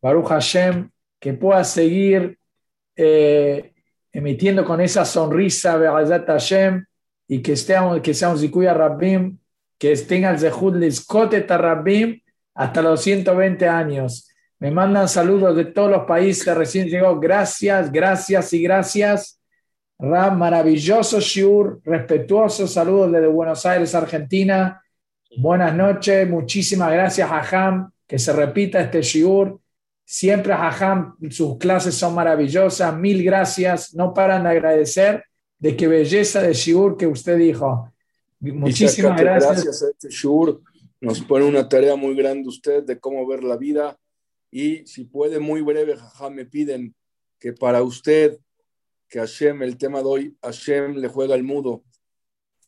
Baruch 0.00 0.28
Hashem, 0.28 0.90
que 1.18 1.34
pueda 1.34 1.64
seguir 1.64 2.38
eh, 2.96 3.72
emitiendo 4.12 4.64
con 4.64 4.80
esa 4.80 5.04
sonrisa, 5.04 5.76
Be'azat 5.76 6.26
Hashem, 6.26 6.84
y 7.26 7.42
que, 7.42 7.52
estemos, 7.52 8.00
que 8.00 8.14
sea 8.14 8.30
un 8.30 8.38
Zikuya 8.38 8.74
Rabbim, 8.74 9.38
que 9.78 9.94
tenga 9.96 10.30
el 10.30 10.38
Zehud 10.38 10.76
Liskotet 10.76 11.50
Rabbim 11.50 12.20
hasta 12.54 12.82
los 12.82 13.02
120 13.02 13.68
años. 13.68 14.28
Me 14.58 14.70
mandan 14.70 15.08
saludos 15.08 15.54
de 15.54 15.66
todos 15.66 15.90
los 15.90 16.04
países, 16.04 16.52
recién 16.56 16.88
llegó. 16.88 17.20
Gracias, 17.20 17.92
gracias 17.92 18.52
y 18.52 18.62
gracias. 18.62 19.40
Ram, 20.00 20.38
maravilloso 20.38 21.20
Shiur, 21.20 21.80
respetuoso 21.84 22.66
saludos 22.66 23.12
desde 23.12 23.26
Buenos 23.26 23.64
Aires, 23.66 23.94
Argentina. 23.94 24.82
Buenas 25.36 25.74
noches, 25.74 26.28
muchísimas 26.28 26.92
gracias 26.92 27.30
a 27.30 27.40
Ham 27.40 27.90
que 28.06 28.18
se 28.18 28.32
repita 28.32 28.80
este 28.80 29.02
shiur. 29.02 29.60
Siempre, 30.10 30.54
Jajam, 30.54 31.18
sus 31.28 31.58
clases 31.58 31.94
son 31.94 32.14
maravillosas. 32.14 32.96
Mil 32.96 33.22
gracias. 33.22 33.94
No 33.94 34.14
paran 34.14 34.44
de 34.44 34.48
agradecer 34.48 35.22
de 35.58 35.76
qué 35.76 35.86
belleza 35.86 36.40
de 36.40 36.54
shiur 36.54 36.96
que 36.96 37.06
usted 37.06 37.36
dijo. 37.36 37.92
Muchísimas 38.40 39.20
gracias. 39.20 39.64
Gracias 39.64 39.82
a 39.82 39.90
este 39.90 40.08
shiur. 40.08 40.62
Nos 41.02 41.20
pone 41.20 41.44
una 41.44 41.68
tarea 41.68 41.94
muy 41.94 42.14
grande 42.14 42.48
usted 42.48 42.84
de 42.84 42.98
cómo 42.98 43.26
ver 43.26 43.44
la 43.44 43.58
vida. 43.58 43.98
Y 44.50 44.86
si 44.86 45.04
puede, 45.04 45.40
muy 45.40 45.60
breve, 45.60 45.94
Jajam, 45.98 46.32
me 46.32 46.46
piden 46.46 46.94
que 47.38 47.52
para 47.52 47.82
usted, 47.82 48.38
que 49.10 49.18
Hashem, 49.18 49.62
el 49.62 49.76
tema 49.76 49.98
de 49.98 50.06
hoy, 50.06 50.36
Hashem 50.40 50.96
le 50.96 51.08
juega 51.08 51.34
al 51.34 51.42
mudo. 51.42 51.84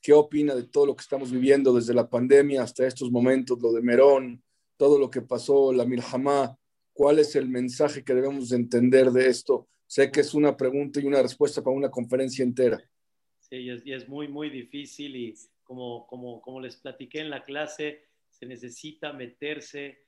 ¿Qué 0.02 0.12
opina 0.12 0.54
de 0.54 0.64
todo 0.64 0.84
lo 0.84 0.94
que 0.94 1.00
estamos 1.00 1.30
viviendo 1.30 1.72
desde 1.72 1.94
la 1.94 2.06
pandemia 2.06 2.62
hasta 2.62 2.86
estos 2.86 3.10
momentos, 3.10 3.58
lo 3.62 3.72
de 3.72 3.80
Merón, 3.80 4.42
todo 4.76 4.98
lo 4.98 5.08
que 5.08 5.22
pasó, 5.22 5.72
la 5.72 5.86
Milhamá? 5.86 6.54
¿Cuál 7.00 7.18
es 7.18 7.34
el 7.34 7.48
mensaje 7.48 8.04
que 8.04 8.12
debemos 8.12 8.52
entender 8.52 9.06
de 9.06 9.26
esto? 9.26 9.70
Sé 9.86 10.12
que 10.12 10.20
es 10.20 10.34
una 10.34 10.54
pregunta 10.54 11.00
y 11.00 11.06
una 11.06 11.22
respuesta 11.22 11.62
para 11.62 11.74
una 11.74 11.90
conferencia 11.90 12.42
entera. 12.42 12.78
Sí, 13.38 13.56
y 13.56 13.70
es, 13.70 13.86
y 13.86 13.94
es 13.94 14.06
muy, 14.06 14.28
muy 14.28 14.50
difícil 14.50 15.16
y 15.16 15.34
como, 15.64 16.06
como, 16.06 16.42
como 16.42 16.60
les 16.60 16.76
platiqué 16.76 17.20
en 17.20 17.30
la 17.30 17.42
clase, 17.42 18.04
se 18.28 18.44
necesita 18.44 19.14
meterse 19.14 20.04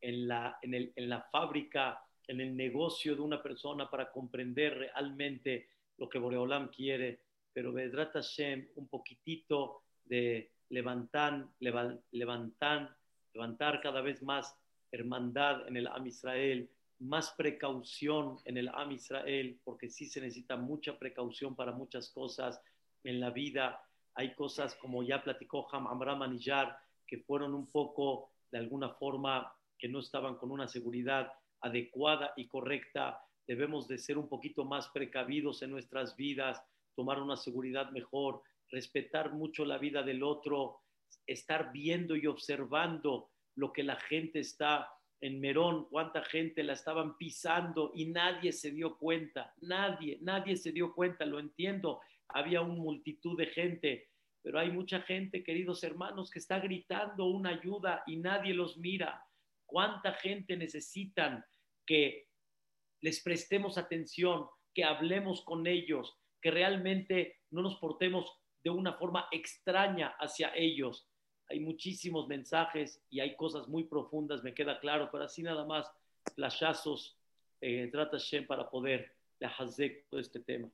en 0.00 0.26
la, 0.26 0.58
en, 0.62 0.74
el, 0.74 0.92
en 0.96 1.08
la 1.08 1.22
fábrica, 1.30 2.00
en 2.26 2.40
el 2.40 2.56
negocio 2.56 3.14
de 3.14 3.22
una 3.22 3.40
persona 3.40 3.88
para 3.88 4.10
comprender 4.10 4.76
realmente 4.76 5.68
lo 5.96 6.08
que 6.08 6.18
Boreolam 6.18 6.70
quiere. 6.70 7.20
Pero 7.52 7.72
Vedrat 7.72 8.14
Hashem, 8.14 8.66
un 8.74 8.88
poquitito 8.88 9.84
de 10.06 10.50
levantar, 10.70 11.46
levantar, 11.60 12.96
levantar 13.32 13.80
cada 13.80 14.00
vez 14.00 14.20
más 14.24 14.56
hermandad 14.92 15.66
en 15.66 15.76
el 15.76 15.86
Am 15.88 16.06
Israel, 16.06 16.70
más 17.00 17.32
precaución 17.32 18.38
en 18.44 18.58
el 18.58 18.68
Am 18.68 18.92
Israel, 18.92 19.58
porque 19.64 19.88
sí 19.88 20.06
se 20.06 20.20
necesita 20.20 20.56
mucha 20.56 20.98
precaución 20.98 21.56
para 21.56 21.72
muchas 21.72 22.10
cosas 22.10 22.60
en 23.02 23.18
la 23.18 23.30
vida. 23.30 23.82
Hay 24.14 24.34
cosas 24.34 24.76
como 24.76 25.02
ya 25.02 25.22
platicó 25.22 25.66
Ham 25.72 25.88
Amram 25.88 26.22
Aniyar, 26.22 26.76
que 27.06 27.18
fueron 27.18 27.54
un 27.54 27.66
poco, 27.66 28.30
de 28.52 28.58
alguna 28.58 28.90
forma, 28.90 29.52
que 29.78 29.88
no 29.88 29.98
estaban 29.98 30.36
con 30.36 30.52
una 30.52 30.68
seguridad 30.68 31.32
adecuada 31.60 32.32
y 32.36 32.46
correcta. 32.46 33.20
Debemos 33.46 33.88
de 33.88 33.98
ser 33.98 34.18
un 34.18 34.28
poquito 34.28 34.64
más 34.64 34.88
precavidos 34.90 35.62
en 35.62 35.70
nuestras 35.70 36.14
vidas, 36.14 36.62
tomar 36.94 37.20
una 37.20 37.36
seguridad 37.36 37.90
mejor, 37.90 38.42
respetar 38.70 39.32
mucho 39.32 39.64
la 39.64 39.78
vida 39.78 40.02
del 40.02 40.22
otro, 40.22 40.82
estar 41.26 41.72
viendo 41.72 42.16
y 42.16 42.26
observando 42.26 43.30
lo 43.56 43.72
que 43.72 43.82
la 43.82 43.96
gente 43.96 44.40
está 44.40 44.88
en 45.20 45.40
Merón, 45.40 45.86
cuánta 45.88 46.22
gente 46.24 46.64
la 46.64 46.72
estaban 46.72 47.16
pisando 47.16 47.92
y 47.94 48.06
nadie 48.06 48.52
se 48.52 48.72
dio 48.72 48.98
cuenta, 48.98 49.54
nadie, 49.60 50.18
nadie 50.20 50.56
se 50.56 50.72
dio 50.72 50.92
cuenta, 50.92 51.24
lo 51.24 51.38
entiendo, 51.38 52.00
había 52.28 52.60
una 52.60 52.74
multitud 52.74 53.38
de 53.38 53.46
gente, 53.46 54.08
pero 54.42 54.58
hay 54.58 54.72
mucha 54.72 55.00
gente, 55.02 55.44
queridos 55.44 55.84
hermanos, 55.84 56.30
que 56.30 56.40
está 56.40 56.58
gritando 56.58 57.26
una 57.26 57.50
ayuda 57.50 58.02
y 58.06 58.16
nadie 58.16 58.52
los 58.52 58.76
mira. 58.78 59.24
¿Cuánta 59.64 60.14
gente 60.14 60.56
necesitan 60.56 61.44
que 61.86 62.26
les 63.00 63.22
prestemos 63.22 63.78
atención, 63.78 64.46
que 64.74 64.84
hablemos 64.84 65.42
con 65.42 65.66
ellos, 65.68 66.18
que 66.40 66.50
realmente 66.50 67.42
no 67.50 67.62
nos 67.62 67.76
portemos 67.76 68.40
de 68.64 68.70
una 68.70 68.94
forma 68.94 69.28
extraña 69.30 70.16
hacia 70.18 70.52
ellos? 70.56 71.08
Hay 71.48 71.60
muchísimos 71.60 72.28
mensajes 72.28 73.02
y 73.10 73.20
hay 73.20 73.36
cosas 73.36 73.68
muy 73.68 73.84
profundas, 73.84 74.42
me 74.42 74.54
queda 74.54 74.80
claro, 74.80 75.08
pero 75.12 75.24
así 75.24 75.42
nada 75.42 75.64
más, 75.64 75.86
flashazos, 76.34 77.18
eh, 77.60 77.88
trata 77.92 78.16
Shem 78.18 78.46
para 78.46 78.68
poder 78.68 79.12
hacer 79.40 80.04
todo 80.08 80.20
este 80.20 80.40
tema. 80.40 80.70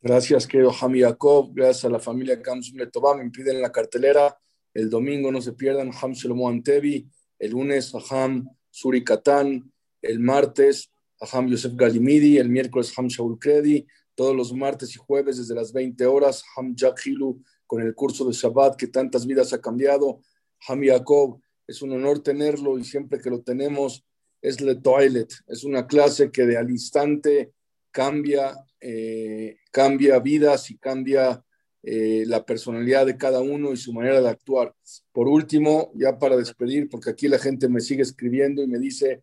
Gracias, 0.00 0.46
querido 0.46 0.72
Ham 0.80 0.94
Yaakov. 0.94 1.52
Gracias 1.52 1.84
a 1.84 1.90
la 1.90 1.98
familia 1.98 2.40
Kamsum 2.40 2.78
Letová. 2.78 3.14
Me 3.14 3.28
piden 3.30 3.60
la 3.60 3.70
cartelera. 3.70 4.38
El 4.72 4.88
domingo 4.88 5.30
no 5.30 5.42
se 5.42 5.52
pierdan 5.52 5.90
Ham 6.00 6.12
Shlomo 6.12 6.48
Antevi. 6.48 7.06
El 7.38 7.50
lunes 7.50 7.92
Ham 8.10 8.48
Suri 8.70 9.04
Katan. 9.04 9.70
El 10.00 10.20
martes 10.20 10.90
Ham 11.32 11.48
Yosef 11.48 11.74
Galimidi. 11.74 12.38
El 12.38 12.48
miércoles 12.48 12.96
Ham 12.96 13.08
Shaul 13.08 13.38
Kredi. 13.38 13.86
Todos 14.14 14.34
los 14.34 14.54
martes 14.54 14.94
y 14.96 14.98
jueves 14.98 15.36
desde 15.36 15.54
las 15.54 15.70
20 15.72 16.06
horas 16.06 16.42
Ham 16.56 16.74
Jack 16.74 17.06
Hilu 17.06 17.42
con 17.70 17.82
el 17.82 17.94
curso 17.94 18.24
de 18.24 18.32
Shabbat 18.32 18.74
que 18.74 18.88
tantas 18.88 19.24
vidas 19.24 19.52
ha 19.52 19.60
cambiado. 19.60 20.22
Ham 20.66 20.82
Yaakov, 20.82 21.38
es 21.68 21.80
un 21.82 21.92
honor 21.92 22.20
tenerlo 22.20 22.76
y 22.76 22.82
siempre 22.82 23.20
que 23.20 23.30
lo 23.30 23.42
tenemos 23.42 24.04
es 24.42 24.60
Le 24.60 24.74
Toilet. 24.74 25.32
Es 25.46 25.62
una 25.62 25.86
clase 25.86 26.32
que 26.32 26.46
de 26.46 26.56
al 26.56 26.68
instante 26.68 27.52
cambia, 27.92 28.56
eh, 28.80 29.58
cambia 29.70 30.18
vidas 30.18 30.68
y 30.72 30.78
cambia 30.78 31.44
eh, 31.84 32.24
la 32.26 32.44
personalidad 32.44 33.06
de 33.06 33.16
cada 33.16 33.40
uno 33.40 33.72
y 33.72 33.76
su 33.76 33.92
manera 33.92 34.20
de 34.20 34.28
actuar. 34.28 34.74
Por 35.12 35.28
último, 35.28 35.92
ya 35.94 36.18
para 36.18 36.36
despedir, 36.36 36.88
porque 36.88 37.10
aquí 37.10 37.28
la 37.28 37.38
gente 37.38 37.68
me 37.68 37.80
sigue 37.80 38.02
escribiendo 38.02 38.64
y 38.64 38.66
me 38.66 38.80
dice, 38.80 39.22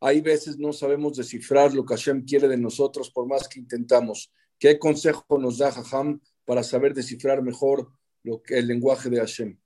hay 0.00 0.22
veces 0.22 0.56
no 0.56 0.72
sabemos 0.72 1.18
descifrar 1.18 1.74
lo 1.74 1.84
que 1.84 1.92
Hashem 1.92 2.24
quiere 2.24 2.48
de 2.48 2.56
nosotros 2.56 3.10
por 3.10 3.26
más 3.26 3.46
que 3.48 3.60
intentamos. 3.60 4.32
¿Qué 4.58 4.78
consejo 4.78 5.38
nos 5.38 5.58
da 5.58 5.68
Hajam 5.68 6.22
para 6.44 6.62
saber 6.62 6.94
descifrar 6.94 7.42
mejor 7.42 7.92
lo 8.22 8.42
que, 8.42 8.58
el 8.58 8.68
lenguaje 8.68 9.10
de 9.10 9.18
Hashem? 9.18 9.58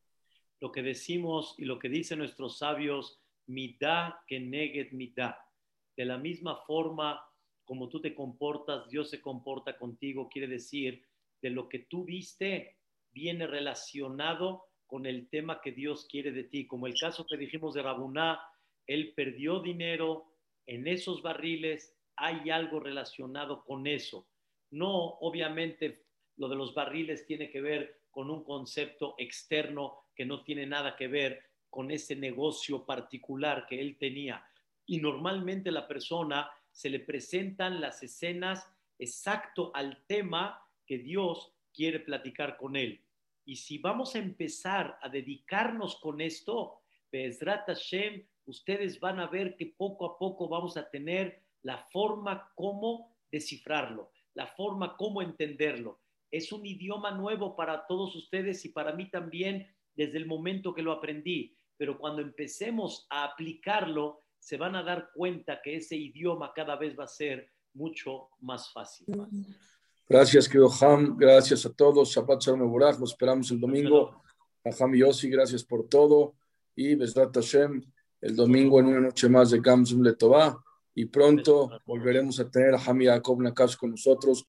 Lo 0.60 0.72
que 0.72 0.82
decimos 0.82 1.54
y 1.58 1.64
lo 1.64 1.78
que 1.78 1.88
dicen 1.88 2.18
nuestros 2.18 2.58
sabios, 2.58 3.20
mitad 3.46 4.14
que 4.26 4.40
neget 4.40 4.92
mitad. 4.92 5.34
De 5.96 6.04
la 6.04 6.18
misma 6.18 6.56
forma 6.66 7.20
como 7.66 7.88
tú 7.88 8.00
te 8.00 8.14
comportas, 8.14 8.88
Dios 8.88 9.10
se 9.10 9.20
comporta 9.20 9.76
contigo, 9.76 10.28
quiere 10.28 10.46
decir, 10.46 11.04
de 11.42 11.50
lo 11.50 11.68
que 11.68 11.80
tú 11.80 12.04
viste 12.04 12.76
viene 13.12 13.46
relacionado 13.46 14.64
con 14.86 15.04
el 15.04 15.28
tema 15.28 15.60
que 15.60 15.72
Dios 15.72 16.06
quiere 16.08 16.30
de 16.30 16.44
ti, 16.44 16.66
como 16.66 16.86
el 16.86 16.94
caso 16.98 17.26
que 17.26 17.36
dijimos 17.36 17.74
de 17.74 17.82
Rabuná, 17.82 18.40
él 18.86 19.12
perdió 19.16 19.60
dinero 19.60 20.32
en 20.66 20.86
esos 20.86 21.22
barriles, 21.22 21.96
hay 22.14 22.50
algo 22.50 22.78
relacionado 22.78 23.64
con 23.64 23.86
eso. 23.86 24.28
No, 24.70 25.18
obviamente, 25.20 26.05
lo 26.36 26.48
de 26.48 26.56
los 26.56 26.74
barriles 26.74 27.26
tiene 27.26 27.50
que 27.50 27.60
ver 27.60 28.00
con 28.10 28.30
un 28.30 28.44
concepto 28.44 29.14
externo 29.18 30.04
que 30.14 30.24
no 30.24 30.42
tiene 30.42 30.66
nada 30.66 30.96
que 30.96 31.08
ver 31.08 31.42
con 31.68 31.90
ese 31.90 32.16
negocio 32.16 32.84
particular 32.86 33.66
que 33.66 33.80
él 33.80 33.98
tenía. 33.98 34.46
Y 34.86 34.98
normalmente 35.00 35.70
la 35.70 35.86
persona 35.86 36.50
se 36.70 36.88
le 36.90 37.00
presentan 37.00 37.80
las 37.80 38.02
escenas 38.02 38.66
exacto 38.98 39.70
al 39.74 40.04
tema 40.06 40.62
que 40.86 40.98
Dios 40.98 41.52
quiere 41.72 42.00
platicar 42.00 42.56
con 42.56 42.76
él. 42.76 43.02
Y 43.44 43.56
si 43.56 43.78
vamos 43.78 44.14
a 44.14 44.18
empezar 44.18 44.98
a 45.02 45.08
dedicarnos 45.08 45.96
con 45.96 46.20
esto, 46.20 46.80
Bezrat 47.12 47.66
Hashem, 47.66 48.26
ustedes 48.46 48.98
van 48.98 49.20
a 49.20 49.26
ver 49.26 49.56
que 49.56 49.66
poco 49.66 50.06
a 50.06 50.18
poco 50.18 50.48
vamos 50.48 50.76
a 50.76 50.88
tener 50.88 51.42
la 51.62 51.78
forma 51.78 52.50
cómo 52.54 53.16
descifrarlo, 53.30 54.10
la 54.34 54.46
forma 54.46 54.96
cómo 54.96 55.22
entenderlo. 55.22 56.00
Es 56.30 56.52
un 56.52 56.66
idioma 56.66 57.12
nuevo 57.12 57.56
para 57.56 57.86
todos 57.86 58.14
ustedes 58.16 58.64
y 58.64 58.70
para 58.70 58.92
mí 58.92 59.10
también 59.10 59.66
desde 59.94 60.18
el 60.18 60.26
momento 60.26 60.74
que 60.74 60.82
lo 60.82 60.92
aprendí, 60.92 61.56
pero 61.76 61.98
cuando 61.98 62.22
empecemos 62.22 63.06
a 63.10 63.24
aplicarlo, 63.24 64.22
se 64.38 64.56
van 64.56 64.76
a 64.76 64.82
dar 64.82 65.10
cuenta 65.14 65.60
que 65.62 65.76
ese 65.76 65.96
idioma 65.96 66.52
cada 66.54 66.76
vez 66.76 66.96
va 66.98 67.04
a 67.04 67.08
ser 67.08 67.50
mucho 67.74 68.28
más 68.40 68.72
fácil. 68.72 69.06
Gracias, 70.08 70.48
querido 70.48 70.70
Ham. 70.80 71.16
Gracias 71.18 71.66
a 71.66 71.72
todos. 71.72 72.10
Shabbat 72.10 72.40
Shalom 72.40 72.72
Lo 72.78 73.04
esperamos 73.04 73.50
el 73.50 73.60
domingo. 73.60 74.22
A 74.64 74.70
Ham 74.84 74.94
y 74.94 75.00
Yossi, 75.00 75.28
gracias 75.28 75.64
por 75.64 75.88
todo. 75.88 76.34
Y 76.74 76.94
Besrat 76.94 77.34
Hashem, 77.34 77.82
el 78.20 78.36
domingo 78.36 78.78
en 78.78 78.86
una 78.86 79.00
noche 79.00 79.28
más 79.28 79.50
de 79.50 79.60
Gamzum 79.60 80.02
Letová. 80.02 80.62
Y 80.94 81.06
pronto 81.06 81.70
volveremos 81.84 82.38
a 82.40 82.48
tener 82.48 82.74
a 82.74 82.78
Ham 82.78 83.02
y 83.02 83.06
Jacob 83.06 83.42
Nakash 83.42 83.76
con 83.76 83.90
nosotros. 83.90 84.44